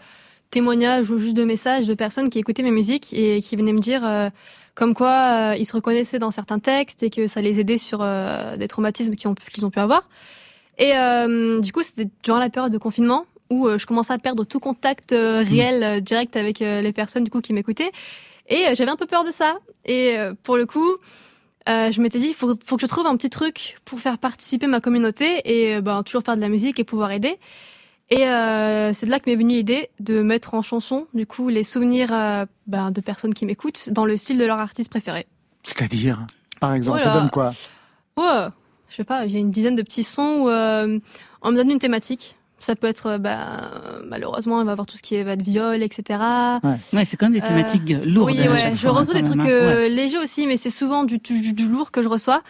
témoignages 0.49 1.09
ou 1.11 1.17
juste 1.17 1.35
de 1.35 1.43
messages 1.43 1.87
de 1.87 1.93
personnes 1.93 2.29
qui 2.29 2.39
écoutaient 2.39 2.63
mes 2.63 2.71
musiques 2.71 3.13
et 3.13 3.41
qui 3.41 3.55
venaient 3.55 3.73
me 3.73 3.79
dire 3.79 4.05
euh, 4.05 4.29
comme 4.75 4.93
quoi 4.93 5.51
euh, 5.51 5.55
ils 5.57 5.65
se 5.65 5.73
reconnaissaient 5.73 6.19
dans 6.19 6.31
certains 6.31 6.59
textes 6.59 7.03
et 7.03 7.09
que 7.09 7.27
ça 7.27 7.41
les 7.41 7.59
aidait 7.59 7.77
sur 7.77 7.99
euh, 8.01 8.57
des 8.57 8.67
traumatismes 8.67 9.15
qu'ils 9.15 9.29
ont, 9.29 9.35
pu- 9.35 9.51
qu'ils 9.51 9.65
ont 9.65 9.69
pu 9.69 9.79
avoir. 9.79 10.09
Et 10.77 10.95
euh, 10.95 11.59
du 11.59 11.73
coup, 11.73 11.83
c'était 11.83 12.07
durant 12.23 12.39
la 12.39 12.49
période 12.49 12.71
de 12.71 12.77
confinement 12.77 13.25
où 13.49 13.67
euh, 13.67 13.77
je 13.77 13.85
commençais 13.85 14.13
à 14.13 14.17
perdre 14.17 14.43
tout 14.45 14.59
contact 14.59 15.11
euh, 15.11 15.43
réel, 15.47 15.83
euh, 15.83 15.99
direct 15.99 16.35
avec 16.37 16.59
les 16.59 16.93
personnes 16.93 17.23
du 17.23 17.31
coup 17.31 17.41
qui 17.41 17.51
m'écoutaient. 17.53 17.91
Et 18.47 18.63
j'avais 18.75 18.89
un 18.89 18.95
peu 18.95 19.05
peur 19.05 19.23
de 19.23 19.31
ça. 19.31 19.59
Et 19.85 20.17
euh, 20.17 20.33
pour 20.41 20.55
le 20.57 20.65
coup, 20.65 20.89
euh, 21.67 21.91
je 21.91 22.01
m'étais 22.01 22.17
dit, 22.17 22.29
il 22.29 22.33
faut, 22.33 22.53
faut 22.65 22.77
que 22.77 22.81
je 22.81 22.87
trouve 22.87 23.05
un 23.05 23.15
petit 23.17 23.29
truc 23.29 23.75
pour 23.85 23.99
faire 23.99 24.17
participer 24.17 24.65
ma 24.67 24.79
communauté 24.79 25.41
et 25.45 25.75
euh, 25.75 25.81
ben, 25.81 26.01
toujours 26.03 26.23
faire 26.23 26.35
de 26.35 26.41
la 26.41 26.49
musique 26.49 26.79
et 26.79 26.83
pouvoir 26.83 27.11
aider. 27.11 27.37
Et 28.11 28.27
euh, 28.27 28.91
c'est 28.93 29.05
de 29.05 29.11
là 29.11 29.19
que 29.19 29.29
m'est 29.29 29.35
venue 29.35 29.53
l'idée 29.53 29.89
de 29.99 30.21
mettre 30.21 30.55
en 30.55 30.61
chanson, 30.63 31.05
du 31.13 31.27
coup, 31.27 31.49
les 31.49 31.63
souvenirs 31.63 32.09
euh, 32.11 32.45
ben, 32.65 32.89
de 32.91 33.01
personnes 33.01 33.33
qui 33.35 33.45
m'écoutent 33.45 33.89
dans 33.91 34.05
le 34.05 34.17
style 34.17 34.37
de 34.39 34.45
leur 34.45 34.59
artiste 34.59 34.89
préféré. 34.89 35.27
C'est-à-dire, 35.63 36.25
par 36.59 36.73
exemple, 36.73 37.01
ça 37.01 37.13
donne 37.13 37.29
quoi 37.29 37.51
Ouais, 38.17 38.47
je 38.89 38.95
sais 38.95 39.03
pas, 39.03 39.25
il 39.25 39.31
y 39.31 39.35
a 39.35 39.39
une 39.39 39.51
dizaine 39.51 39.75
de 39.75 39.83
petits 39.83 40.03
sons 40.03 40.39
où 40.41 40.49
euh, 40.49 40.99
on 41.43 41.51
me 41.51 41.55
donne 41.55 41.69
une 41.69 41.79
thématique. 41.79 42.35
Ça 42.57 42.75
peut 42.75 42.87
être, 42.87 43.17
ben, 43.19 43.71
malheureusement, 44.05 44.59
il 44.59 44.65
va 44.65 44.71
avoir 44.73 44.85
tout 44.87 44.97
ce 44.97 45.01
qui 45.01 45.21
va 45.23 45.35
de 45.37 45.43
viol, 45.43 45.81
etc. 45.81 46.19
Ouais, 46.91 47.05
c'est 47.05 47.15
quand 47.15 47.27
même 47.29 47.39
des 47.39 47.45
Euh, 47.45 47.47
thématiques 47.47 47.95
lourdes. 48.05 48.31
Oui, 48.31 48.41
à 48.41 48.51
ouais. 48.51 48.73
Je 48.75 48.87
hein, 48.87 48.91
reçois 48.91 49.13
des 49.13 49.23
trucs 49.23 49.39
hein. 49.39 49.45
euh, 49.47 49.75
Ouais. 49.83 49.89
légers 49.89 50.17
aussi, 50.17 50.45
mais 50.45 50.57
c'est 50.57 50.69
souvent 50.71 51.05
du, 51.05 51.19
du, 51.19 51.53
du 51.53 51.69
lourd 51.69 51.91
que 51.91 52.01
je 52.01 52.09
reçois. 52.09 52.41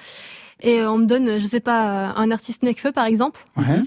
Et 0.61 0.83
on 0.83 0.97
me 0.97 1.05
donne, 1.05 1.39
je 1.39 1.45
sais 1.45 1.59
pas, 1.59 2.07
un 2.15 2.31
artiste 2.31 2.63
Necfeu 2.63 2.91
par 2.91 3.05
exemple. 3.05 3.45
Ouais. 3.55 3.81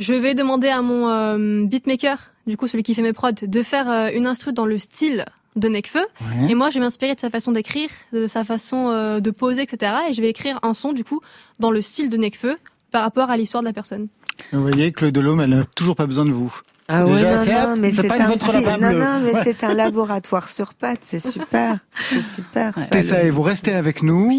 Je 0.00 0.12
vais 0.14 0.34
demander 0.34 0.68
à 0.68 0.82
mon 0.82 1.08
euh, 1.08 1.64
beatmaker, 1.64 2.18
du 2.46 2.56
coup 2.56 2.66
celui 2.66 2.82
qui 2.82 2.94
fait 2.94 3.02
mes 3.02 3.12
prods, 3.12 3.30
de 3.42 3.62
faire 3.62 3.88
euh, 3.90 4.10
une 4.14 4.26
instru 4.26 4.52
dans 4.52 4.66
le 4.66 4.78
style 4.78 5.24
de 5.56 5.68
Necfeu. 5.68 6.00
ouais. 6.20 6.50
Et 6.50 6.54
moi, 6.56 6.70
je 6.70 6.74
vais 6.74 6.80
m'inspirer 6.80 7.14
de 7.14 7.20
sa 7.20 7.30
façon 7.30 7.52
d'écrire, 7.52 7.88
de 8.12 8.26
sa 8.26 8.42
façon 8.44 8.88
euh, 8.88 9.20
de 9.20 9.30
poser, 9.30 9.62
etc. 9.62 9.92
Et 10.10 10.12
je 10.12 10.20
vais 10.20 10.28
écrire 10.28 10.58
un 10.64 10.74
son, 10.74 10.92
du 10.92 11.04
coup, 11.04 11.20
dans 11.60 11.70
le 11.70 11.80
style 11.80 12.10
de 12.10 12.16
Necfeu 12.16 12.56
par 12.90 13.02
rapport 13.02 13.30
à 13.30 13.36
l'histoire 13.36 13.62
de 13.62 13.68
la 13.68 13.72
personne. 13.72 14.08
Vous 14.52 14.62
voyez, 14.62 14.90
Claude 14.90 15.12
Delhomme, 15.14 15.40
elle 15.40 15.50
n'a 15.50 15.64
toujours 15.76 15.94
pas 15.94 16.06
besoin 16.06 16.24
de 16.24 16.32
vous. 16.32 16.52
Ah 16.88 17.04
Déjà, 17.04 17.30
ouais, 17.30 17.36
non, 17.36 17.42
c'est 17.44 17.52
non, 17.66 17.76
mais 17.78 17.90
c'est 17.92 18.02
c'est 18.02 18.08
pas 18.08 18.20
un 18.22 18.26
votre 18.26 18.46
petit- 18.52 18.64
non, 18.80 18.92
non, 18.92 19.20
mais 19.20 19.32
Ouais. 19.32 19.40
c'est 19.44 19.64
un 19.64 19.72
laboratoire 19.74 20.48
sur 20.50 20.74
pattes, 20.74 20.98
c'est 21.02 21.18
super, 21.20 21.78
c'est 22.02 22.20
super. 22.20 22.74
ça, 22.74 22.86
Tessa, 22.88 23.20
le- 23.20 23.26
et 23.28 23.30
vous 23.30 23.40
restez 23.42 23.72
avec 23.72 24.02
nous. 24.02 24.30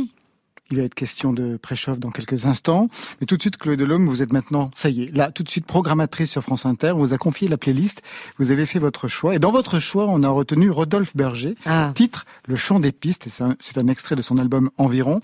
Il 0.71 0.77
va 0.77 0.83
être 0.83 0.95
question 0.95 1.31
de 1.31 1.57
préchauffe 1.57 1.99
dans 1.99 2.09
quelques 2.09 2.47
instants. 2.47 2.89
Mais 3.21 3.27
tout 3.27 3.37
de 3.37 3.41
suite, 3.41 3.57
Chloé 3.57 3.77
Delhomme, 3.77 4.07
vous 4.07 4.23
êtes 4.23 4.33
maintenant, 4.33 4.71
ça 4.75 4.89
y 4.89 5.03
est, 5.03 5.15
là, 5.15 5.31
tout 5.31 5.43
de 5.43 5.49
suite 5.49 5.67
programmatrice 5.67 6.31
sur 6.31 6.41
France 6.41 6.65
Inter. 6.65 6.91
On 6.91 6.97
vous 6.97 7.13
a 7.13 7.19
confié 7.19 7.47
la 7.47 7.57
playlist. 7.57 8.01
Vous 8.39 8.49
avez 8.49 8.65
fait 8.65 8.79
votre 8.79 9.07
choix. 9.07 9.35
Et 9.35 9.39
dans 9.39 9.51
votre 9.51 9.79
choix, 9.79 10.05
on 10.07 10.23
a 10.23 10.29
retenu 10.29 10.71
Rodolphe 10.71 11.15
Berger. 11.15 11.55
Ah. 11.67 11.91
Titre, 11.93 12.25
Le 12.47 12.55
chant 12.55 12.79
des 12.79 12.91
pistes. 12.91 13.27
Et 13.27 13.29
c'est 13.29 13.43
un, 13.43 13.55
c'est 13.59 13.77
un 13.77 13.87
extrait 13.87 14.15
de 14.15 14.23
son 14.23 14.39
album 14.39 14.71
Environ. 14.77 15.21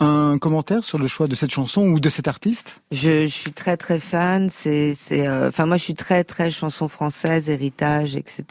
Un 0.00 0.38
commentaire 0.38 0.84
sur 0.84 0.96
le 0.98 1.08
choix 1.08 1.26
de 1.26 1.34
cette 1.34 1.50
chanson 1.50 1.82
ou 1.88 1.98
de 1.98 2.08
cet 2.08 2.28
artiste? 2.28 2.80
Je, 2.92 3.22
je 3.22 3.34
suis 3.34 3.50
très 3.50 3.76
très 3.76 3.98
fan. 3.98 4.48
C'est, 4.48 4.94
c'est, 4.94 5.26
euh, 5.26 5.48
enfin 5.48 5.66
moi 5.66 5.76
je 5.76 5.82
suis 5.82 5.96
très 5.96 6.22
très 6.22 6.52
chanson 6.52 6.86
française, 6.86 7.50
héritage, 7.50 8.14
etc. 8.14 8.44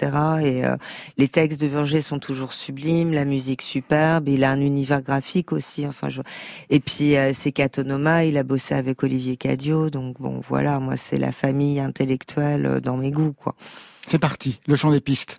Et 0.44 0.66
euh, 0.66 0.76
les 1.18 1.30
textes 1.30 1.62
de 1.62 1.70
Berger 1.70 2.02
sont 2.02 2.20
toujours 2.20 2.52
sublimes, 2.52 3.14
la 3.14 3.24
musique 3.24 3.62
superbe. 3.62 4.28
Il 4.28 4.44
a 4.44 4.52
un 4.52 4.60
univers 4.60 5.02
graphique 5.02 5.54
aussi. 5.54 5.88
Enfin, 5.88 6.10
je... 6.10 6.22
et 6.70 6.82
puis 6.82 7.16
euh, 7.16 7.32
c'est 7.34 7.54
Catonoma. 7.54 8.26
Il 8.26 8.38
a 8.38 8.44
bossé 8.44 8.76
avec 8.76 9.02
Olivier 9.04 9.38
Cadio, 9.38 9.90
donc 9.90 10.20
bon 10.20 10.42
voilà, 10.50 10.80
moi 10.80 10.98
c'est 10.98 11.18
la 11.18 11.32
famille 11.32 11.80
intellectuelle 11.80 12.66
euh, 12.66 12.80
dans 12.82 12.98
mes 12.98 13.12
goûts 13.12 13.32
quoi. 13.34 13.56
C'est 14.06 14.20
parti, 14.20 14.60
Le 14.68 14.76
chant 14.76 14.92
des 14.92 15.02
pistes. 15.02 15.38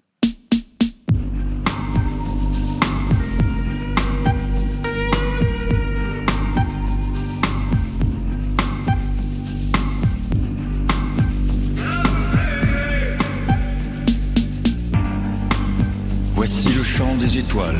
Voici 16.51 16.71
le 16.71 16.83
chant 16.83 17.15
des 17.17 17.37
étoiles. 17.37 17.79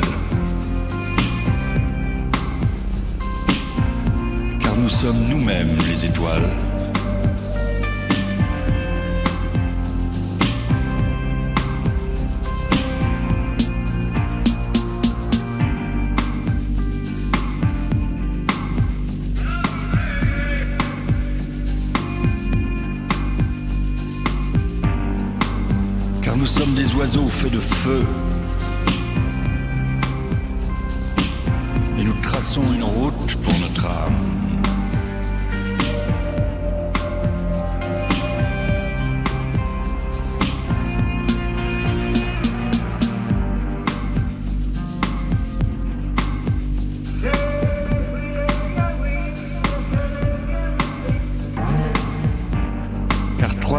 Car 4.59 4.75
nous 4.77 4.89
sommes 4.89 5.27
nous-mêmes 5.27 5.75
les 5.87 6.05
étoiles. 6.05 6.47
Car 26.21 26.37
nous 26.37 26.45
sommes 26.45 26.75
des 26.75 26.93
oiseaux 26.93 27.27
faits 27.27 27.51
de 27.51 27.59
feu. 27.59 28.05
Et 31.99 32.03
nous 32.03 32.13
traçons 32.21 32.63
une 32.73 32.83
route 32.83 33.35
pour 33.43 33.53
notre 33.59 33.85
âme. 33.85 34.39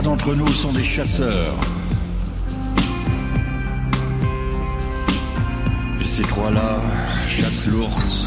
d'entre 0.03 0.35
nous 0.35 0.49
sont 0.49 0.73
des 0.73 0.83
chasseurs. 0.83 1.55
Et 6.01 6.05
ces 6.05 6.23
trois-là 6.23 6.81
chassent 7.41 7.67
l'ours. 7.67 8.27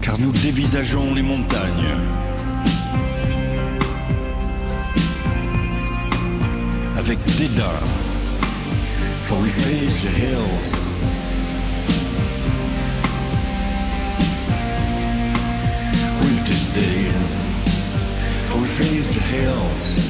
Car 0.00 0.18
nous 0.18 0.32
dévisageons 0.32 1.14
les 1.14 1.22
montagnes. 1.22 1.94
Avec 6.96 7.18
dédain. 7.36 7.78
For 9.26 9.38
we 9.42 9.50
face 9.50 10.00
the 10.00 10.08
hills. 10.08 10.72
With 16.22 16.44
disdain. 16.44 17.11
For 18.72 18.84
we 18.84 19.02
face 19.02 20.01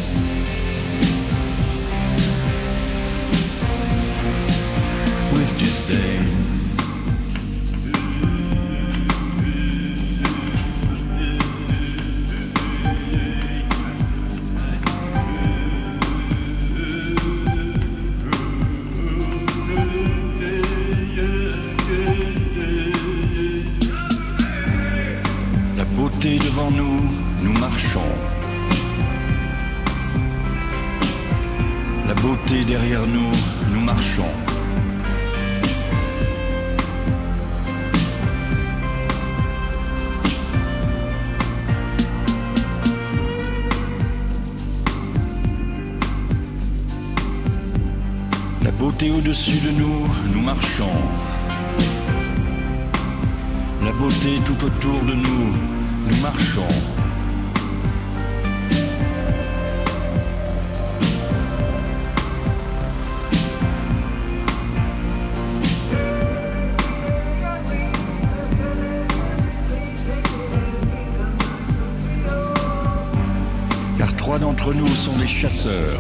chasseurs. 75.43 75.99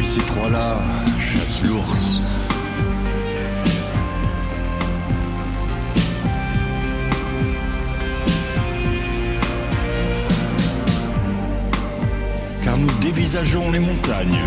Et 0.00 0.04
ces 0.04 0.20
trois-là 0.22 0.78
chassent 1.20 1.62
l'ours. 1.62 2.20
car 12.64 12.76
nous 12.76 12.90
dévisageons 13.00 13.70
les 13.70 13.78
montagnes. 13.78 14.40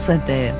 France 0.00 0.16
Inter. 0.16 0.52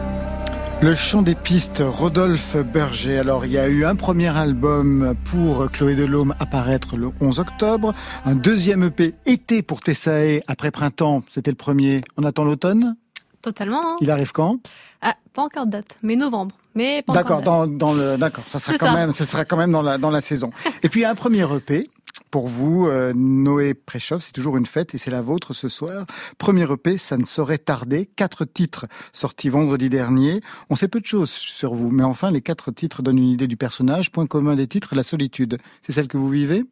Le 0.82 0.94
chant 0.94 1.22
des 1.22 1.34
pistes, 1.34 1.82
Rodolphe 1.82 2.56
Berger. 2.58 3.18
Alors, 3.20 3.46
il 3.46 3.52
y 3.52 3.56
a 3.58 3.68
eu 3.68 3.86
un 3.86 3.94
premier 3.96 4.28
album 4.28 5.14
pour 5.24 5.70
Chloé 5.70 5.94
Delhomme 5.94 6.34
apparaître 6.40 6.98
le 6.98 7.10
11 7.22 7.38
octobre, 7.38 7.94
un 8.26 8.34
deuxième 8.34 8.82
EP 8.82 9.14
été 9.24 9.62
pour 9.62 9.80
Tessae 9.80 10.42
après 10.46 10.70
printemps, 10.70 11.22
c'était 11.30 11.50
le 11.52 11.56
premier. 11.56 12.02
On 12.18 12.24
attend 12.24 12.44
l'automne? 12.44 12.96
Totalement. 13.40 13.80
hein. 13.82 13.96
Il 14.02 14.10
arrive 14.10 14.32
quand? 14.32 14.58
Ah, 15.00 15.14
pas 15.32 15.40
encore 15.42 15.64
de 15.64 15.70
date, 15.70 15.96
mais 16.02 16.16
novembre. 16.16 16.54
Mais 16.74 17.00
pas 17.00 17.14
D'accord, 17.14 17.40
dans, 17.40 17.66
dans 17.66 17.94
le, 17.94 18.18
d'accord, 18.18 18.44
ça 18.46 18.58
sera 18.58 18.76
quand 18.76 18.86
ça. 18.86 18.92
même, 18.92 19.12
ça 19.12 19.24
sera 19.24 19.46
quand 19.46 19.56
même 19.56 19.72
dans 19.72 19.82
la, 19.82 19.96
dans 19.96 20.10
la 20.10 20.20
saison. 20.20 20.50
Et 20.82 20.90
puis, 20.90 21.06
un 21.06 21.14
premier 21.14 21.46
EP. 21.56 21.88
Pour 22.30 22.46
vous, 22.46 22.86
euh, 22.86 23.12
Noé 23.14 23.74
Préchoff, 23.74 24.22
c'est 24.22 24.32
toujours 24.32 24.56
une 24.56 24.66
fête 24.66 24.94
et 24.94 24.98
c'est 24.98 25.10
la 25.10 25.20
vôtre 25.22 25.52
ce 25.52 25.68
soir. 25.68 26.06
Premier 26.38 26.70
EP, 26.70 26.96
ça 26.96 27.16
ne 27.16 27.24
saurait 27.24 27.58
tarder. 27.58 28.08
Quatre 28.16 28.44
titres 28.44 28.86
sortis 29.12 29.48
vendredi 29.48 29.88
dernier. 29.90 30.40
On 30.68 30.76
sait 30.76 30.88
peu 30.88 31.00
de 31.00 31.06
choses 31.06 31.30
sur 31.30 31.74
vous, 31.74 31.90
mais 31.90 32.04
enfin, 32.04 32.30
les 32.30 32.40
quatre 32.40 32.70
titres 32.70 33.02
donnent 33.02 33.18
une 33.18 33.30
idée 33.30 33.48
du 33.48 33.56
personnage. 33.56 34.12
Point 34.12 34.26
commun 34.26 34.54
des 34.54 34.66
titres, 34.66 34.94
la 34.94 35.02
solitude. 35.02 35.56
C'est 35.84 35.92
celle 35.92 36.08
que 36.08 36.16
vous 36.16 36.30
vivez 36.30 36.64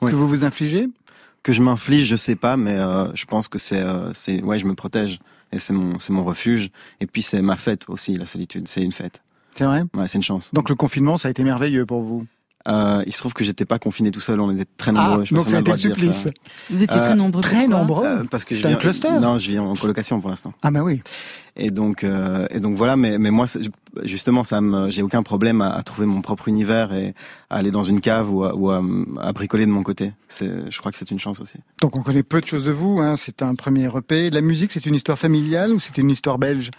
Oui. 0.00 0.10
Que 0.10 0.16
vous 0.16 0.28
vous 0.28 0.44
infligez 0.44 0.88
Que 1.42 1.52
je 1.52 1.60
m'inflige, 1.60 2.06
je 2.06 2.16
sais 2.16 2.36
pas, 2.36 2.56
mais 2.56 2.74
euh, 2.74 3.12
je 3.14 3.24
pense 3.24 3.48
que 3.48 3.58
c'est, 3.58 3.80
euh, 3.80 4.12
c'est, 4.14 4.42
ouais, 4.42 4.58
je 4.58 4.66
me 4.66 4.74
protège 4.74 5.18
et 5.50 5.58
c'est 5.58 5.72
mon, 5.72 5.98
c'est 5.98 6.12
mon 6.12 6.24
refuge. 6.24 6.70
Et 7.00 7.06
puis 7.06 7.22
c'est 7.22 7.42
ma 7.42 7.56
fête 7.56 7.88
aussi, 7.88 8.16
la 8.16 8.26
solitude. 8.26 8.68
C'est 8.68 8.82
une 8.82 8.92
fête. 8.92 9.22
C'est 9.56 9.64
vrai 9.64 9.82
Ouais, 9.94 10.08
c'est 10.08 10.18
une 10.18 10.24
chance. 10.24 10.52
Donc 10.52 10.68
le 10.68 10.74
confinement, 10.74 11.16
ça 11.16 11.28
a 11.28 11.30
été 11.30 11.42
merveilleux 11.44 11.86
pour 11.86 12.02
vous. 12.02 12.26
Euh, 12.66 13.02
il 13.06 13.12
se 13.12 13.18
trouve 13.18 13.34
que 13.34 13.44
j'étais 13.44 13.66
pas 13.66 13.78
confiné 13.78 14.10
tout 14.10 14.20
seul, 14.20 14.40
on 14.40 14.50
était 14.50 14.64
très 14.78 14.90
Ah, 14.96 15.08
nombreux. 15.08 15.24
je 15.26 15.30
pas 15.34 15.36
donc 15.40 15.48
ça 15.48 15.56
a 15.58 15.60
le 15.60 15.68
été 15.68 15.72
le 15.72 15.76
supplice. 15.94 16.28
Vous 16.70 16.82
étiez 16.82 16.98
très 16.98 17.10
Euh, 17.10 17.14
nombreux. 17.14 17.42
Très 17.42 17.66
nombreux. 17.68 18.06
Euh, 18.06 18.24
parce 18.30 18.44
que 18.46 18.54
je 18.54 18.62
C'est 18.62 18.68
un 18.72 18.76
cluster 18.76 19.10
Non, 19.20 19.38
je 19.38 19.50
vis 19.50 19.58
en 19.58 19.74
colocation 19.74 20.18
pour 20.20 20.30
l'instant. 20.30 20.54
Ah 20.62 20.70
bah 20.70 20.80
oui. 20.82 21.02
Et 21.56 21.70
donc, 21.70 22.04
euh, 22.04 22.46
et 22.50 22.60
donc 22.60 22.76
voilà. 22.76 22.96
Mais, 22.96 23.18
mais 23.18 23.30
moi, 23.30 23.46
c'est- 23.46 23.60
justement, 24.02 24.44
ça 24.44 24.60
me, 24.60 24.90
j'ai 24.90 25.02
aucun 25.02 25.22
problème 25.22 25.60
à, 25.60 25.70
à 25.74 25.82
trouver 25.82 26.06
mon 26.06 26.20
propre 26.20 26.48
univers 26.48 26.92
et 26.92 27.14
à 27.50 27.56
aller 27.56 27.70
dans 27.70 27.84
une 27.84 28.00
cave 28.00 28.30
ou 28.32 28.44
à, 28.44 28.54
ou 28.54 28.70
à, 28.70 28.82
à 29.20 29.32
bricoler 29.32 29.66
de 29.66 29.70
mon 29.70 29.82
côté. 29.82 30.12
C'est, 30.28 30.70
je 30.70 30.78
crois 30.78 30.90
que 30.92 30.98
c'est 30.98 31.10
une 31.10 31.18
chance 31.20 31.40
aussi. 31.40 31.58
Donc 31.80 31.96
on 31.96 32.02
connaît 32.02 32.22
peu 32.22 32.40
de 32.40 32.46
choses 32.46 32.64
de 32.64 32.72
vous. 32.72 33.00
Hein. 33.00 33.16
C'est 33.16 33.42
un 33.42 33.54
premier 33.54 33.88
EP. 33.96 34.30
La 34.30 34.40
musique, 34.40 34.72
c'est 34.72 34.86
une 34.86 34.94
histoire 34.94 35.18
familiale 35.18 35.72
ou 35.72 35.78
c'est 35.80 35.96
une 35.98 36.10
histoire 36.10 36.38
belge? 36.38 36.70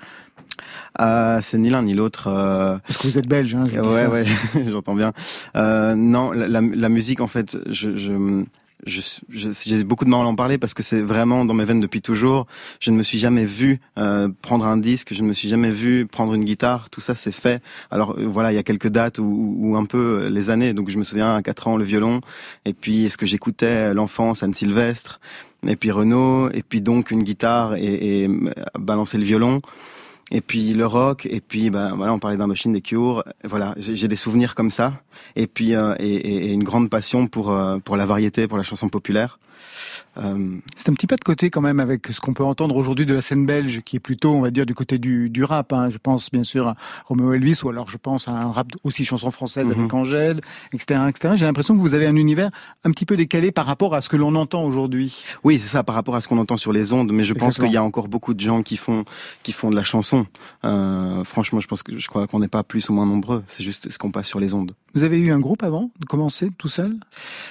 Euh, 1.02 1.40
c'est 1.42 1.58
ni 1.58 1.70
l'un 1.70 1.84
ni 1.84 1.94
l'autre. 1.94 2.28
Euh, 2.28 2.78
Parce 2.88 2.98
que 2.98 3.08
vous 3.08 3.18
êtes 3.18 3.28
belge. 3.28 3.54
Hein, 3.56 3.68
je 3.72 3.80
ouais, 3.80 4.26
j'entends 4.72 4.96
bien. 4.96 5.12
Euh, 5.56 5.96
non, 5.96 6.32
la, 6.32 6.48
la, 6.48 6.62
la 6.62 6.90
musique, 6.90 7.20
en 7.22 7.28
fait, 7.28 7.58
je, 7.70 7.96
je- 7.96 8.44
j'ai 8.86 9.84
beaucoup 9.84 10.06
de 10.06 10.10
mal 10.10 10.22
à 10.22 10.26
en 10.26 10.36
parler 10.36 10.58
parce 10.58 10.74
que 10.74 10.84
c'est 10.84 11.02
vraiment 11.02 11.46
dans 11.46 11.54
mes 11.54 11.66
veines 11.66 11.80
depuis 11.80 12.02
toujours. 12.02 12.48
Je 12.80 12.92
ne 12.92 12.98
me 12.98 13.04
suis 13.04 13.18
jamais 13.18 13.46
vu 13.46 13.80
euh, 13.98 14.30
prendre 14.42 14.66
un 14.66 14.78
disque, 14.78 15.14
je 15.14 15.22
ne 15.22 15.28
me 15.28 15.34
suis 15.34 15.50
jamais 15.50 15.72
vu 15.72 16.06
prendre 16.06 16.34
une 16.34 16.44
guitare. 16.44 16.90
Tout 16.90 17.02
ça, 17.02 17.16
c'est 17.16 17.32
fait. 17.32 17.62
Alors 17.92 18.16
euh, 18.18 18.26
voilà, 18.28 18.52
il 18.52 18.56
y 18.56 18.60
a 18.60 18.64
quelques 18.64 18.90
dates 18.90 19.20
ou, 19.20 19.76
un 19.78 19.86
peu 19.86 19.98
euh, 20.24 20.30
les 20.30 20.50
années. 20.50 20.74
Donc 20.74 20.90
je 20.90 20.98
me 20.98 21.04
souviens 21.04 21.36
à 21.36 21.42
4 21.42 21.68
ans 21.68 21.78
le 21.78 21.84
violon, 21.84 22.22
et 22.66 22.74
puis 22.74 23.06
est-ce 23.06 23.18
que 23.18 23.26
j'écoutais 23.26 23.94
l'enfance 23.94 24.44
Anne 24.44 24.54
Sylvestre, 24.54 25.20
et 25.68 25.76
puis 25.76 25.92
Renaud, 25.92 26.50
et 26.52 26.64
puis 26.64 26.82
donc 26.82 27.12
une 27.12 27.24
guitare 27.24 27.76
et, 27.76 28.24
et 28.24 28.28
euh, 28.28 28.52
balancer 28.78 29.18
le 29.18 29.24
violon. 29.24 29.62
Et 30.32 30.42
puis 30.42 30.74
le 30.74 30.88
rock, 30.88 31.28
et 31.30 31.40
puis 31.40 31.70
ben 31.70 31.96
voilà, 31.96 32.12
on 32.14 32.18
parlait 32.20 32.36
d'Indochine, 32.38 32.74
des 32.74 32.82
Cure, 32.82 33.24
voilà, 33.44 33.76
j'ai 33.78 34.08
des 34.08 34.16
souvenirs 34.16 34.56
comme 34.56 34.72
ça, 34.72 34.94
et 35.36 35.46
puis 35.46 35.76
euh, 35.76 35.94
et- 36.00 36.16
et 36.16 36.52
une 36.54 36.64
grande 36.64 36.90
passion 36.90 37.28
pour 37.28 37.52
euh, 37.52 37.78
pour 37.78 37.96
la 37.96 38.08
variété, 38.08 38.48
pour 38.48 38.58
la 38.58 38.64
chanson 38.64 38.90
populaire. 38.90 39.38
Euh, 40.18 40.58
C'est 40.76 40.90
un 40.90 40.94
petit 40.94 41.08
pas 41.08 41.16
de 41.18 41.24
côté 41.24 41.50
quand 41.50 41.62
même 41.62 41.80
avec 41.80 42.08
ce 42.08 42.20
qu'on 42.20 42.34
peut 42.34 42.44
entendre 42.44 42.76
aujourd'hui 42.76 43.06
de 43.06 43.14
la 43.14 43.22
scène 43.22 43.46
belge, 43.46 43.82
qui 43.86 43.98
est 43.98 44.00
plutôt, 44.00 44.34
on 44.34 44.42
va 44.42 44.52
dire, 44.52 44.66
du 44.66 44.74
côté 44.74 44.98
du, 44.98 45.30
du 45.30 45.44
rap. 45.44 45.74
hein. 45.74 45.90
Je 45.90 45.98
pense 45.98 46.32
bien 46.32 46.44
sûr 46.44 46.68
à 46.70 46.76
Romeo 47.08 47.34
Elvis, 47.34 47.60
ou 47.64 47.70
alors 47.70 47.90
je 47.90 47.98
pense 47.98 48.28
à 48.28 48.32
un 48.32 48.52
rap 48.52 48.68
aussi 48.84 49.06
chanson 49.06 49.32
française 49.32 49.70
avec 49.70 49.94
Angèle, 49.94 50.42
etc., 50.74 51.02
etc. 51.10 51.34
J'ai 51.38 51.46
l'impression 51.46 51.76
que 51.76 51.82
vous 51.82 51.94
avez 51.94 52.08
un 52.08 52.16
univers 52.16 52.50
un 52.84 52.92
petit 52.92 53.06
peu 53.06 53.16
décalé 53.18 53.52
par 53.52 53.66
rapport 53.66 53.94
à 53.96 54.02
ce 54.02 54.10
que 54.10 54.16
l'on 54.18 54.36
entend 54.36 54.64
aujourd'hui. 54.64 55.24
Oui, 55.44 55.60
c'est 55.62 55.68
ça, 55.68 55.84
par 55.84 55.96
rapport 55.96 56.16
à 56.16 56.22
ce 56.22 56.28
qu'on 56.28 56.38
entend 56.38 56.58
sur 56.58 56.72
les 56.72 56.94
ondes. 56.94 57.12
Mais 57.12 57.24
je 57.24 57.34
pense 57.34 57.58
qu'il 57.58 57.72
y 57.72 57.78
a 57.78 57.84
encore 57.84 58.08
beaucoup 58.08 58.34
de 58.34 58.40
gens 58.40 58.64
qui 58.64 58.78
font 58.78 59.04
qui 59.44 59.52
font 59.52 59.70
de 59.70 59.76
la 59.76 59.84
chanson. 59.84 60.26
Euh, 60.64 61.24
franchement, 61.24 61.60
je 61.60 61.68
pense 61.68 61.84
que 61.84 61.98
je 61.98 62.08
crois 62.08 62.28
qu'on 62.28 62.40
n'est 62.40 62.48
pas 62.48 62.64
plus 62.64 62.90
ou 62.90 62.94
moins 62.94 63.06
nombreux. 63.06 63.44
C'est 63.48 63.64
juste 63.64 63.90
ce 63.90 63.98
qu'on 63.98 64.12
passe 64.12 64.28
sur 64.28 64.40
les 64.40 64.54
ondes. 64.54 64.72
Vous 64.94 65.04
avez 65.04 65.20
eu 65.20 65.32
un 65.32 65.40
groupe 65.40 65.64
avant 65.64 65.92
de 66.00 66.06
commencer 66.06 66.50
tout 66.58 66.68
seul? 66.70 66.96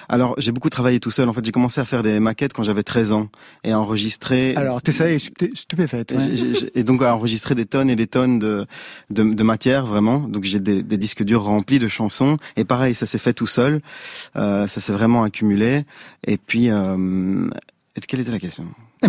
Alors, 0.08 0.34
j'ai 0.38 0.50
beaucoup 0.52 0.70
travaillé 0.70 0.98
tout 1.00 1.10
seul. 1.10 1.28
En 1.28 1.32
fait, 1.32 1.44
j'ai 1.44 1.52
commencé 1.52 1.80
à 1.80 1.84
faire 1.84 2.02
des 2.04 2.20
maquettes 2.20 2.52
quand 2.52 2.62
j'avais 2.62 2.84
13 2.84 3.10
ans 3.12 3.28
et 3.64 3.72
à 3.72 3.80
enregistrer. 3.80 4.54
Alors, 4.54 4.80
est 5.08 5.18
stupé- 5.18 5.54
stupéfaite. 5.56 6.12
ouais. 6.12 6.70
Et 6.76 6.84
donc 6.84 7.02
à 7.02 7.12
enregistrer 7.14 7.54
des 7.56 7.66
tonnes 7.66 7.90
et 7.90 7.96
des 7.96 8.06
tonnes 8.06 8.38
de, 8.38 8.66
de, 9.10 9.24
de 9.24 9.42
matière 9.42 9.84
vraiment. 9.86 10.18
Donc 10.20 10.44
j'ai 10.44 10.60
des, 10.60 10.82
des 10.82 10.96
disques 10.98 11.24
durs 11.24 11.42
remplis 11.42 11.78
de 11.80 11.88
chansons. 11.88 12.36
Et 12.56 12.64
pareil, 12.64 12.94
ça 12.94 13.06
s'est 13.06 13.18
fait 13.18 13.32
tout 13.32 13.46
seul. 13.48 13.80
Euh, 14.36 14.66
ça 14.68 14.80
s'est 14.80 14.92
vraiment 14.92 15.24
accumulé. 15.24 15.84
Et 16.26 16.36
puis, 16.36 16.70
euh, 16.70 17.48
et 17.96 18.00
quelle 18.00 18.20
était 18.20 18.32
la 18.32 18.40
question? 18.40 18.66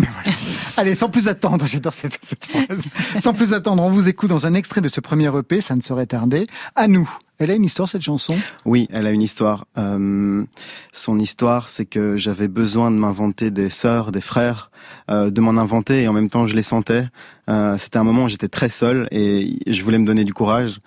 Allez, 0.76 0.94
sans 0.94 1.08
plus 1.08 1.28
attendre, 1.28 1.66
j'adore 1.70 1.94
cette, 1.94 2.18
cette 2.22 2.44
phrase. 2.46 2.84
Sans 3.20 3.34
plus 3.34 3.52
attendre, 3.52 3.82
on 3.82 3.90
vous 3.90 4.08
écoute 4.08 4.30
dans 4.30 4.46
un 4.46 4.54
extrait 4.54 4.80
de 4.80 4.88
ce 4.88 5.00
premier 5.00 5.30
EP, 5.36 5.60
ça 5.60 5.74
ne 5.74 5.80
saurait 5.80 6.06
tarder. 6.06 6.46
À 6.74 6.86
nous. 6.86 7.10
Elle 7.38 7.50
a 7.50 7.54
une 7.54 7.64
histoire 7.64 7.88
cette 7.88 8.02
chanson? 8.02 8.34
Oui, 8.64 8.88
elle 8.92 9.06
a 9.06 9.10
une 9.10 9.20
histoire. 9.22 9.66
Euh, 9.76 10.44
son 10.92 11.18
histoire, 11.18 11.68
c'est 11.68 11.84
que 11.84 12.16
j'avais 12.16 12.48
besoin 12.48 12.90
de 12.90 12.96
m'inventer 12.96 13.50
des 13.50 13.70
sœurs, 13.70 14.12
des 14.12 14.20
frères, 14.20 14.70
euh, 15.10 15.30
de 15.30 15.40
m'en 15.40 15.60
inventer 15.60 16.02
et 16.02 16.08
en 16.08 16.12
même 16.12 16.30
temps 16.30 16.46
je 16.46 16.54
les 16.54 16.62
sentais. 16.62 17.06
Euh, 17.50 17.76
C'était 17.78 17.98
un 17.98 18.04
moment 18.04 18.24
où 18.24 18.28
j'étais 18.28 18.48
très 18.48 18.68
seul 18.68 19.08
et 19.10 19.58
je 19.66 19.82
voulais 19.82 19.98
me 19.98 20.06
donner 20.06 20.24
du 20.24 20.32
courage. 20.32 20.78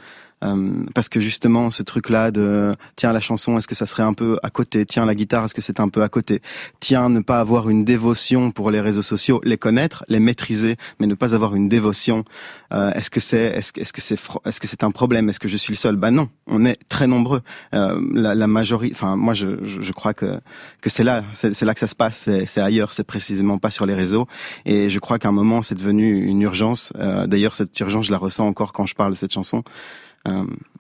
Euh, 0.43 0.71
parce 0.95 1.09
que 1.09 1.19
justement 1.19 1.69
ce 1.69 1.83
truc 1.83 2.09
là 2.09 2.31
de 2.31 2.73
tiens 2.95 3.11
la 3.11 3.19
chanson 3.19 3.57
est-ce 3.57 3.67
que 3.67 3.75
ça 3.75 3.85
serait 3.85 4.03
un 4.03 4.13
peu 4.13 4.39
à 4.41 4.49
côté? 4.49 4.85
Tiens 4.85 5.05
la 5.05 5.13
guitare 5.13 5.43
est-ce 5.43 5.53
que 5.53 5.61
c'est 5.61 5.81
un 5.81 5.89
peu 5.89 6.01
à 6.01 6.07
côté? 6.07 6.41
Tiens 6.79 7.09
ne 7.09 7.19
pas 7.19 7.39
avoir 7.41 7.69
une 7.69 7.83
dévotion 7.83 8.51
pour 8.51 8.71
les 8.71 8.79
réseaux 8.79 9.01
sociaux 9.01 9.41
les 9.43 9.57
connaître 9.57 10.05
les 10.07 10.21
maîtriser 10.21 10.77
mais 10.99 11.07
ne 11.07 11.15
pas 11.15 11.35
avoir 11.35 11.55
une 11.55 11.67
dévotion. 11.67 12.23
Euh, 12.71 12.91
est-ce 12.93 13.09
que 13.09 13.19
c'est 13.19 13.47
est-ce 13.57 13.73
que 13.73 14.01
c'est 14.01 14.17
est-ce 14.45 14.59
que 14.61 14.67
c'est 14.67 14.83
un 14.85 14.91
problème? 14.91 15.27
Est-ce 15.29 15.41
que 15.41 15.49
je 15.49 15.57
suis 15.57 15.73
le 15.73 15.77
seul? 15.77 15.97
Bah 15.97 16.11
non 16.11 16.29
on 16.47 16.63
est 16.63 16.77
très 16.87 17.07
nombreux. 17.07 17.41
Euh, 17.73 17.99
la, 18.13 18.33
la 18.33 18.47
majorité 18.47 18.95
enfin 18.95 19.17
moi 19.17 19.33
je, 19.33 19.61
je, 19.63 19.81
je 19.81 19.91
crois 19.91 20.13
que 20.13 20.39
que 20.79 20.89
c'est 20.89 21.03
là 21.03 21.23
c'est 21.33 21.61
là 21.63 21.73
que 21.73 21.79
ça 21.81 21.87
se 21.87 21.95
passe 21.95 22.29
c'est 22.45 22.61
ailleurs 22.61 22.93
c'est 22.93 23.03
précisément 23.03 23.57
pas 23.57 23.71
sur 23.71 23.85
les 23.85 23.93
réseaux. 23.93 24.25
Et 24.65 24.89
je 24.89 24.99
crois 24.99 25.19
qu'à 25.19 25.27
un 25.27 25.33
moment 25.33 25.63
c'est 25.63 25.75
devenu 25.75 26.23
une 26.23 26.41
urgence. 26.41 26.93
Euh, 26.97 27.27
d'ailleurs 27.27 27.55
cette 27.55 27.77
urgence 27.81 28.05
je 28.05 28.11
la 28.11 28.17
ressens 28.17 28.47
encore 28.47 28.71
quand 28.71 28.85
je 28.85 28.95
parle 28.95 29.11
de 29.11 29.17
cette 29.17 29.33
chanson 29.33 29.63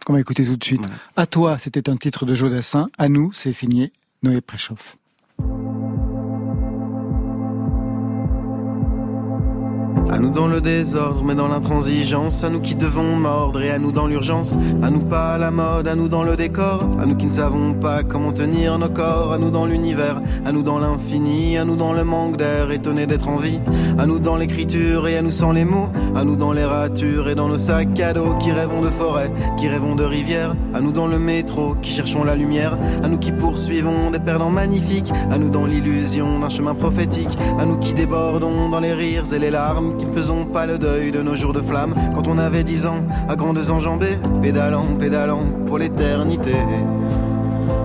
qu'on 0.05 0.13
va 0.13 0.19
écouter 0.19 0.45
tout 0.45 0.55
de 0.55 0.63
suite. 0.63 0.81
À 1.15 1.25
toi, 1.25 1.57
c'était 1.57 1.89
un 1.89 1.97
titre 1.97 2.25
de 2.25 2.33
Jodassin. 2.33 2.89
À 2.97 3.09
nous, 3.09 3.31
c'est 3.33 3.53
signé 3.53 3.91
Noé 4.23 4.41
Préchoff. 4.41 4.97
À 10.11 10.17
nous 10.17 10.31
dans 10.31 10.47
le 10.47 10.59
désordre, 10.59 11.23
mais 11.23 11.35
dans 11.35 11.47
l'intransigeance. 11.47 12.43
À 12.43 12.49
nous 12.49 12.59
qui 12.59 12.73
devons 12.73 13.15
mordre 13.15 13.61
et 13.61 13.69
à 13.69 13.77
nous 13.77 13.91
dans 13.91 14.07
l'urgence. 14.07 14.57
À 14.81 14.89
nous 14.89 15.01
pas 15.01 15.35
à 15.35 15.37
la 15.37 15.51
mode, 15.51 15.87
à 15.87 15.95
nous 15.95 16.07
dans 16.07 16.23
le 16.23 16.35
décor. 16.35 16.83
À 16.99 17.05
nous 17.05 17.15
qui 17.15 17.27
ne 17.27 17.31
savons 17.31 17.75
pas 17.75 18.01
comment 18.03 18.31
tenir 18.31 18.79
nos 18.79 18.89
corps. 18.89 19.33
À 19.33 19.37
nous 19.37 19.51
dans 19.51 19.67
l'univers, 19.67 20.19
à 20.45 20.51
nous 20.51 20.63
dans 20.63 20.79
l'infini. 20.79 21.57
À 21.57 21.63
nous 21.63 21.75
dans 21.75 21.93
le 21.93 22.03
manque 22.03 22.37
d'air, 22.37 22.71
étonné 22.71 23.05
d'être 23.05 23.29
en 23.29 23.37
vie. 23.37 23.59
À 23.99 24.07
nous 24.07 24.17
dans 24.17 24.35
l'écriture 24.35 25.07
et 25.07 25.15
à 25.15 25.21
nous 25.21 25.31
sans 25.31 25.51
les 25.51 25.63
mots. 25.63 25.89
À 26.15 26.23
nous 26.23 26.35
dans 26.35 26.53
les 26.53 26.65
ratures 26.65 27.29
et 27.29 27.35
dans 27.35 27.47
nos 27.47 27.59
sacs 27.59 27.99
à 27.99 28.13
dos. 28.13 28.33
Qui 28.39 28.51
rêvons 28.51 28.81
de 28.81 28.89
forêt, 28.89 29.31
qui 29.57 29.67
rêvons 29.67 29.95
de 29.95 30.03
rivière. 30.03 30.55
À 30.73 30.81
nous 30.81 30.91
dans 30.91 31.07
le 31.07 31.19
métro, 31.19 31.75
qui 31.83 31.91
cherchons 31.91 32.23
la 32.23 32.35
lumière. 32.35 32.79
À 33.03 33.07
nous 33.07 33.19
qui 33.19 33.31
poursuivons 33.31 34.09
des 34.09 34.19
perdants 34.19 34.49
magnifiques. 34.49 35.11
À 35.31 35.37
nous 35.37 35.49
dans 35.49 35.65
l'illusion 35.65 36.39
d'un 36.39 36.49
chemin 36.49 36.73
prophétique. 36.73 37.37
À 37.59 37.65
nous 37.65 37.77
qui 37.77 37.93
débordons 37.93 38.69
dans 38.69 38.79
les 38.79 38.93
rires 38.93 39.31
et 39.31 39.37
les 39.37 39.51
larmes. 39.51 39.98
Qui 39.99 40.05
ne 40.05 40.11
faisons 40.11 40.45
pas 40.45 40.65
le 40.65 40.77
deuil 40.77 41.11
de 41.11 41.21
nos 41.21 41.35
jours 41.35 41.53
de 41.53 41.61
flamme. 41.61 41.93
Quand 42.15 42.27
on 42.27 42.37
avait 42.37 42.63
dix 42.63 42.87
ans, 42.87 43.03
à 43.27 43.35
grandes 43.35 43.69
enjambées. 43.69 44.17
Pédalant, 44.41 44.85
pédalant 44.97 45.43
pour 45.67 45.77
l'éternité. 45.77 46.55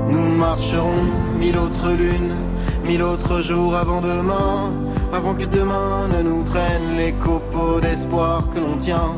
Nous 0.09 0.29
marcherons 0.37 1.05
mille 1.39 1.59
autres 1.59 1.91
lunes, 1.91 2.35
mille 2.85 3.03
autres 3.03 3.41
jours 3.41 3.75
avant 3.75 4.01
demain, 4.01 4.73
avant 5.13 5.35
que 5.35 5.45
demain 5.45 6.09
ne 6.09 6.23
nous 6.23 6.45
prenne 6.45 6.97
les 6.97 7.13
copeaux 7.13 7.81
d'espoir 7.81 8.49
que 8.55 8.61
l'on 8.61 8.77
tient. 8.77 9.17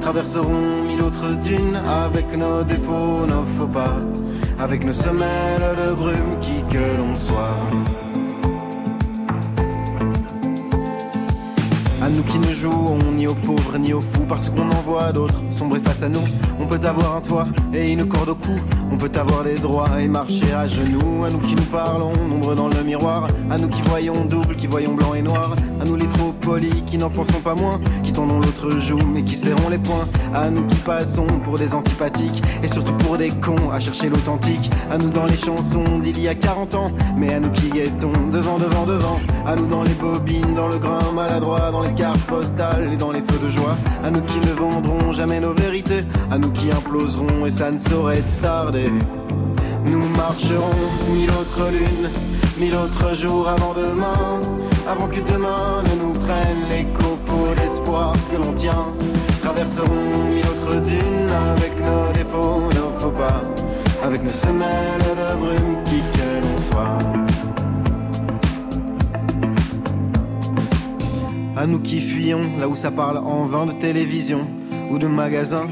Traverserons 0.00 0.84
mille 0.86 1.02
autres 1.02 1.36
dunes 1.42 1.80
avec 1.84 2.36
nos 2.36 2.62
défauts, 2.62 3.26
nos 3.26 3.42
faux 3.56 3.66
pas, 3.66 3.98
avec 4.60 4.84
nos 4.84 4.92
semelles 4.92 5.74
de 5.84 5.92
brume 5.94 6.38
qui 6.40 6.62
que 6.70 6.96
l'on 6.98 7.14
soit. 7.16 8.05
À 12.06 12.08
nous 12.08 12.22
qui 12.22 12.38
ne 12.38 12.52
jouons 12.52 12.98
ni 13.16 13.26
aux 13.26 13.34
pauvres 13.34 13.78
ni 13.78 13.92
aux 13.92 14.00
fous 14.00 14.26
parce 14.28 14.48
qu'on 14.48 14.70
en 14.70 14.82
voit 14.82 15.10
d'autres 15.10 15.42
sombrer 15.50 15.80
face 15.80 16.04
à 16.04 16.08
nous. 16.08 16.22
On 16.60 16.64
peut 16.64 16.78
avoir 16.86 17.16
un 17.16 17.20
toit 17.20 17.48
et 17.74 17.90
une 17.90 18.06
corde 18.06 18.28
au 18.28 18.36
cou. 18.36 18.54
On 18.92 18.96
peut 18.96 19.10
avoir 19.18 19.42
des 19.42 19.56
droits 19.56 20.00
et 20.00 20.06
marcher 20.06 20.52
à 20.52 20.66
genoux. 20.66 21.24
À 21.24 21.30
nous 21.30 21.40
qui 21.40 21.56
nous 21.56 21.64
parlons, 21.64 22.12
nombreux 22.28 22.54
dans 22.54 22.68
le 22.68 22.80
miroir. 22.84 23.26
À 23.50 23.58
nous 23.58 23.66
qui 23.66 23.82
voyons 23.82 24.24
double, 24.24 24.54
qui 24.54 24.68
voyons 24.68 24.94
blanc 24.94 25.14
et 25.14 25.22
noir. 25.22 25.56
À 25.80 25.84
nous 25.84 25.96
les 25.96 26.06
trop 26.06 26.25
qui 26.86 26.96
n'en 26.96 27.10
pensons 27.10 27.40
pas 27.40 27.54
moins. 27.54 27.80
Qui 28.04 28.12
tendons 28.12 28.36
l'autre 28.36 28.70
joue 28.78 29.00
mais 29.12 29.22
qui 29.24 29.34
serrons 29.34 29.68
les 29.68 29.78
poings. 29.78 30.06
À 30.32 30.48
nous 30.48 30.64
qui 30.66 30.76
passons 30.76 31.26
pour 31.42 31.58
des 31.58 31.74
antipathiques 31.74 32.40
et 32.62 32.68
surtout 32.68 32.92
pour 32.94 33.18
des 33.18 33.30
cons 33.30 33.70
à 33.72 33.80
chercher 33.80 34.08
l'authentique. 34.08 34.70
À 34.90 34.96
nous 34.98 35.10
dans 35.10 35.26
les 35.26 35.36
chansons 35.36 35.98
d'il 36.00 36.20
y 36.20 36.28
a 36.28 36.34
40 36.34 36.74
ans. 36.76 36.92
Mais 37.16 37.34
à 37.34 37.40
nous 37.40 37.50
qui 37.50 37.68
guettons 37.70 38.12
devant, 38.32 38.58
devant, 38.58 38.86
devant. 38.86 39.18
À 39.44 39.56
nous 39.56 39.66
dans 39.66 39.82
les 39.82 39.94
bobines, 39.94 40.54
dans 40.54 40.68
le 40.68 40.78
grain 40.78 41.12
maladroit, 41.12 41.72
dans 41.72 41.82
les 41.82 41.94
cartes 41.94 42.24
postales 42.26 42.90
et 42.92 42.96
dans 42.96 43.10
les 43.10 43.22
feux 43.22 43.40
de 43.42 43.48
joie. 43.48 43.76
À 44.04 44.10
nous 44.10 44.22
qui 44.22 44.38
ne 44.38 44.52
vendrons 44.52 45.12
jamais 45.12 45.40
nos 45.40 45.52
vérités. 45.52 46.04
À 46.30 46.38
nous 46.38 46.50
qui 46.52 46.70
imploserons 46.70 47.44
et 47.44 47.50
ça 47.50 47.72
ne 47.72 47.78
saurait 47.78 48.22
tarder. 48.40 48.90
Nous 49.84 50.08
marcherons 50.16 50.70
mille 51.12 51.30
autres 51.30 51.70
lunes, 51.70 52.10
mille 52.58 52.74
autres 52.74 53.14
jours 53.14 53.48
avant 53.48 53.72
demain, 53.72 54.40
avant 54.86 55.08
que 55.08 55.20
demain 55.20 55.82
ne 55.82 56.02
nous 56.02 56.12
prenne 56.12 56.68
les 56.70 56.84
copeaux 56.84 57.54
d'espoir 57.56 58.14
que 58.30 58.36
l'on 58.36 58.52
tient. 58.52 58.86
Traverserons 59.42 60.24
mille 60.28 60.46
autres 60.46 60.80
dunes 60.80 61.30
avec 61.30 61.72
nos 61.80 62.12
défauts, 62.12 62.68
nos 62.74 62.98
faux 62.98 63.10
pas, 63.10 63.42
avec 64.04 64.22
nos 64.22 64.30
semelles 64.30 65.00
de 65.00 65.36
brume 65.36 65.82
qui 65.84 66.00
que 66.16 66.28
l'on 66.42 66.58
soit. 66.58 66.98
À 71.56 71.66
nous 71.66 71.80
qui 71.80 72.00
fuyons 72.00 72.58
là 72.58 72.68
où 72.68 72.76
ça 72.76 72.90
parle 72.90 73.18
en 73.18 73.42
vain 73.44 73.66
de 73.66 73.72
télévision 73.72 74.42
ou 74.90 74.98
de 74.98 75.06
magasins. 75.06 75.66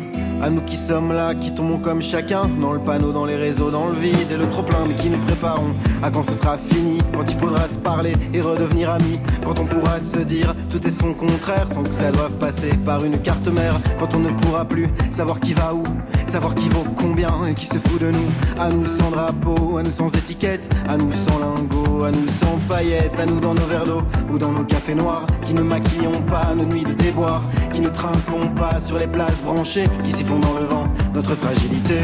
À 0.44 0.50
nous 0.50 0.60
qui 0.60 0.76
sommes 0.76 1.10
là, 1.10 1.34
qui 1.34 1.54
tombons 1.54 1.78
comme 1.78 2.02
chacun 2.02 2.46
dans 2.60 2.74
le 2.74 2.78
panneau, 2.78 3.12
dans 3.12 3.24
les 3.24 3.34
réseaux, 3.34 3.70
dans 3.70 3.88
le 3.88 3.94
vide 3.94 4.30
et 4.30 4.36
le 4.36 4.46
trop 4.46 4.62
plein, 4.62 4.84
mais 4.86 4.92
qui 4.92 5.08
nous 5.08 5.16
préparons 5.16 5.74
à 6.02 6.10
quand 6.10 6.22
ce 6.22 6.32
sera 6.32 6.58
fini, 6.58 6.98
quand 7.14 7.24
il 7.32 7.38
faudra 7.38 7.66
se 7.66 7.78
parler 7.78 8.12
et 8.34 8.42
redevenir 8.42 8.90
amis, 8.90 9.18
quand 9.42 9.58
on 9.58 9.64
pourra 9.64 10.00
se 10.00 10.18
dire 10.18 10.54
tout 10.68 10.86
est 10.86 10.90
son 10.90 11.14
contraire 11.14 11.72
sans 11.72 11.82
que 11.82 11.94
ça 11.94 12.10
doive 12.10 12.32
passer 12.32 12.74
par 12.84 13.02
une 13.06 13.18
carte 13.22 13.48
mère, 13.48 13.74
quand 13.98 14.14
on 14.14 14.18
ne 14.18 14.28
pourra 14.32 14.66
plus 14.66 14.90
savoir 15.12 15.40
qui 15.40 15.54
va 15.54 15.72
où, 15.72 15.82
savoir 16.26 16.54
qui 16.54 16.68
vaut 16.68 16.84
combien 16.94 17.46
et 17.48 17.54
qui 17.54 17.64
se 17.64 17.78
fout 17.78 18.00
de 18.00 18.10
nous. 18.10 18.60
À 18.60 18.68
nous 18.68 18.84
sans 18.84 19.10
drapeau, 19.10 19.78
à 19.78 19.82
nous 19.82 19.92
sans 19.92 20.08
étiquette, 20.14 20.68
à 20.86 20.98
nous 20.98 21.10
sans 21.10 21.38
lingots, 21.38 22.04
à 22.04 22.10
nous 22.10 22.28
sans 22.28 22.58
paillettes, 22.68 23.18
à 23.18 23.24
nous 23.24 23.40
dans 23.40 23.54
nos 23.54 23.64
verres 23.64 23.86
d'eau 23.86 24.02
ou 24.30 24.36
dans 24.36 24.52
nos 24.52 24.64
cafés 24.64 24.94
noirs, 24.94 25.26
qui 25.46 25.54
ne 25.54 25.62
maquillons 25.62 26.20
pas 26.28 26.54
nos 26.54 26.66
nuits 26.66 26.84
de 26.84 26.92
déboire, 26.92 27.42
qui 27.72 27.80
ne 27.80 27.88
trinquons 27.88 28.48
pas 28.56 28.80
sur 28.80 28.98
les 28.98 29.06
places 29.06 29.42
branchées, 29.42 29.88
qui 30.04 30.12
dans 30.40 30.58
le 30.58 30.66
vent 30.66 30.86
notre 31.14 31.34
fragilité. 31.34 32.00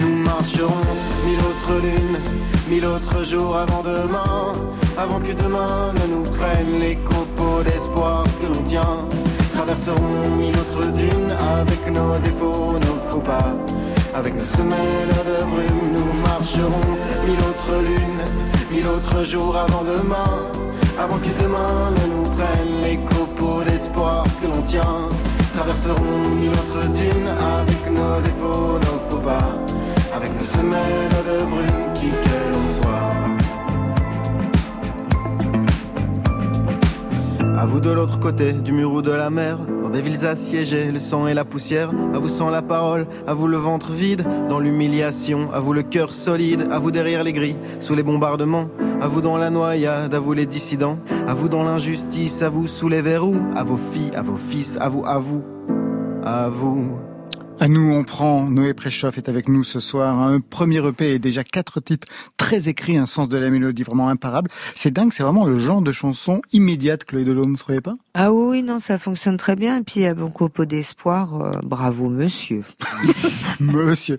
Nous 0.00 0.16
marcherons 0.24 0.86
mille 1.24 1.38
autres 1.38 1.80
lunes, 1.80 2.18
mille 2.68 2.86
autres 2.86 3.22
jours 3.24 3.56
avant 3.56 3.82
demain, 3.82 4.52
avant 4.98 5.20
que 5.20 5.32
demain 5.32 5.92
ne 5.92 6.14
nous 6.14 6.22
prenne 6.22 6.80
les 6.80 6.96
copeaux 6.96 7.62
d'espoir 7.62 8.24
que 8.40 8.46
l'on 8.46 8.62
tient. 8.62 8.98
Traverserons 9.54 10.36
mille 10.36 10.56
autres 10.58 10.90
dunes 10.92 11.36
avec 11.58 11.80
nos 11.92 12.18
défauts, 12.18 12.72
nos 12.72 13.10
faux 13.10 13.20
pas. 13.20 13.54
Avec 14.14 14.34
nos 14.34 14.46
semelles 14.46 15.08
de 15.08 15.44
brume, 15.44 15.92
nous 15.94 16.20
marcherons 16.22 16.90
mille 17.26 17.42
autres 17.50 17.82
lunes, 17.82 18.24
mille 18.70 18.86
autres 18.86 19.24
jours 19.24 19.56
avant 19.56 19.84
demain, 19.84 20.50
avant 20.98 21.18
que 21.18 21.42
demain 21.42 21.90
ne 21.90 22.14
nous 22.14 22.30
prenne 22.36 22.80
les 22.82 22.96
copeaux 22.98 23.62
d'espoir 23.64 24.24
que 24.40 24.46
l'on 24.46 24.62
tient. 24.62 25.08
Traverserons 25.54 26.34
mille 26.34 26.50
autres 26.50 26.84
dunes 26.94 27.28
avec 27.28 27.88
nos 27.88 28.20
défauts, 28.20 28.78
nos 28.80 28.98
faux 29.08 29.22
pas, 29.22 29.54
avec 30.12 30.30
nos 30.36 30.46
semelles 30.46 31.10
de 31.28 31.44
brume 31.44 31.92
qui 31.94 32.10
que 32.10 32.43
À 37.56 37.66
vous 37.66 37.80
de 37.80 37.90
l'autre 37.90 38.18
côté 38.18 38.52
du 38.52 38.72
mur 38.72 38.92
ou 38.92 39.00
de 39.00 39.12
la 39.12 39.30
mer, 39.30 39.58
dans 39.82 39.88
des 39.88 40.02
villes 40.02 40.26
assiégées, 40.26 40.90
le 40.90 40.98
sang 40.98 41.28
et 41.28 41.34
la 41.34 41.44
poussière. 41.44 41.90
À 42.12 42.18
vous 42.18 42.28
sans 42.28 42.50
la 42.50 42.62
parole, 42.62 43.06
à 43.28 43.34
vous 43.34 43.46
le 43.46 43.56
ventre 43.56 43.92
vide, 43.92 44.26
dans 44.48 44.58
l'humiliation. 44.58 45.52
À 45.52 45.60
vous 45.60 45.72
le 45.72 45.82
cœur 45.82 46.12
solide, 46.12 46.66
à 46.72 46.80
vous 46.80 46.90
derrière 46.90 47.22
les 47.22 47.32
grilles, 47.32 47.56
sous 47.78 47.94
les 47.94 48.02
bombardements. 48.02 48.68
À 49.00 49.06
vous 49.06 49.20
dans 49.20 49.36
la 49.36 49.50
noyade, 49.50 50.14
à 50.14 50.18
vous 50.18 50.32
les 50.32 50.46
dissidents. 50.46 50.98
À 51.28 51.34
vous 51.34 51.48
dans 51.48 51.62
l'injustice, 51.62 52.42
à 52.42 52.48
vous 52.48 52.66
sous 52.66 52.88
les 52.88 53.02
verrous. 53.02 53.36
À 53.54 53.62
vos 53.62 53.76
filles, 53.76 54.10
à 54.16 54.22
vos 54.22 54.36
fils, 54.36 54.76
à 54.80 54.88
vous, 54.88 55.04
à 55.06 55.18
vous, 55.18 55.42
à 56.24 56.48
vous. 56.48 57.13
À 57.60 57.68
nous, 57.68 57.92
on 57.92 58.04
prend. 58.04 58.48
Noé 58.50 58.74
Préchoff 58.74 59.16
est 59.16 59.28
avec 59.28 59.48
nous 59.48 59.62
ce 59.62 59.78
soir. 59.80 60.18
Un 60.20 60.40
premier 60.40 60.86
EP 60.86 61.14
et 61.14 61.18
déjà 61.18 61.44
quatre 61.44 61.80
titres 61.80 62.08
très 62.36 62.68
écrits, 62.68 62.96
un 62.96 63.06
sens 63.06 63.28
de 63.28 63.38
la 63.38 63.48
mélodie 63.48 63.84
vraiment 63.84 64.08
imparable. 64.08 64.50
C'est 64.74 64.90
dingue, 64.90 65.12
c'est 65.12 65.22
vraiment 65.22 65.46
le 65.46 65.56
genre 65.56 65.80
de 65.80 65.92
chanson 65.92 66.42
immédiate, 66.52 67.04
Chloé 67.04 67.24
Delhomme, 67.24 67.52
ne 67.52 67.56
trouvez 67.56 67.80
pas? 67.80 67.96
Ah 68.14 68.32
oui, 68.32 68.50
oui, 68.50 68.62
non, 68.62 68.80
ça 68.80 68.98
fonctionne 68.98 69.36
très 69.36 69.56
bien. 69.56 69.78
Et 69.78 69.82
puis, 69.82 70.00
il 70.00 70.02
y 70.02 70.06
a 70.06 70.14
beaucoup 70.14 70.48
d'espoir. 70.66 71.40
Euh, 71.40 71.52
bravo, 71.62 72.08
monsieur. 72.08 72.64
Monsieur. 73.60 74.18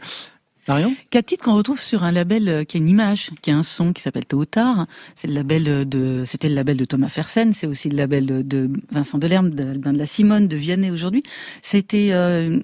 Marion? 0.68 0.96
Quatre 1.12 1.28
titres 1.28 1.44
qu'on 1.44 1.56
retrouve 1.56 1.80
sur 1.80 2.04
un 2.04 2.12
label 2.12 2.50
euh, 2.50 2.64
qui 2.64 2.78
a 2.78 2.80
une 2.80 2.90
image, 2.90 3.30
qui 3.42 3.52
a 3.52 3.58
un 3.58 3.64
son 3.64 3.94
qui 3.94 4.02
s'appelle 4.02 4.26
Tôt 4.26 4.40
ou 4.40 4.46
Tard. 4.46 4.88
C'est 5.16 5.28
le 5.28 5.34
label 5.34 5.68
euh, 5.68 5.86
de, 5.86 6.24
c'était 6.26 6.50
le 6.50 6.56
label 6.56 6.78
de 6.78 6.86
Thomas 6.86 7.10
Fersen, 7.10 7.54
c'est 7.54 7.68
aussi 7.68 7.90
le 7.90 7.98
label 7.98 8.26
de, 8.26 8.42
de 8.42 8.72
Vincent 8.92 9.20
Delerme, 9.20 9.52
d'Albin 9.52 9.94
de 9.94 10.00
la 10.00 10.08
Simone, 10.08 10.48
de 10.48 10.56
Vianney 10.56 10.90
aujourd'hui. 10.90 11.24
C'était 11.62 12.10
euh, 12.14 12.60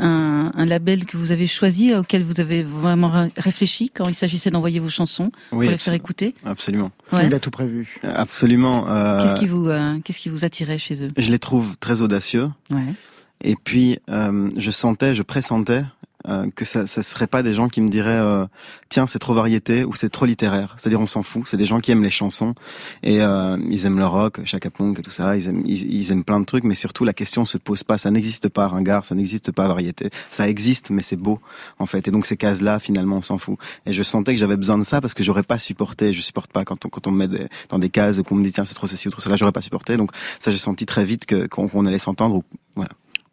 un, 0.00 0.52
un 0.54 0.64
label 0.66 1.04
que 1.04 1.16
vous 1.16 1.32
avez 1.32 1.46
choisi, 1.46 1.94
auquel 1.94 2.22
vous 2.22 2.40
avez 2.40 2.62
vraiment 2.62 3.08
ré- 3.08 3.32
réfléchi 3.36 3.90
quand 3.90 4.08
il 4.08 4.14
s'agissait 4.14 4.50
d'envoyer 4.50 4.78
vos 4.80 4.88
chansons 4.88 5.30
pour 5.50 5.58
Oui, 5.58 5.68
les 5.68 5.76
faire 5.78 5.94
écouter. 5.94 6.34
Absolument. 6.44 6.90
Ouais. 7.12 7.26
Il 7.26 7.34
a 7.34 7.40
tout 7.40 7.50
prévu. 7.50 7.98
Absolument. 8.02 8.88
euh, 8.88 9.22
Qu'est-ce 9.22 9.34
qui 9.40 9.46
vous, 9.46 9.66
euh, 9.68 9.98
qu'est-ce 10.04 10.18
qui 10.18 10.28
vous 10.28 10.44
attirait 10.44 10.78
chez 10.78 11.02
eux? 11.04 11.10
Je 11.16 11.30
les 11.30 11.38
trouve 11.38 11.76
très 11.78 12.02
audacieux. 12.02 12.50
Ouais. 12.70 12.94
Et 13.42 13.56
puis, 13.56 13.98
euh, 14.10 14.48
je 14.56 14.70
sentais, 14.70 15.14
je 15.14 15.22
pressentais 15.22 15.82
euh, 16.28 16.50
que 16.54 16.64
ça, 16.64 16.86
ça 16.86 17.02
serait 17.02 17.26
pas 17.26 17.42
des 17.42 17.54
gens 17.54 17.68
qui 17.68 17.80
me 17.80 17.88
diraient 17.88 18.10
euh, 18.10 18.44
tiens 18.88 19.06
c'est 19.06 19.18
trop 19.18 19.32
variété 19.34 19.84
ou 19.84 19.94
c'est 19.94 20.10
trop 20.10 20.26
littéraire. 20.26 20.74
C'est-à-dire 20.76 21.00
on 21.00 21.06
s'en 21.06 21.22
fout. 21.22 21.44
C'est 21.46 21.56
des 21.56 21.64
gens 21.64 21.80
qui 21.80 21.90
aiment 21.92 22.02
les 22.02 22.10
chansons 22.10 22.54
et 23.02 23.22
euh, 23.22 23.56
ils 23.70 23.86
aiment 23.86 23.98
le 23.98 24.06
rock, 24.06 24.40
Chaka 24.44 24.70
Punk 24.70 24.98
et 24.98 25.02
tout 25.02 25.10
ça. 25.10 25.36
Ils 25.36 25.48
aiment, 25.48 25.62
ils, 25.64 26.12
aiment 26.12 26.24
plein 26.24 26.40
de 26.40 26.44
trucs, 26.44 26.64
mais 26.64 26.74
surtout 26.74 27.04
la 27.04 27.12
question 27.12 27.44
se 27.44 27.58
pose 27.58 27.82
pas. 27.82 27.98
Ça 27.98 28.10
n'existe 28.10 28.48
pas 28.48 28.68
ringard, 28.68 29.04
ça 29.04 29.14
n'existe 29.14 29.52
pas 29.52 29.66
variété. 29.66 30.10
Ça 30.30 30.48
existe, 30.48 30.90
mais 30.90 31.02
c'est 31.02 31.16
beau 31.16 31.40
en 31.78 31.86
fait. 31.86 32.06
Et 32.08 32.10
donc 32.10 32.26
ces 32.26 32.36
cases-là, 32.36 32.78
finalement, 32.78 33.16
on 33.18 33.22
s'en 33.22 33.38
fout. 33.38 33.58
Et 33.86 33.92
je 33.92 34.02
sentais 34.02 34.34
que 34.34 34.40
j'avais 34.40 34.56
besoin 34.56 34.78
de 34.78 34.84
ça 34.84 35.00
parce 35.00 35.14
que 35.14 35.22
j'aurais 35.22 35.42
pas 35.42 35.58
supporté. 35.58 36.12
Je 36.12 36.20
supporte 36.20 36.52
pas 36.52 36.64
quand 36.64 36.84
on 36.84 36.88
quand 36.88 37.06
on 37.06 37.12
me 37.12 37.18
met 37.18 37.28
des- 37.28 37.48
dans 37.68 37.78
des 37.78 37.88
cases 37.90 38.20
qu'on 38.22 38.34
me 38.34 38.42
dit 38.42 38.52
tiens 38.52 38.64
c'est 38.64 38.74
trop 38.74 38.86
ceci 38.86 39.08
ou 39.08 39.10
trop 39.10 39.20
cela. 39.20 39.36
J'aurais 39.36 39.52
pas 39.52 39.60
supporté. 39.62 39.96
Donc 39.96 40.10
ça 40.38 40.50
j'ai 40.50 40.58
senti 40.58 40.86
très 40.86 41.04
vite 41.04 41.26
que 41.26 41.46
qu'on 41.46 41.86
allait 41.86 41.98
s'entendre. 41.98 42.42
Voilà. 42.76 42.90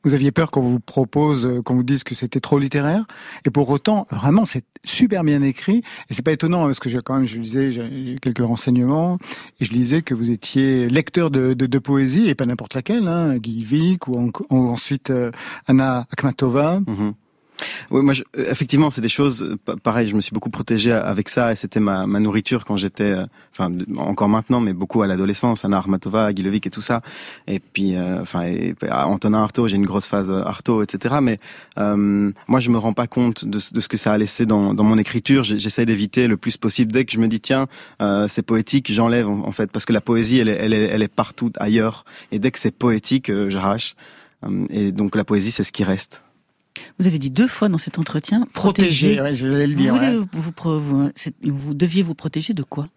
Vous 0.07 0.13
aviez 0.13 0.31
peur 0.31 0.51
qu'on 0.51 0.61
vous 0.61 0.79
propose, 0.79 1.45
euh, 1.45 1.61
qu'on 1.61 1.75
vous 1.75 1.83
dise 1.83 2.05
que 2.05 2.15
c'était 2.15 2.39
trop 2.39 2.59
littéraire, 2.59 3.05
et 3.45 3.49
pour 3.49 3.67
autant, 3.69 4.07
vraiment, 4.09 4.45
c'est 4.45 4.63
super 4.85 5.25
bien 5.25 5.41
écrit. 5.41 5.83
Et 6.09 6.13
c'est 6.13 6.21
pas 6.21 6.31
étonnant 6.31 6.63
hein, 6.63 6.67
parce 6.67 6.79
que 6.79 6.87
j'ai 6.89 6.99
quand 7.03 7.15
même, 7.17 7.25
je 7.27 7.37
lisais, 7.39 7.73
j'ai 7.73 7.83
eu 8.13 8.17
quelques 8.21 8.39
renseignements 8.39 9.17
et 9.59 9.65
je 9.65 9.73
lisais 9.73 10.01
que 10.01 10.13
vous 10.13 10.31
étiez 10.31 10.87
lecteur 10.89 11.29
de, 11.29 11.77
poésie 11.79 12.29
et 12.29 12.35
pas 12.35 12.45
n'importe 12.45 12.73
laquelle, 12.75 13.05
hein, 13.07 13.37
Guy 13.37 13.63
Vic 13.63 14.07
ou, 14.07 14.13
en- 14.17 14.31
ou 14.49 14.69
ensuite 14.69 15.09
euh, 15.09 15.31
Anna 15.67 16.07
Akhmatova. 16.11 16.79
Mhm. 16.87 17.13
Oui, 17.91 18.01
moi, 18.03 18.13
je- 18.13 18.23
euh, 18.37 18.51
effectivement, 18.51 18.89
c'est 18.89 19.01
des 19.01 19.09
choses. 19.09 19.41
euh, 19.43 19.57
pa- 19.63 19.75
Pareil, 19.77 20.07
je 20.07 20.15
me 20.15 20.21
suis 20.21 20.33
beaucoup 20.33 20.49
protégé 20.49 20.91
avec 20.91 21.29
ça, 21.29 21.51
et 21.51 21.55
c'était 21.55 21.79
ma, 21.79 22.05
ma 22.05 22.19
nourriture 22.19 22.65
quand 22.65 22.77
j'étais, 22.77 23.03
euh, 23.11 23.25
enfin, 23.51 23.71
encore 23.97 24.29
maintenant, 24.29 24.59
mais 24.59 24.73
beaucoup 24.73 25.01
à 25.01 25.07
l'adolescence, 25.07 25.65
Anna 25.65 25.77
Armatova, 25.77 26.31
Guy 26.33 26.43
Levic 26.43 26.67
et 26.67 26.69
tout 26.69 26.81
ça. 26.81 27.01
Et 27.47 27.59
puis, 27.59 27.95
enfin, 28.21 28.43
et, 28.43 28.75
Antonin 28.91 29.41
Artaud, 29.41 29.67
j'ai 29.67 29.75
une 29.77 29.85
grosse 29.85 30.05
phase 30.07 30.29
Artaud, 30.31 30.83
etc. 30.83 31.15
Mais 31.21 31.39
euh, 31.79 32.31
moi, 32.47 32.59
je 32.59 32.69
me 32.69 32.77
rends 32.77 32.93
pas 32.93 33.07
compte 33.07 33.45
de, 33.45 33.57
ce- 33.59 33.71
que 33.87 33.97
ça 33.97 34.11
a 34.13 34.17
laissé 34.17 34.45
dans, 34.45 34.73
dans 34.73 34.83
mon 34.83 34.97
écriture. 34.97 35.43
J'essaie 35.43 35.85
d'éviter 35.85 36.27
le 36.27 36.37
plus 36.37 36.57
possible. 36.57 36.91
Dès 36.91 37.05
que 37.05 37.13
je 37.13 37.19
me 37.19 37.27
dis 37.27 37.39
tiens, 37.39 37.67
c'est 38.27 38.45
poétique, 38.45 38.91
j'enlève 38.93 39.27
en, 39.27 39.51
fait, 39.51 39.71
parce 39.71 39.85
que 39.85 39.93
la 39.93 40.01
poésie, 40.01 40.39
elle 40.39 40.49
elle 40.49 40.73
est, 40.73 40.83
elle 40.85 41.01
est 41.01 41.07
partout 41.13 41.51
ailleurs. 41.57 42.05
Et 42.31 42.39
dès 42.39 42.51
que 42.51 42.59
c'est 42.59 42.71
poétique, 42.71 43.29
euh, 43.29 43.49
j'arrache. 43.49 43.95
Et 44.69 44.91
donc 44.91 45.15
la 45.15 45.23
poésie, 45.23 45.51
c'est 45.51 45.63
ce 45.63 45.71
qui 45.71 45.83
reste. 45.83 46.21
Vous 46.99 47.07
avez 47.07 47.19
dit 47.19 47.29
deux 47.29 47.47
fois 47.47 47.69
dans 47.69 47.77
cet 47.77 47.99
entretien 47.99 48.47
Protégé, 48.53 49.15
protéger. 49.17 49.21
ouais, 49.21 49.35
je 49.35 49.47
vais 49.47 49.67
le 49.67 49.73
Vous, 49.75 49.81
dire. 49.81 49.93
voulez 49.93 50.07
ouais. 50.09 50.25
vous, 50.33 50.51
vous, 50.79 51.11
vous 51.43 51.73
deviez 51.73 52.03
vous 52.03 52.15
protéger 52.15 52.53
de 52.53 52.63
quoi? 52.63 52.87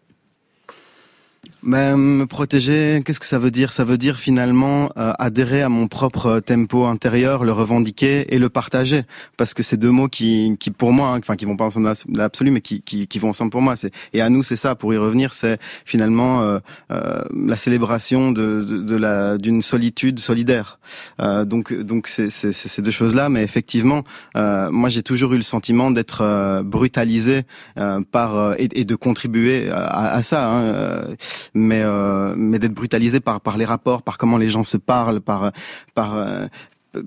Ben, 1.62 1.98
me 1.98 2.24
protéger, 2.24 3.02
qu'est-ce 3.04 3.20
que 3.20 3.26
ça 3.26 3.38
veut 3.38 3.50
dire? 3.50 3.74
Ça 3.74 3.84
veut 3.84 3.98
dire 3.98 4.18
finalement 4.18 4.90
euh, 4.96 5.12
adhérer 5.18 5.61
à 5.61 5.68
mon 5.68 5.88
propre 5.88 6.40
tempo 6.40 6.86
intérieur, 6.86 7.44
le 7.44 7.52
revendiquer 7.52 8.34
et 8.34 8.38
le 8.38 8.48
partager, 8.48 9.02
parce 9.36 9.52
que 9.52 9.62
c'est 9.62 9.76
deux 9.76 9.90
mots 9.90 10.08
qui, 10.08 10.56
qui 10.58 10.70
pour 10.70 10.94
moi, 10.94 11.11
hein, 11.11 11.18
enfin 11.18 11.36
qui 11.36 11.44
vont 11.44 11.58
pas 11.58 11.66
ensemble 11.66 11.92
l'absolu, 12.14 12.50
mais 12.50 12.62
qui, 12.62 12.80
qui, 12.80 13.06
qui 13.06 13.18
vont 13.18 13.28
ensemble 13.28 13.50
pour 13.50 13.61
moi. 13.61 13.76
C'est 13.76 13.92
et 14.14 14.22
à 14.22 14.30
nous 14.30 14.42
c'est 14.42 14.56
ça. 14.56 14.74
Pour 14.74 14.94
y 14.94 14.96
revenir, 14.96 15.34
c'est 15.34 15.58
finalement 15.84 16.40
euh, 16.40 16.61
euh, 16.90 17.20
la 17.46 17.58
célébration 17.58 18.32
de, 18.32 18.64
de, 18.64 18.78
de 18.78 18.96
la 18.96 19.36
d'une 19.36 19.61
solitude 19.61 20.18
solidaire. 20.18 20.78
Euh, 21.20 21.44
donc 21.44 21.74
donc 21.74 22.08
c'est 22.08 22.30
ces 22.30 22.82
deux 22.82 22.90
choses 22.90 23.14
là, 23.14 23.28
mais 23.28 23.42
effectivement, 23.42 24.02
euh, 24.34 24.70
moi 24.70 24.88
j'ai 24.88 25.02
toujours 25.02 25.34
eu 25.34 25.36
le 25.36 25.42
sentiment 25.42 25.90
d'être 25.90 26.22
euh, 26.22 26.62
brutalisé 26.62 27.42
par 28.12 28.54
et, 28.58 28.68
et 28.72 28.84
de 28.86 28.94
contribuer 28.94 29.68
à, 29.70 30.14
à 30.14 30.22
ça. 30.22 30.50
Hein, 30.50 31.04
mais 31.55 31.82
euh, 31.82 32.34
mais 32.36 32.59
d'être 32.59 32.74
brutalisé 32.74 33.20
par 33.20 33.40
par 33.40 33.57
les 33.57 33.64
rapports, 33.64 34.03
par 34.03 34.18
comment 34.18 34.38
les 34.38 34.48
gens 34.48 34.64
se 34.64 34.76
parlent, 34.76 35.20
par 35.20 35.53
par 35.94 36.16
euh, 36.16 36.46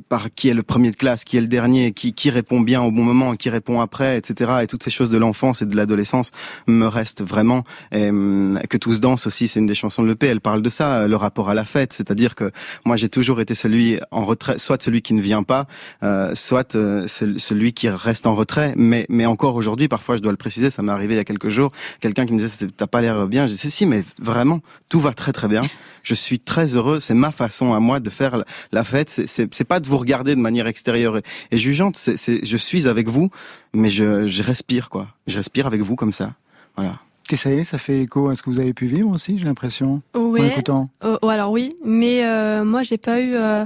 par 0.09 0.33
qui 0.33 0.49
est 0.49 0.53
le 0.53 0.63
premier 0.63 0.91
de 0.91 0.95
classe, 0.95 1.23
qui 1.23 1.37
est 1.37 1.41
le 1.41 1.47
dernier, 1.47 1.91
qui, 1.91 2.13
qui 2.13 2.29
répond 2.29 2.61
bien 2.61 2.81
au 2.81 2.91
bon 2.91 3.03
moment, 3.03 3.35
qui 3.35 3.49
répond 3.49 3.81
après, 3.81 4.17
etc. 4.17 4.53
Et 4.61 4.67
toutes 4.67 4.83
ces 4.83 4.89
choses 4.89 5.09
de 5.09 5.17
l'enfance 5.17 5.61
et 5.61 5.65
de 5.65 5.75
l'adolescence 5.75 6.31
me 6.67 6.87
restent 6.87 7.21
vraiment. 7.23 7.63
Et, 7.91 8.09
hum, 8.09 8.59
que 8.69 8.77
tous 8.77 9.01
dansent 9.01 9.27
aussi, 9.27 9.47
c'est 9.47 9.59
une 9.59 9.65
des 9.65 9.75
chansons 9.75 10.03
de 10.03 10.07
l'EP. 10.07 10.25
Elle 10.27 10.41
parle 10.41 10.61
de 10.61 10.69
ça, 10.69 11.07
le 11.07 11.15
rapport 11.15 11.49
à 11.49 11.53
la 11.53 11.65
fête, 11.65 11.93
c'est-à-dire 11.93 12.35
que 12.35 12.51
moi 12.85 12.95
j'ai 12.95 13.09
toujours 13.09 13.41
été 13.41 13.55
celui 13.55 13.99
en 14.11 14.23
retrait, 14.25 14.57
soit 14.59 14.81
celui 14.81 15.01
qui 15.01 15.13
ne 15.13 15.21
vient 15.21 15.43
pas, 15.43 15.67
euh, 16.03 16.33
soit 16.35 16.75
euh, 16.75 17.07
ce- 17.07 17.37
celui 17.37 17.73
qui 17.73 17.89
reste 17.89 18.25
en 18.27 18.35
retrait. 18.35 18.73
Mais 18.77 19.05
mais 19.09 19.25
encore 19.25 19.55
aujourd'hui, 19.55 19.87
parfois 19.87 20.15
je 20.17 20.21
dois 20.21 20.31
le 20.31 20.37
préciser, 20.37 20.69
ça 20.69 20.81
m'est 20.81 20.91
arrivé 20.91 21.15
il 21.15 21.17
y 21.17 21.19
a 21.19 21.23
quelques 21.25 21.49
jours, 21.49 21.71
quelqu'un 21.99 22.25
qui 22.25 22.33
me 22.33 22.39
disait 22.39 22.67
t'as 22.75 22.87
pas 22.87 23.01
l'air 23.01 23.27
bien. 23.27 23.47
J'ai 23.47 23.55
dit 23.55 23.71
si 23.71 23.85
mais 23.85 24.03
vraiment 24.21 24.59
tout 24.89 24.99
va 25.01 25.13
très 25.13 25.33
très 25.33 25.47
bien. 25.47 25.61
Je 26.03 26.13
suis 26.13 26.39
très 26.39 26.75
heureux. 26.75 26.99
C'est 26.99 27.13
ma 27.13 27.31
façon 27.31 27.73
à 27.73 27.79
moi 27.79 27.99
de 27.99 28.09
faire 28.09 28.43
la- 28.71 28.83
fête. 28.83 29.09
C'est- 29.09 29.63
pas 29.63 29.79
de 29.79 29.87
vous 29.87 29.97
regarder 29.97 30.35
de 30.35 30.39
manière 30.41 30.67
extérieure 30.67 31.17
et, 31.17 31.21
et 31.51 31.57
jugeante. 31.57 31.95
C'est 31.97 32.17
c'est- 32.17 32.45
je 32.45 32.57
suis 32.57 32.87
avec 32.87 33.07
vous, 33.07 33.29
mais 33.73 33.89
je, 33.89 34.27
je 34.27 34.43
respire 34.43 34.89
quoi. 34.89 35.07
Je 35.27 35.37
respire 35.37 35.65
avec 35.65 35.81
vous 35.81 35.95
comme 35.95 36.11
ça. 36.11 36.33
Voilà. 36.75 36.99
Tessaye, 37.27 37.63
ça 37.63 37.77
fait 37.77 38.01
écho 38.01 38.27
à 38.27 38.35
ce 38.35 38.43
que 38.43 38.49
vous 38.49 38.59
avez 38.59 38.73
pu 38.73 38.85
vivre 38.85 39.09
aussi, 39.09 39.37
j'ai 39.39 39.45
l'impression, 39.45 40.01
en 40.13 40.19
Ouais. 40.19 40.47
écoutant. 40.49 40.89
Oh, 41.05 41.17
oh, 41.21 41.29
alors 41.29 41.51
oui, 41.51 41.73
mais 41.85 42.25
euh, 42.25 42.65
moi 42.65 42.83
j'ai 42.83 42.97
pas 42.97 43.21
eu. 43.21 43.33
euh, 43.35 43.65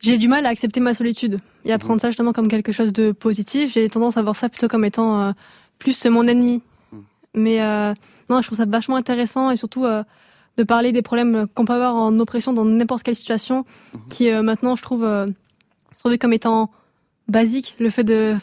J'ai 0.00 0.18
du 0.18 0.28
mal 0.28 0.44
à 0.44 0.50
accepter 0.50 0.80
ma 0.80 0.92
solitude 0.92 1.38
et 1.64 1.72
à 1.72 1.78
prendre 1.78 1.98
ça 2.00 2.08
justement 2.10 2.32
comme 2.34 2.48
quelque 2.48 2.72
chose 2.72 2.92
de 2.92 3.12
positif. 3.12 3.72
J'ai 3.72 3.88
tendance 3.88 4.16
à 4.18 4.22
voir 4.22 4.36
ça 4.36 4.48
plutôt 4.50 4.68
comme 4.68 4.84
étant 4.84 5.20
euh, 5.22 5.32
plus 5.78 6.04
mon 6.06 6.26
ennemi. 6.26 6.60
Mais 7.34 7.62
euh, 7.62 7.92
non, 8.30 8.40
je 8.42 8.46
trouve 8.46 8.58
ça 8.58 8.66
vachement 8.66 8.96
intéressant 8.96 9.50
et 9.50 9.56
surtout 9.56 9.84
euh, 9.86 10.02
de 10.56 10.62
parler 10.62 10.92
des 10.92 11.02
problèmes 11.02 11.46
qu'on 11.54 11.64
peut 11.64 11.72
avoir 11.72 11.94
en 11.94 12.18
oppression 12.18 12.52
dans 12.52 12.64
n'importe 12.64 13.02
quelle 13.02 13.16
situation, 13.16 13.64
qui 14.08 14.30
euh, 14.30 14.42
maintenant 14.42 14.76
je 14.76 14.82
trouve 14.82 15.04
euh, 15.04 15.26
sont 15.96 16.08
vus 16.08 16.18
comme 16.18 16.32
étant 16.32 16.70
basique. 17.28 17.74
Le 17.78 17.90
fait 17.90 18.04
de, 18.04 18.36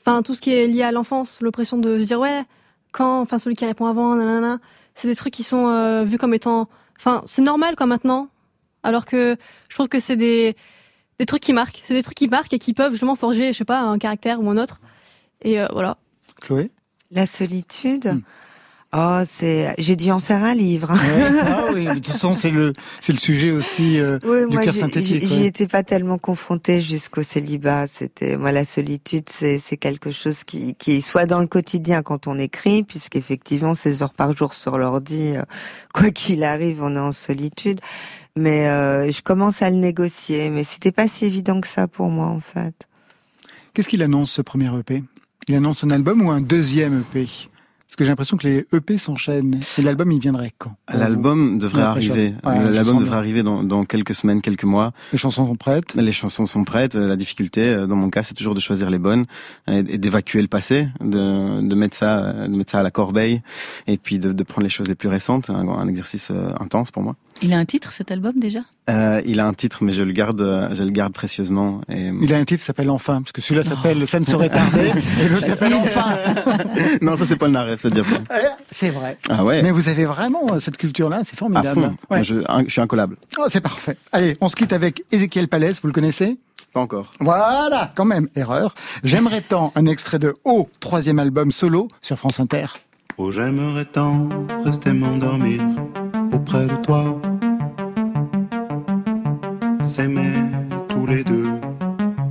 enfin 0.00 0.22
tout 0.22 0.34
ce 0.34 0.40
qui 0.40 0.52
est 0.52 0.66
lié 0.66 0.82
à 0.82 0.92
l'enfance, 0.92 1.40
l'oppression 1.40 1.78
de 1.78 1.98
se 1.98 2.04
dire 2.04 2.20
ouais, 2.20 2.44
quand, 2.92 3.20
enfin 3.20 3.38
celui 3.38 3.56
qui 3.56 3.64
répond 3.64 3.86
avant, 3.86 4.14
nanana, 4.14 4.58
c'est 4.94 5.08
des 5.08 5.16
trucs 5.16 5.32
qui 5.32 5.42
sont 5.42 5.68
euh, 5.68 6.04
vus 6.04 6.18
comme 6.18 6.34
étant, 6.34 6.68
enfin 6.98 7.22
c'est 7.26 7.42
normal 7.42 7.76
quoi 7.76 7.86
maintenant. 7.86 8.28
Alors 8.84 9.04
que 9.04 9.36
je 9.68 9.74
trouve 9.74 9.88
que 9.88 10.00
c'est 10.00 10.16
des 10.16 10.56
des 11.18 11.26
trucs 11.26 11.42
qui 11.42 11.52
marquent, 11.52 11.80
c'est 11.84 11.94
des 11.94 12.02
trucs 12.02 12.16
qui 12.16 12.28
marquent 12.28 12.52
et 12.52 12.58
qui 12.58 12.74
peuvent 12.74 12.92
justement 12.92 13.14
forger, 13.14 13.52
je 13.52 13.58
sais 13.58 13.64
pas, 13.64 13.80
un 13.80 13.98
caractère 13.98 14.40
ou 14.40 14.50
un 14.50 14.56
autre. 14.56 14.80
Et 15.42 15.60
euh, 15.60 15.66
voilà. 15.72 15.96
Chloé? 16.40 16.70
La 17.10 17.26
solitude 17.26 18.22
Oh, 18.94 19.22
c'est. 19.24 19.74
J'ai 19.78 19.96
dû 19.96 20.10
en 20.10 20.20
faire 20.20 20.44
un 20.44 20.54
livre. 20.54 20.92
Ouais. 20.92 21.42
Ah 21.44 21.64
oui, 21.72 21.86
de 21.86 21.94
toute 21.94 22.08
façon, 22.08 22.34
c'est 22.34 22.50
le, 22.50 22.74
c'est 23.00 23.12
le 23.14 23.18
sujet 23.18 23.50
aussi 23.50 23.98
euh, 23.98 24.18
Oui, 24.24 24.46
du 24.50 24.58
cœur 24.58 24.74
synthétique. 24.74 25.26
j'y 25.26 25.40
ouais. 25.40 25.46
étais 25.46 25.66
pas 25.66 25.82
tellement 25.82 26.18
confrontée 26.18 26.80
jusqu'au 26.82 27.22
célibat. 27.22 27.86
C'était 27.86 28.36
moi 28.36 28.52
la 28.52 28.64
solitude, 28.64 29.24
c'est 29.28 29.56
c'est 29.58 29.78
quelque 29.78 30.10
chose 30.10 30.44
qui 30.44 30.74
qui 30.74 31.00
soit 31.00 31.24
dans 31.24 31.40
le 31.40 31.46
quotidien 31.46 32.02
quand 32.02 32.26
on 32.26 32.38
écrit, 32.38 32.82
puisqu'effectivement, 32.82 33.72
16 33.72 34.02
heures 34.02 34.14
par 34.14 34.36
jour 34.36 34.52
sur 34.52 34.76
l'ordi, 34.76 35.36
euh, 35.36 35.42
quoi 35.94 36.10
qu'il 36.10 36.44
arrive, 36.44 36.82
on 36.82 36.94
est 36.94 36.98
en 36.98 37.12
solitude. 37.12 37.80
Mais 38.36 38.68
euh, 38.68 39.10
je 39.10 39.22
commence 39.22 39.62
à 39.62 39.70
le 39.70 39.76
négocier, 39.76 40.50
mais 40.50 40.64
c'était 40.64 40.92
pas 40.92 41.08
si 41.08 41.24
évident 41.24 41.60
que 41.62 41.68
ça 41.68 41.88
pour 41.88 42.10
moi 42.10 42.26
en 42.26 42.40
fait. 42.40 42.74
Qu'est-ce 43.72 43.88
qu'il 43.88 44.02
annonce 44.02 44.30
ce 44.32 44.42
premier 44.42 44.70
EP 44.78 45.02
Il 45.48 45.54
annonce 45.54 45.82
un 45.82 45.90
album 45.90 46.20
ou 46.20 46.30
un 46.30 46.42
deuxième 46.42 47.00
EP 47.00 47.26
Parce 47.92 47.98
que 47.98 48.04
j'ai 48.04 48.10
l'impression 48.12 48.38
que 48.38 48.48
les 48.48 48.66
EP 48.72 48.96
s'enchaînent. 48.96 49.60
Et 49.76 49.82
l'album, 49.82 50.10
il 50.12 50.18
viendrait 50.18 50.50
quand 50.56 50.74
L'album 50.94 51.58
devrait 51.58 51.82
arriver. 51.82 52.34
ouais, 52.42 52.70
L'album 52.70 52.94
devrait 53.00 53.10
bien. 53.10 53.18
arriver 53.18 53.42
dans, 53.42 53.62
dans 53.62 53.84
quelques 53.84 54.14
semaines, 54.14 54.40
quelques 54.40 54.64
mois. 54.64 54.92
Les 55.12 55.18
chansons 55.18 55.46
sont 55.46 55.54
prêtes. 55.56 55.94
Les 55.94 56.12
chansons 56.12 56.46
sont 56.46 56.64
prêtes. 56.64 56.94
La 56.94 57.16
difficulté, 57.16 57.60
euh, 57.68 57.86
dans 57.86 57.96
mon 57.96 58.08
cas, 58.08 58.22
c'est 58.22 58.32
toujours 58.32 58.54
de 58.54 58.60
choisir 58.60 58.88
les 58.88 58.98
bonnes 58.98 59.26
et 59.68 59.80
et 59.92 59.98
d'évacuer 59.98 60.40
le 60.40 60.48
passé, 60.48 60.88
de, 61.02 61.60
de 61.60 61.74
mettre 61.74 61.94
ça, 61.94 62.32
de 62.32 62.56
mettre 62.56 62.70
ça 62.70 62.78
à 62.78 62.82
la 62.82 62.90
corbeille, 62.90 63.42
et 63.86 63.98
puis 63.98 64.18
de, 64.18 64.32
de 64.32 64.42
prendre 64.42 64.62
les 64.64 64.70
choses 64.70 64.88
les 64.88 64.94
plus 64.94 65.10
récentes. 65.10 65.50
Un, 65.50 65.68
un 65.68 65.86
exercice 65.86 66.30
euh, 66.30 66.48
intense 66.60 66.90
pour 66.92 67.02
moi. 67.02 67.14
Il 67.42 67.52
a 67.52 67.58
un 67.58 67.64
titre 67.64 67.92
cet 67.92 68.10
album 68.10 68.34
déjà 68.36 68.60
Euh, 68.88 69.20
il 69.26 69.40
a 69.40 69.46
un 69.46 69.52
titre, 69.54 69.78
mais 69.84 69.92
je 69.92 70.02
le 70.02 70.12
garde, 70.12 70.40
euh, 70.40 70.68
je 70.74 70.82
le 70.82 70.90
garde 70.90 71.12
précieusement. 71.12 71.80
Et... 71.88 72.10
Il 72.22 72.32
a 72.32 72.36
un 72.36 72.44
titre 72.44 72.60
qui 72.60 72.64
s'appelle 72.66 72.88
Enfin, 72.90 73.20
parce 73.22 73.32
que 73.32 73.40
celui-là 73.40 73.64
s'appelle 73.64 74.06
Ça 74.06 74.20
ne 74.20 74.24
saurait 74.24 74.48
tarder, 74.48 74.92
et 75.24 75.28
l'autre 75.28 75.46
s'appelle 75.46 75.74
Enfin. 75.74 76.16
non, 77.00 77.16
ça 77.16 77.26
c'est 77.26 77.36
pas 77.36 77.46
le 77.46 77.52
Naref, 77.52 77.80
c'est 77.82 77.90
déjà 77.90 78.04
pas. 78.04 78.36
Eh, 78.36 78.46
C'est 78.70 78.90
vrai. 78.90 79.18
Ah 79.28 79.44
ouais. 79.44 79.62
Mais 79.62 79.70
vous 79.70 79.88
avez 79.88 80.04
vraiment 80.04 80.42
euh, 80.52 80.60
cette 80.60 80.76
culture-là, 80.76 81.20
c'est 81.24 81.34
À 81.34 81.38
formidable. 81.38 81.80
fond. 81.82 81.96
Ouais. 82.10 82.22
Je, 82.24 82.36
un- 82.48 82.64
je 82.64 82.70
suis 82.70 82.80
incollable. 82.80 83.16
Oh, 83.38 83.44
c'est 83.48 83.60
parfait. 83.60 83.96
Allez, 84.12 84.36
on 84.40 84.48
se 84.48 84.56
quitte 84.56 84.72
avec 84.72 85.02
Ézéchiel 85.10 85.48
Palès, 85.48 85.80
vous 85.80 85.88
le 85.88 85.92
connaissez? 85.94 86.38
Pas 86.72 86.80
encore. 86.80 87.10
Voilà, 87.20 87.92
quand 87.94 88.04
même, 88.06 88.28
erreur. 88.36 88.74
J'aimerais 89.04 89.42
tant 89.42 89.72
un 89.74 89.86
extrait 89.86 90.18
de 90.18 90.34
O, 90.44 90.68
troisième 90.80 91.18
album 91.18 91.52
solo 91.52 91.88
sur 92.00 92.16
France 92.18 92.40
Inter. 92.40 92.66
Oh, 93.18 93.30
j'aimerais 93.30 93.84
tant 93.84 94.28
rester 94.64 94.92
m'endormir 94.92 95.60
auprès 96.32 96.66
de 96.66 96.74
toi. 96.76 97.20
S'aimer 99.84 100.34
tous 100.88 101.06
les 101.06 101.24
deux, 101.24 101.60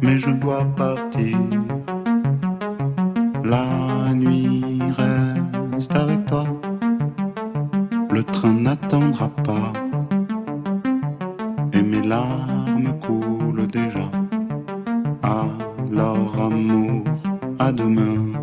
mais 0.02 0.18
je 0.18 0.30
dois 0.30 0.66
partir. 0.76 1.38
La 3.44 4.14
nuit 4.14 4.80
reste 4.98 5.96
avec 5.96 6.26
toi. 6.28 6.46
Le 8.10 8.24
train 8.24 8.54
n'attendra 8.54 9.28
pas. 9.30 9.74
Et 11.74 11.82
mes 11.82 12.02
larmes 12.02 12.98
coulent 13.00 13.68
déjà. 13.68 14.10
Alors, 15.22 16.42
amour, 16.42 17.04
à 17.60 17.72
demain. 17.72 18.41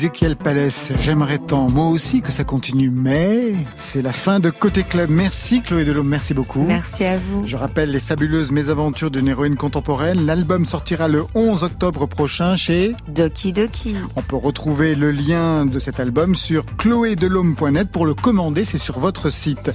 Ézéchiel 0.00 0.34
Palès, 0.34 0.92
j'aimerais 0.98 1.36
tant, 1.36 1.68
moi 1.68 1.88
aussi, 1.88 2.22
que 2.22 2.32
ça 2.32 2.42
continue, 2.42 2.88
mais 2.88 3.52
c'est 3.76 4.00
la 4.00 4.14
fin 4.14 4.40
de 4.40 4.48
Côté 4.48 4.82
Club. 4.82 5.10
Merci 5.10 5.60
Chloé 5.60 5.84
Delhomme, 5.84 6.08
merci 6.08 6.32
beaucoup. 6.32 6.62
Merci 6.62 7.04
à 7.04 7.18
vous. 7.18 7.46
Je 7.46 7.54
rappelle 7.54 7.90
les 7.90 8.00
fabuleuses 8.00 8.50
mésaventures 8.50 9.10
d'une 9.10 9.28
héroïne 9.28 9.56
contemporaine. 9.56 10.24
L'album 10.24 10.64
sortira 10.64 11.06
le 11.06 11.26
11 11.34 11.64
octobre 11.64 12.06
prochain 12.06 12.56
chez 12.56 12.92
Doki 13.08 13.52
Doki. 13.52 13.94
On 14.16 14.22
peut 14.22 14.36
retrouver 14.36 14.94
le 14.94 15.10
lien 15.10 15.66
de 15.66 15.78
cet 15.78 16.00
album 16.00 16.34
sur 16.34 16.64
chloédelhomme.net 16.78 17.90
pour 17.90 18.06
le 18.06 18.14
commander, 18.14 18.64
c'est 18.64 18.78
sur 18.78 19.00
votre 19.00 19.28
site. 19.28 19.70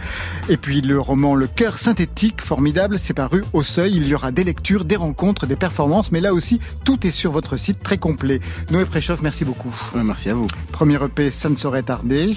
Et 0.49 0.57
puis 0.57 0.81
le 0.81 0.99
roman 0.99 1.35
Le 1.35 1.45
cœur 1.45 1.77
synthétique, 1.77 2.41
formidable, 2.41 2.97
c'est 2.97 3.13
paru 3.13 3.43
au 3.53 3.61
seuil. 3.61 3.97
Il 3.97 4.07
y 4.07 4.15
aura 4.15 4.31
des 4.31 4.43
lectures, 4.43 4.85
des 4.85 4.95
rencontres, 4.95 5.45
des 5.45 5.55
performances, 5.55 6.11
mais 6.11 6.19
là 6.19 6.33
aussi, 6.33 6.59
tout 6.83 7.05
est 7.05 7.11
sur 7.11 7.31
votre 7.31 7.57
site, 7.57 7.83
très 7.83 7.99
complet. 7.99 8.39
Noé 8.71 8.85
Préchoff, 8.85 9.21
merci 9.21 9.45
beaucoup. 9.45 9.73
Merci 9.93 10.14
à 10.25 10.33
vous. 10.33 10.47
Premier 10.71 10.95
EP, 11.03 11.29
ça 11.31 11.49
ne 11.49 11.55
saurait 11.55 11.83
tarder. 11.83 12.35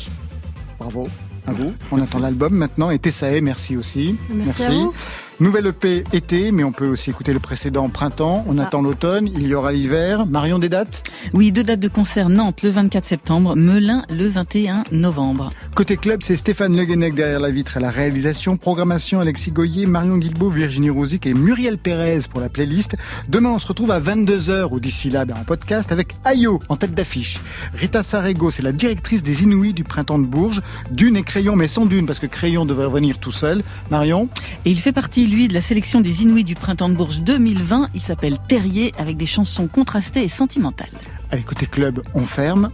Bravo 0.79 1.09
à 1.47 1.53
vous. 1.53 1.74
On 1.91 2.01
attend 2.01 2.18
l'album 2.18 2.55
maintenant. 2.55 2.91
Et 2.91 2.99
Tessae, 2.99 3.41
merci 3.41 3.76
aussi. 3.76 4.16
Merci 4.31 4.64
à 4.64 4.70
vous. 4.70 4.95
Nouvelle 5.41 5.68
EP 5.68 6.03
été, 6.12 6.51
mais 6.51 6.64
on 6.64 6.72
peut 6.72 6.89
aussi 6.89 7.11
écouter 7.11 7.32
le 7.32 7.39
précédent 7.39 7.89
printemps. 7.91 8.45
On 8.49 8.57
Ça. 8.57 8.64
attend 8.64 8.82
l'automne, 8.82 9.28
il 9.32 9.47
y 9.47 9.55
aura 9.55 9.70
l'hiver. 9.70 10.26
Marion, 10.26 10.59
des 10.59 10.68
dates? 10.68 11.05
Oui, 11.32 11.53
deux 11.53 11.62
dates 11.62 11.78
de 11.78 11.86
concert 11.86 12.28
Nantes 12.28 12.62
le 12.64 12.70
24 12.70 13.05
septembre, 13.05 13.55
Melun 13.55 14.03
le 14.11 14.26
21 14.26 14.82
novembre. 14.91 15.53
Côté 15.76 15.97
club, 15.97 16.22
c'est 16.24 16.34
Stéphane 16.34 16.76
Le 16.76 16.84
Guenec 16.84 17.14
derrière 17.14 17.39
la 17.39 17.53
vitre 17.53 17.76
à 17.76 17.80
la 17.80 17.91
réalisation, 17.91 18.57
programmation 18.57 19.20
Alexis 19.20 19.53
Goyer, 19.53 19.86
Marion 19.86 20.18
Guilbeault, 20.18 20.51
Virginie 20.51 20.91
Rosic 20.91 21.24
et 21.26 21.34
Muriel 21.34 21.78
Pérez 21.78 22.18
pour 22.28 22.41
la 22.41 22.49
playlist. 22.49 22.97
Demain, 23.28 23.51
on 23.51 23.59
se 23.61 23.68
retrouve 23.68 23.93
à 23.93 24.01
22h 24.01 24.66
ou 24.72 24.80
d'ici 24.80 25.09
là, 25.09 25.24
ben, 25.24 25.36
en 25.41 25.45
podcast 25.45 25.93
avec 25.93 26.16
Ayo 26.24 26.59
en 26.68 26.74
tête 26.74 26.95
d'affiche. 26.95 27.39
Rita 27.74 28.03
Sarego, 28.03 28.51
c'est 28.51 28.62
la 28.62 28.72
directrice 28.72 29.22
des 29.22 29.45
Inouïs 29.45 29.72
du 29.72 29.84
printemps 29.84 30.18
de 30.18 30.26
Bourges. 30.26 30.62
Dune 30.91 31.14
et 31.16 31.22
Crayon, 31.22 31.55
mais 31.55 31.68
sans 31.68 31.86
Dune 31.86 32.07
parce 32.07 32.18
que 32.18 32.26
Crayon 32.26 32.64
devrait 32.66 32.89
venir 32.91 33.18
tout 33.18 33.30
seul. 33.30 33.62
Marion? 33.93 34.28
Et 34.64 34.72
il 34.72 34.80
fait 34.80 34.91
partie, 34.93 35.28
lui, 35.29 35.49
de 35.49 35.55
la 35.55 35.61
sélection 35.61 36.01
des 36.01 36.22
Inouïs 36.22 36.45
du 36.45 36.55
printemps 36.55 36.89
de 36.89 36.95
Bourges 36.95 37.20
2020. 37.20 37.91
Il 37.95 38.01
s'appelle 38.01 38.37
Terrier 38.49 38.93
avec 38.99 39.16
des 39.16 39.26
chansons 39.26 39.68
contrastées 39.68 40.24
et 40.24 40.29
sentimentales. 40.29 40.89
Allez, 41.31 41.43
côté 41.43 41.66
club, 41.66 42.01
on 42.14 42.24
ferme. 42.24 42.70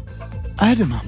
À 0.59 0.74
demain. 0.74 1.02